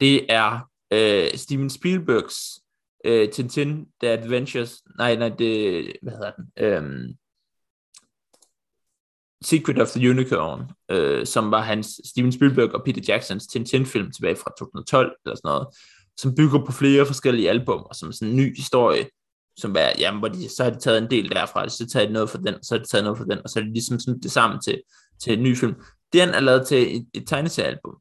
det 0.00 0.32
er 0.32 0.70
øh, 0.92 1.30
Steven 1.34 1.70
Spielbergs 1.70 2.60
øh, 3.04 3.30
Tintin, 3.30 3.86
The 4.02 4.10
Adventures, 4.10 4.82
nej, 4.98 5.16
nej, 5.16 5.28
det, 5.28 5.92
hvad 6.02 6.12
hedder 6.12 6.30
den? 6.30 6.52
Øhm, 6.56 7.16
Secret 9.42 9.78
of 9.78 9.88
the 9.88 10.10
Unicorn, 10.10 10.70
øh, 10.90 11.26
som 11.26 11.50
var 11.50 11.60
hans 11.60 12.00
Steven 12.04 12.32
Spielberg 12.32 12.74
og 12.74 12.84
Peter 12.84 13.02
Jacksons 13.08 13.46
Tintin-film 13.46 14.12
tilbage 14.12 14.36
fra 14.36 14.50
2012, 14.58 15.16
eller 15.24 15.36
sådan 15.36 15.48
noget, 15.48 15.66
som 16.16 16.34
bygger 16.34 16.64
på 16.64 16.72
flere 16.72 17.06
forskellige 17.06 17.50
album, 17.50 17.82
og 17.82 17.94
som 17.94 18.08
er 18.08 18.12
sådan 18.12 18.28
en 18.28 18.36
ny 18.36 18.56
historie, 18.56 19.08
som 19.60 19.76
er, 19.78 19.92
jamen, 19.98 20.18
hvor 20.18 20.28
de, 20.28 20.48
så 20.48 20.64
har 20.64 20.70
de 20.70 20.80
taget 20.80 20.98
en 20.98 21.10
del 21.10 21.28
derfra, 21.28 21.68
så 21.68 21.90
har 21.94 22.06
de 22.06 22.12
noget 22.12 22.30
fra 22.30 22.38
den, 22.38 22.64
så 22.64 22.74
har 22.74 22.78
de 22.78 22.88
taget 22.88 23.04
noget 23.04 23.18
fra 23.18 23.24
den, 23.24 23.38
og 23.44 23.50
så 23.50 23.58
er 23.58 23.62
det 23.62 23.72
ligesom 23.72 23.98
sådan 23.98 24.20
det 24.20 24.30
sammen 24.30 24.60
til, 24.60 24.82
til 25.22 25.32
en 25.32 25.42
ny 25.42 25.56
film. 25.56 25.74
Den 26.12 26.28
er 26.28 26.40
lavet 26.40 26.66
til 26.66 26.96
et, 26.96 27.08
et 27.14 27.28
tegneseriealbum. 27.28 27.96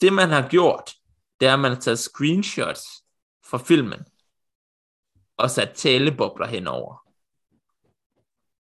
Det 0.00 0.12
man 0.12 0.28
har 0.28 0.48
gjort, 0.48 0.90
det 1.40 1.48
er, 1.48 1.54
at 1.54 1.60
man 1.60 1.72
har 1.72 1.80
taget 1.80 1.98
screenshots 1.98 2.82
fra 3.50 3.58
filmen, 3.58 4.00
og 5.36 5.50
sat 5.50 5.70
talebobler 5.74 6.46
henover. 6.46 7.08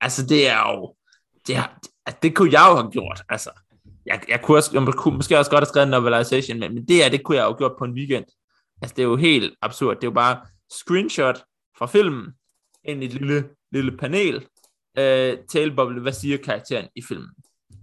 Altså, 0.02 0.26
det 0.26 0.48
er 0.48 0.72
jo, 0.72 0.96
det, 1.48 1.56
er, 1.56 1.68
det, 2.06 2.24
det 2.24 2.36
kunne 2.36 2.52
jeg 2.52 2.68
jo 2.70 2.76
have 2.76 2.92
gjort, 2.92 3.24
altså. 3.30 3.50
Jeg, 4.06 4.22
jeg, 4.28 4.42
kunne 4.42 4.58
også, 4.58 4.72
jeg 4.74 4.94
kunne 4.94 5.16
måske 5.16 5.40
også 5.40 5.52
godt 5.52 5.62
have 5.62 5.70
skrevet 5.70 5.86
en 5.86 5.92
novelization, 5.92 6.60
men, 6.60 6.74
men 6.74 6.88
det 6.88 6.96
her, 6.96 7.10
det 7.10 7.24
kunne 7.24 7.38
jeg 7.38 7.44
jo 7.44 7.50
have 7.50 7.58
gjort 7.58 7.76
på 7.78 7.86
en 7.86 7.94
weekend. 7.94 8.26
Altså, 8.82 8.96
det 8.96 9.04
er 9.04 9.08
jo 9.08 9.16
helt 9.16 9.56
absurd. 9.62 9.96
Det 9.96 10.04
er 10.04 10.08
jo 10.08 10.14
bare 10.14 10.42
screenshot 10.82 11.44
fra 11.78 11.86
filmen, 11.86 12.34
ind 12.84 13.04
i 13.04 13.06
et 13.06 13.14
lille, 13.14 13.50
lille 13.72 13.98
panel, 13.98 14.48
øh, 14.98 15.38
taleboble, 15.50 16.02
hvad 16.02 16.14
siger 16.14 16.38
karakteren 16.38 16.88
i 16.96 17.02
filmen? 17.02 17.30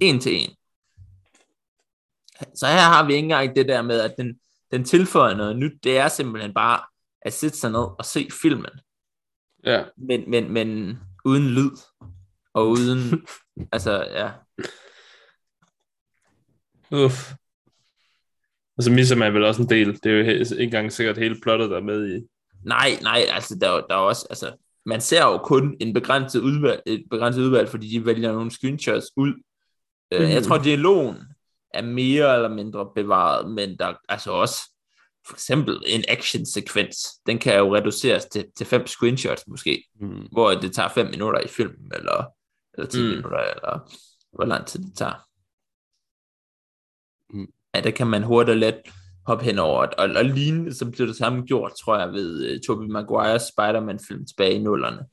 En 0.01 0.21
til 0.21 0.33
en. 0.37 0.51
Så 2.55 2.67
her 2.67 2.81
har 2.81 3.07
vi 3.07 3.13
ikke 3.13 3.25
engang 3.25 3.57
det 3.57 3.69
der 3.69 3.83
med, 3.83 4.01
at 4.01 4.15
den, 4.19 4.41
den 4.71 4.85
tilføjer 4.85 5.37
noget 5.37 5.57
nyt. 5.57 5.85
Det 5.85 5.99
er 5.99 6.09
simpelthen 6.09 6.55
bare 6.55 6.81
at 7.23 7.33
sætte 7.33 7.59
sig 7.59 7.71
ned 7.71 7.87
og 7.99 8.05
se 8.05 8.29
filmen, 8.43 8.71
Ja. 9.65 9.85
men, 9.97 10.31
men, 10.31 10.53
men 10.53 10.99
uden 11.25 11.49
lyd. 11.49 11.71
Og 12.55 12.69
uden, 12.69 13.27
altså, 13.73 13.93
ja. 14.05 14.31
Uff. 17.05 17.33
Og 18.77 18.83
så 18.85 18.91
misser 18.91 19.17
man 19.17 19.35
vel 19.35 19.45
også 19.45 19.63
en 19.63 19.69
del. 19.69 19.95
Det 20.03 20.07
er 20.07 20.17
jo 20.17 20.21
ikke 20.25 20.63
engang 20.63 20.93
sikkert 20.93 21.19
hele 21.19 21.41
plottet, 21.43 21.71
der 21.71 21.77
er 21.77 21.83
med 21.83 22.17
i. 22.17 22.27
Nej, 22.65 22.99
nej, 23.03 23.25
altså, 23.29 23.59
der, 23.61 23.71
er 23.71 23.81
der 23.81 23.95
er 23.95 23.99
også, 23.99 24.27
altså, 24.31 24.53
man 24.87 25.01
ser 25.01 25.25
jo 25.25 25.39
kun 25.39 25.77
en 25.81 25.95
begrænset 25.95 26.41
udvalg, 26.41 26.83
et 26.87 27.05
begrænset 27.11 27.43
udvalg, 27.43 27.69
fordi 27.69 27.89
de 27.89 28.07
vælger 28.07 28.33
nogle 28.33 28.51
screenshots 28.51 29.07
ud. 29.17 29.33
Mm. 30.13 30.19
Jeg 30.19 30.43
tror, 30.43 30.59
dialogen 30.59 31.17
er 31.75 31.83
mere 31.83 32.35
eller 32.35 32.49
mindre 32.49 32.91
bevaret, 32.95 33.51
men 33.51 33.79
der 33.79 33.87
er 33.87 33.95
altså 34.09 34.33
også, 34.33 34.57
for 35.27 35.35
eksempel 35.35 35.83
en 35.87 36.05
action-sekvens, 36.09 36.97
den 37.27 37.39
kan 37.39 37.59
jo 37.59 37.77
reduceres 37.77 38.25
til, 38.25 38.47
til 38.57 38.67
fem 38.67 38.87
screenshots 38.87 39.45
måske, 39.47 39.85
mm. 40.01 40.29
hvor 40.33 40.51
det 40.51 40.73
tager 40.73 40.89
5 40.89 41.11
minutter 41.11 41.41
i 41.41 41.49
filmen, 41.49 41.93
eller, 41.95 42.25
eller 42.75 42.91
10 42.91 43.03
mm. 43.03 43.09
Minutter, 43.09 43.39
eller 43.39 43.97
hvor 44.33 44.45
lang 44.45 44.67
tid 44.67 44.85
det 44.85 44.97
tager. 44.97 45.27
Mm. 47.31 47.53
Ja, 47.75 47.81
der 47.81 47.91
kan 47.91 48.07
man 48.07 48.23
hurtigt 48.23 48.59
let 48.59 48.81
hoppe 49.27 49.45
henover, 49.45 49.87
og, 49.87 50.09
og 50.17 50.25
lignende, 50.25 50.75
så 50.75 50.91
blev 50.91 51.09
det 51.09 51.17
samme 51.17 51.43
gjort, 51.43 51.73
tror 51.73 51.99
jeg, 51.99 52.13
ved 52.13 52.55
uh, 52.55 52.61
Tobey 52.67 52.87
Maguires 52.87 53.43
Spider-Man-film 53.43 54.27
tilbage 54.27 54.55
i 54.55 54.59
nullerne, 54.59 55.05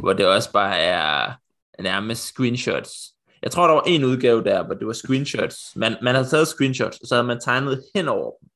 hvor 0.00 0.12
det 0.12 0.26
også 0.26 0.52
bare 0.52 0.78
er 0.78 1.32
nærmest 1.82 2.22
screenshots. 2.22 2.92
Jeg 3.42 3.50
tror, 3.50 3.66
der 3.66 3.74
var 3.74 3.82
en 3.86 4.04
udgave 4.04 4.44
der, 4.44 4.64
hvor 4.64 4.74
det 4.74 4.86
var 4.86 4.92
screenshots. 4.92 5.76
Man, 5.76 5.96
man 6.02 6.14
havde 6.14 6.28
taget 6.28 6.48
screenshots, 6.48 6.98
og 6.98 7.06
så 7.06 7.14
havde 7.14 7.26
man 7.26 7.40
tegnet 7.40 7.84
henover 7.94 8.32
dem. 8.40 8.48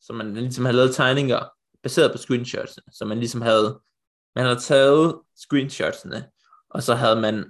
Så 0.00 0.12
man 0.12 0.34
ligesom 0.34 0.64
havde 0.64 0.76
lavet 0.76 0.94
tegninger 0.94 1.40
baseret 1.82 2.12
på 2.12 2.18
screenshots, 2.18 2.78
så 2.92 3.04
man 3.04 3.18
ligesom 3.18 3.40
havde 3.40 3.80
man 4.36 4.44
havde 4.44 4.60
taget 4.60 5.18
screenshotsene, 5.36 6.24
og 6.70 6.82
så 6.82 6.94
havde 6.94 7.20
man 7.20 7.44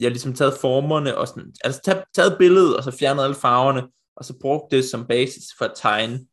ja, 0.00 0.08
ligesom 0.08 0.34
taget 0.34 0.54
formerne, 0.60 1.18
og 1.18 1.28
sådan, 1.28 1.54
altså 1.64 1.80
taget, 1.84 2.04
taget 2.14 2.36
billedet, 2.38 2.76
og 2.76 2.84
så 2.84 2.90
fjernet 2.90 3.24
alle 3.24 3.34
farverne, 3.34 3.82
og 4.16 4.24
så 4.24 4.38
brugt 4.40 4.72
det 4.72 4.84
som 4.84 5.06
basis 5.06 5.44
for 5.58 5.64
at 5.64 5.72
tegne 5.76 6.26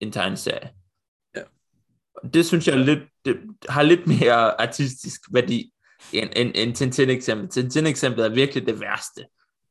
en 0.00 0.12
tegneserie. 0.12 0.70
Ja. 1.36 1.42
Det 2.34 2.46
synes 2.46 2.68
jeg 2.68 2.78
lidt, 2.78 2.98
det 3.24 3.36
har 3.68 3.82
lidt 3.82 4.06
mere 4.06 4.60
artistisk 4.60 5.20
værdi, 5.32 5.72
end, 6.12 6.30
end, 6.36 6.52
end 6.54 6.74
Tintin-eksemplet. 6.74 7.50
Tintin-eksemplet 7.50 8.26
er 8.26 8.34
virkelig 8.34 8.66
det 8.66 8.80
værste, 8.80 9.26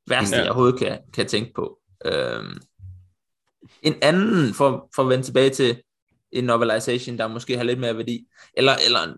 værste 0.08 0.36
Ja. 0.36 0.42
jeg 0.42 0.52
overhovedet 0.52 0.80
kan, 0.80 1.00
kan 1.14 1.28
tænke 1.28 1.52
på. 1.56 1.80
Øhm, 2.06 2.62
en 3.82 3.96
anden, 4.02 4.54
for, 4.54 4.90
for 4.96 5.04
at 5.04 5.10
vende 5.10 5.26
tilbage 5.26 5.50
til 5.50 5.82
en 6.32 6.44
novelization, 6.44 7.18
der 7.18 7.28
måske 7.28 7.58
har 7.58 7.64
lidt 7.64 7.80
mere 7.80 7.98
værdi, 7.98 8.28
eller, 8.54 8.76
eller 8.86 9.16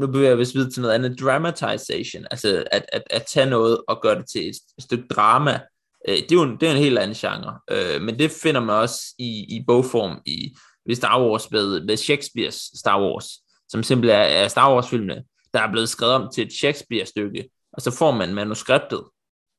nu 0.00 0.06
bevæger 0.06 0.28
jeg 0.28 0.38
vist 0.38 0.54
videre 0.54 0.70
til 0.70 0.82
noget 0.82 0.94
andet, 0.94 1.20
dramatization, 1.20 2.26
altså 2.30 2.64
at, 2.70 2.86
at, 2.92 3.02
at 3.10 3.24
tage 3.26 3.50
noget 3.50 3.80
og 3.88 4.02
gøre 4.02 4.18
det 4.18 4.28
til 4.28 4.48
et 4.48 4.56
stykke 4.78 5.06
drama, 5.10 5.60
Øh, 6.08 6.16
det, 6.16 6.32
er 6.32 6.36
jo 6.36 6.42
en, 6.42 6.56
det 6.60 6.68
er 6.68 6.72
en 6.72 6.78
helt 6.78 6.98
anden 6.98 7.16
genre, 7.16 7.58
øh, 7.70 8.02
men 8.02 8.18
det 8.18 8.30
finder 8.30 8.60
man 8.60 8.76
også 8.76 9.14
i, 9.18 9.56
i 9.56 9.64
bogform 9.66 10.22
i 10.26 10.56
ved 10.86 10.94
Star 10.94 11.22
Wars 11.22 11.50
med, 11.50 11.84
med 11.84 11.96
Shakespeares 11.96 12.70
Star 12.74 13.00
Wars, 13.00 13.28
som 13.68 13.82
simpelthen 13.82 14.20
er, 14.20 14.24
er 14.24 14.48
Star 14.48 14.74
Wars-filmene, 14.74 15.24
der 15.54 15.60
er 15.60 15.70
blevet 15.70 15.88
skrevet 15.88 16.14
om 16.14 16.28
til 16.34 16.46
et 16.46 16.52
Shakespeare-stykke, 16.52 17.48
og 17.72 17.82
så 17.82 17.90
får 17.90 18.10
man 18.10 18.34
manuskriptet 18.34 19.04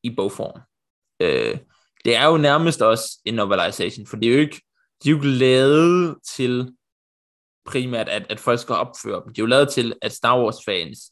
i 0.03 0.15
bogform. 0.15 0.61
Øh, 1.19 1.57
det 2.05 2.15
er 2.15 2.25
jo 2.27 2.37
nærmest 2.37 2.81
også 2.81 3.21
en 3.25 3.33
novelization, 3.33 4.07
for 4.07 4.17
det 4.17 4.29
er 4.29 4.33
jo 4.33 4.39
ikke, 4.39 4.61
de 5.03 5.09
er 5.09 5.11
jo 5.11 5.17
ikke 5.17 5.27
lavet 5.27 6.15
til 6.35 6.71
primært, 7.65 8.09
at, 8.09 8.25
at 8.29 8.39
folk 8.39 8.59
skal 8.59 8.75
opføre 8.75 9.21
dem. 9.25 9.33
De 9.33 9.41
er 9.41 9.43
jo 9.43 9.47
lavet 9.47 9.69
til, 9.69 9.93
at 10.01 10.11
Star 10.11 10.39
Wars-fans, 10.39 11.11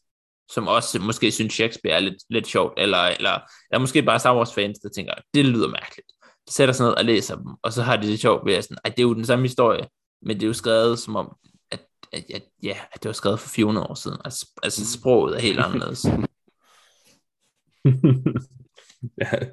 som 0.54 0.68
også 0.68 1.00
måske 1.00 1.32
synes 1.32 1.54
Shakespeare 1.54 1.96
er 1.96 2.00
lidt, 2.00 2.16
lidt 2.30 2.48
sjovt, 2.48 2.74
eller, 2.78 2.98
eller, 2.98 3.40
eller 3.72 3.80
måske 3.80 4.04
bare 4.04 4.20
Star 4.20 4.38
Wars-fans, 4.38 4.80
der 4.80 4.90
tænker, 4.90 5.14
det 5.34 5.46
lyder 5.46 5.68
mærkeligt. 5.68 6.08
De 6.48 6.54
sætter 6.54 6.74
sig 6.74 6.86
ned 6.86 6.94
og 6.94 7.06
læser 7.06 7.36
dem, 7.36 7.46
og 7.64 7.74
så 7.74 7.82
har 7.82 7.98
de 7.98 8.08
det 8.08 8.20
sjovt 8.20 8.46
ved 8.46 8.54
at 8.54 8.64
sådan, 8.64 8.78
at 8.84 8.92
det 8.92 9.00
er 9.00 9.08
jo 9.08 9.14
den 9.14 9.26
samme 9.26 9.46
historie, 9.46 9.88
men 10.22 10.36
det 10.36 10.44
er 10.44 10.48
jo 10.48 10.54
skrevet 10.54 11.00
som 11.00 11.16
om, 11.16 11.36
at, 11.72 11.80
at, 12.12 12.24
at, 12.34 12.44
ja, 12.64 12.78
at 12.92 13.04
det 13.04 13.10
var 13.10 13.14
skrevet 13.14 13.40
for 13.40 13.50
400 13.50 13.88
år 13.88 13.94
siden. 13.94 14.18
Altså, 14.26 14.60
altså 14.64 14.98
sproget 15.00 15.36
er 15.36 15.40
helt 15.40 15.60
anderledes. 15.60 16.06
yeah. 19.22 19.48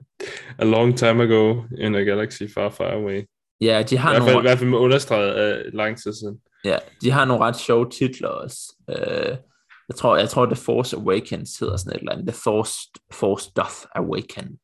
A 0.59 0.65
long 0.65 0.99
time 0.99 1.23
ago 1.23 1.63
in 1.79 1.95
a 1.95 2.03
galaxy 2.03 2.43
far, 2.55 2.71
far 2.71 2.93
away. 2.93 3.23
Ja, 3.61 3.83
de 3.91 3.97
har 3.99 4.13
I 4.13 4.17
fald, 4.17 4.29
i 4.29 4.31
nogle, 4.31 4.49
hvert 4.49 4.59
fald 4.59 4.71
med 4.71 4.79
understreget 4.79 5.33
af 5.33 5.63
lang 5.73 6.03
tid 6.03 6.13
siden. 6.13 6.41
ja, 6.65 6.79
de 7.03 7.11
har 7.11 7.25
nogle 7.25 7.45
ret 7.45 7.57
sjove 7.57 7.91
titler 7.91 8.29
også. 8.29 8.75
Uh, 8.89 9.50
jeg 9.91 9.97
tror, 9.97 10.17
jeg 10.17 10.29
tror, 10.29 10.47
The 10.47 10.57
Force 10.57 10.97
Awakens 10.97 11.59
hedder 11.59 11.77
sådan 11.77 11.93
et 11.93 12.01
eller 12.01 12.13
andet. 12.13 12.27
The 12.27 12.41
Force, 12.45 12.79
Force 13.13 13.53
Doth 13.57 13.77
Awaken. 13.95 14.59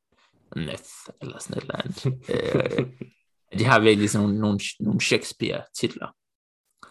Neth, 0.56 0.90
eller 1.22 1.38
sådan 1.38 1.56
et 1.56 1.62
eller 1.62 1.76
andet. 1.76 2.06
uh, 2.06 2.86
de 3.58 3.64
har 3.64 3.80
virkelig 3.80 4.10
sådan 4.10 4.26
nogle, 4.26 4.40
nogle, 4.40 4.60
nogle 4.80 5.00
Shakespeare-titler. 5.00 6.08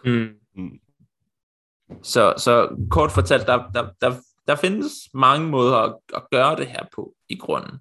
Mm. 0.04 0.78
Så, 2.02 2.34
så 2.38 2.76
kort 2.90 3.12
fortalt, 3.12 3.46
der, 3.46 3.70
der, 3.74 3.90
der, 4.00 4.14
der 4.46 4.56
findes 4.56 4.92
mange 5.14 5.48
måder 5.48 5.76
at, 5.76 5.96
at 6.14 6.22
gøre 6.30 6.56
det 6.56 6.66
her 6.66 6.84
på 6.94 7.14
i 7.28 7.36
grunden. 7.36 7.78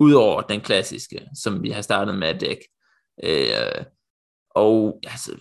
Udover 0.00 0.40
den 0.42 0.60
klassiske, 0.60 1.26
som 1.42 1.62
vi 1.62 1.70
har 1.70 1.82
startet 1.82 2.18
med 2.18 2.28
at 2.28 2.40
dække. 2.40 2.68
Øh, 3.24 3.84
og 4.50 5.00
altså, 5.06 5.32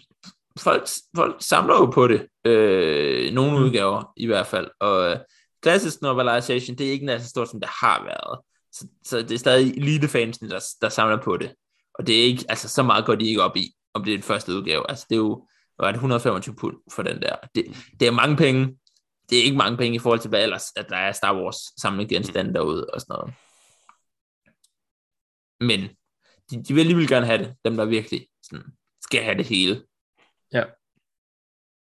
folk, 0.58 0.88
folk 1.16 1.36
samler 1.40 1.76
jo 1.76 1.86
på 1.86 2.08
det. 2.08 2.28
Øh, 2.46 3.34
nogle 3.34 3.52
Mm. 3.52 3.64
udgaver 3.64 4.14
i 4.18 4.26
hvert 4.26 4.48
fald. 4.48 4.68
Og 4.80 5.12
øh, 5.12 5.18
klassisk 5.62 6.02
novelization, 6.02 6.78
det 6.78 6.88
er 6.88 6.92
ikke 6.92 7.06
nær 7.06 7.18
så 7.20 7.30
stort, 7.30 7.50
som 7.50 7.60
det 7.60 7.70
har 7.82 8.04
været. 8.04 8.40
Så, 8.72 8.88
så 9.04 9.18
det 9.18 9.32
er 9.32 9.38
stadig 9.38 9.78
elitefansene, 9.78 10.50
der, 10.50 10.66
der 10.82 10.90
samler 10.90 11.18
på 11.24 11.38
det. 11.38 11.54
Og 11.94 12.08
det 12.08 12.20
er 12.20 12.24
ikke, 12.24 12.46
altså 12.50 12.70
så 12.70 12.84
meget 12.84 13.06
går 13.06 13.16
de 13.16 13.26
ikke 13.28 13.44
op 13.44 13.58
i, 13.58 13.74
om 13.94 14.04
det 14.04 14.14
er 14.14 14.18
den 14.18 14.24
første 14.24 14.54
udgave. 14.54 14.90
Altså 14.90 15.06
det 15.10 15.16
er 15.16 15.20
jo, 15.20 15.48
det 15.80 15.94
125 15.94 16.56
pund 16.56 16.76
for 16.92 17.04
den 17.04 17.22
der. 17.22 17.36
Det, 17.56 17.66
det 18.00 18.08
er 18.08 18.12
mange 18.12 18.36
penge. 18.38 18.78
Det 19.30 19.40
er 19.40 19.44
ikke 19.44 19.58
mange 19.58 19.78
penge 19.78 19.96
i 19.96 20.00
forhold 20.00 20.20
til, 20.20 20.30
hvad 20.30 20.44
ellers, 20.44 20.64
at 20.76 20.90
der 20.90 20.96
er 20.98 21.12
Star 21.12 21.36
Wars 21.36 21.58
samlet 21.82 22.10
genstande 22.10 22.54
derude 22.54 22.86
og 22.94 23.02
sådan 23.02 23.14
noget. 23.14 23.34
Men 25.60 25.90
de, 26.52 26.64
de 26.64 26.74
vil 26.74 26.82
alligevel 26.82 27.08
gerne 27.08 27.26
have 27.26 27.38
det, 27.38 27.56
dem 27.66 27.78
der 27.78 27.86
virkelig 27.86 28.28
sådan, 28.44 28.66
skal 29.02 29.24
have 29.24 29.38
det 29.38 29.46
hele. 29.46 29.84
Ja. 30.54 30.64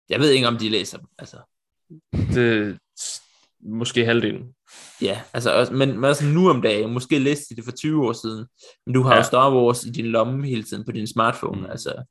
Jeg 0.09 0.21
ved 0.21 0.31
ikke, 0.31 0.49
om 0.49 0.57
de 0.57 0.69
læser 0.69 0.99
dem. 0.99 1.07
Altså, 1.19 1.37
Det, 2.35 2.79
måske 3.61 4.05
halvdelen. 4.05 4.55
ja, 5.03 5.23
altså, 5.33 5.55
også, 5.55 5.73
men, 5.73 5.95
men 5.95 6.05
altså 6.05 6.25
nu 6.27 6.51
om 6.51 6.63
dagen, 6.63 6.93
måske 6.93 7.19
læste 7.19 7.55
de 7.55 7.57
det 7.57 7.65
for 7.65 7.73
20 7.73 8.07
år 8.09 8.13
siden, 8.13 8.47
men 8.87 8.95
du 8.95 9.03
har 9.03 9.11
ja. 9.13 9.17
Jo 9.17 9.23
Star 9.25 9.55
Wars 9.55 9.85
i 9.85 9.91
din 9.91 10.07
lomme 10.07 10.47
hele 10.47 10.63
tiden 10.63 10.85
på 10.85 10.93
din 10.93 11.07
smartphone. 11.07 11.61
Mm. 11.61 11.71
Altså, 11.71 12.05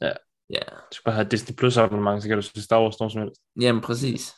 Ja. 0.00 0.12
Ja, 0.50 0.60
Du 0.60 0.92
skal 0.92 1.04
bare 1.04 1.14
have 1.14 1.28
Disney 1.28 1.56
Plus 1.56 1.76
abonnement, 1.76 2.22
så 2.22 2.28
kan 2.28 2.36
du 2.38 2.42
se 2.42 2.62
Star 2.62 2.82
Wars 2.82 3.00
når 3.00 3.08
som 3.08 3.20
helst. 3.22 3.40
jamen 3.60 3.82
præcis. 3.82 4.32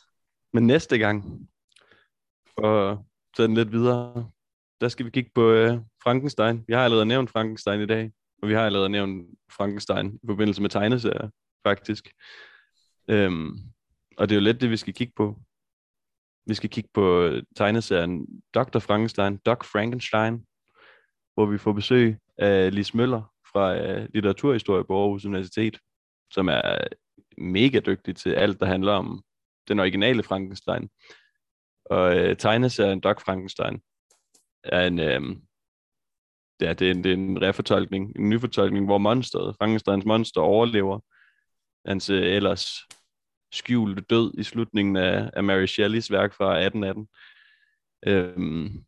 Men 0.53 0.67
næste 0.67 0.97
gang, 0.97 1.47
at 2.63 2.97
tage 3.35 3.47
den 3.47 3.53
lidt 3.55 3.71
videre, 3.71 4.29
der 4.81 4.87
skal 4.87 5.05
vi 5.05 5.11
kigge 5.11 5.31
på 5.35 5.41
uh, 5.53 5.79
Frankenstein. 6.03 6.63
Vi 6.67 6.73
har 6.73 6.83
allerede 6.83 7.05
nævnt 7.05 7.29
Frankenstein 7.29 7.81
i 7.81 7.85
dag, 7.85 8.11
og 8.41 8.49
vi 8.49 8.53
har 8.53 8.65
allerede 8.65 8.89
nævnt 8.89 9.39
Frankenstein 9.51 10.19
i 10.23 10.27
forbindelse 10.27 10.61
med 10.61 10.69
tegneserier, 10.69 11.29
faktisk. 11.67 12.09
Øhm, 13.09 13.57
og 14.17 14.29
det 14.29 14.35
er 14.35 14.39
jo 14.39 14.43
lidt 14.43 14.61
det, 14.61 14.69
vi 14.69 14.77
skal 14.77 14.93
kigge 14.93 15.13
på. 15.15 15.39
Vi 16.45 16.53
skal 16.53 16.69
kigge 16.69 16.89
på 16.93 17.21
øh, 17.21 17.43
tegneserien 17.55 18.27
Dr. 18.53 18.79
Frankenstein, 18.79 19.37
Doc 19.37 19.65
Frankenstein, 19.65 20.45
hvor 21.33 21.45
vi 21.45 21.57
får 21.57 21.73
besøg 21.73 22.17
af 22.37 22.75
Lis 22.75 22.93
Møller 22.93 23.33
fra 23.51 23.77
øh, 23.77 24.07
litteraturhistorie 24.13 24.83
på 24.83 25.01
Aarhus 25.01 25.25
Universitet, 25.25 25.79
som 26.31 26.47
er 26.47 26.77
mega 27.37 27.79
dygtig 27.79 28.15
til 28.15 28.29
alt, 28.29 28.59
der 28.59 28.65
handler 28.65 28.93
om 28.93 29.23
den 29.67 29.79
originale 29.79 30.23
Frankenstein. 30.23 30.89
Og 31.85 32.17
øh, 32.17 32.35
tegneserien 32.35 32.99
Doc 32.99 33.21
Frankenstein 33.21 33.81
er 34.63 34.87
en, 34.87 34.99
øh, 34.99 35.21
ja, 36.61 36.73
det 36.73 36.87
er 36.87 36.91
en, 36.91 37.03
det 37.03 37.09
er 37.09 37.13
en 37.13 37.41
refortolkning, 37.41 38.15
en 38.19 38.29
nyfortolkning, 38.29 38.85
hvor 38.85 38.97
monsteret, 38.97 39.55
Frankensteins 39.59 40.05
monster 40.05 40.41
overlever 40.41 40.99
hans 41.85 42.09
øh, 42.09 42.23
ellers 42.23 42.67
skjulte 43.51 44.01
død 44.01 44.33
i 44.37 44.43
slutningen 44.43 44.95
af, 44.95 45.29
af 45.33 45.43
Mary 45.43 45.65
Shelleys 45.65 46.11
værk 46.11 46.33
fra 46.33 46.59
1818. 46.59 47.07
Øhm, 48.07 48.83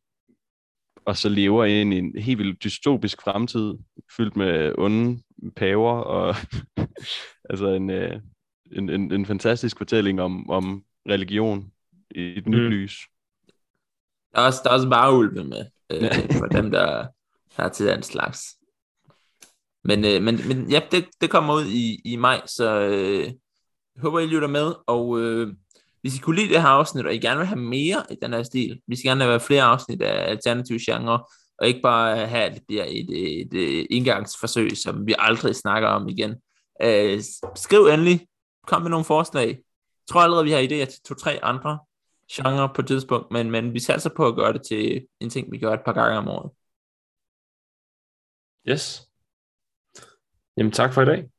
og 1.05 1.17
så 1.17 1.29
lever 1.29 1.65
ind 1.65 1.93
i 1.93 1.97
en 1.97 2.17
helt 2.17 2.39
vildt 2.39 2.63
dystopisk 2.63 3.21
fremtid, 3.21 3.73
fyldt 4.17 4.35
med 4.35 4.73
onde 4.77 5.21
paver, 5.55 5.91
og 5.93 6.35
altså 7.49 7.67
en, 7.67 7.89
øh, 7.89 8.21
en, 8.71 8.89
en, 8.89 9.11
en 9.13 9.25
fantastisk 9.25 9.77
fortælling 9.77 10.21
om, 10.21 10.49
om 10.49 10.83
religion 11.09 11.71
i 12.15 12.21
et 12.37 12.47
nyt 12.47 12.61
Mm. 12.63 12.69
lys. 12.69 12.99
Der 14.35 14.41
er 14.41 14.45
også, 14.45 14.61
der 14.63 14.69
er 14.69 14.73
også 14.73 14.89
bare 14.89 15.13
ulve 15.17 15.43
med, 15.43 15.65
øh, 15.91 16.37
for 16.39 16.45
dem, 16.45 16.71
der, 16.71 17.07
der 17.59 17.65
er 17.65 17.69
til 17.69 17.87
den 17.87 18.03
slags. 18.03 18.45
Men, 19.83 20.05
øh, 20.05 20.21
men, 20.23 20.47
men 20.47 20.71
ja, 20.71 20.81
det, 20.91 21.05
det 21.21 21.29
kommer 21.29 21.53
ud 21.53 21.65
i, 21.65 22.01
i 22.05 22.15
maj, 22.15 22.41
så 22.45 22.79
øh, 22.79 23.31
håber, 24.01 24.19
I 24.19 24.25
lytter 24.25 24.47
med, 24.47 24.73
og 24.87 25.19
øh, 25.19 25.53
hvis 26.01 26.15
I 26.15 26.19
kunne 26.19 26.35
lide 26.35 26.49
det 26.49 26.61
her 26.61 26.67
afsnit, 26.67 27.05
og 27.05 27.15
I 27.15 27.19
gerne 27.19 27.37
vil 27.37 27.47
have 27.47 27.59
mere 27.59 28.03
i 28.11 28.15
den 28.21 28.33
her 28.33 28.43
stil, 28.43 28.81
vi 28.87 28.95
skal 28.95 29.09
gerne 29.09 29.23
have 29.23 29.39
flere 29.39 29.63
afsnit 29.63 30.01
af 30.01 30.29
alternative 30.29 30.79
genre, 30.85 31.23
og 31.57 31.67
ikke 31.67 31.81
bare 31.81 32.27
have, 32.27 32.43
at 32.43 32.53
det 32.53 32.63
bliver 32.67 32.85
et, 32.87 33.09
et, 33.09 33.53
et 33.53 33.87
indgangsforsøg, 33.89 34.77
som 34.77 35.07
vi 35.07 35.15
aldrig 35.17 35.55
snakker 35.55 35.89
om 35.89 36.07
igen. 36.07 36.35
Øh, 36.81 37.21
skriv 37.55 37.85
endelig, 37.85 38.27
kom 38.67 38.81
med 38.81 38.89
nogle 38.89 39.05
forslag. 39.05 39.47
Jeg 39.47 39.57
tror 40.09 40.21
allerede, 40.21 40.45
vi 40.45 40.51
har 40.51 40.59
idéer 40.59 40.91
til 40.91 41.01
to-tre 41.07 41.43
andre 41.43 41.79
genre 42.31 42.69
på 42.75 42.81
et 42.81 42.87
tidspunkt, 42.87 43.31
men, 43.31 43.51
men 43.51 43.73
vi 43.73 43.79
satser 43.79 44.09
på 44.15 44.27
at 44.27 44.35
gøre 44.35 44.53
det 44.53 44.61
til 44.69 45.05
en 45.19 45.29
ting, 45.29 45.51
vi 45.51 45.57
gør 45.57 45.73
et 45.73 45.85
par 45.85 45.93
gange 45.93 46.17
om 46.17 46.27
året. 46.27 46.51
Yes. 48.65 49.09
Jamen 50.57 50.71
tak 50.71 50.93
for 50.93 51.01
i 51.01 51.05
dag. 51.05 51.29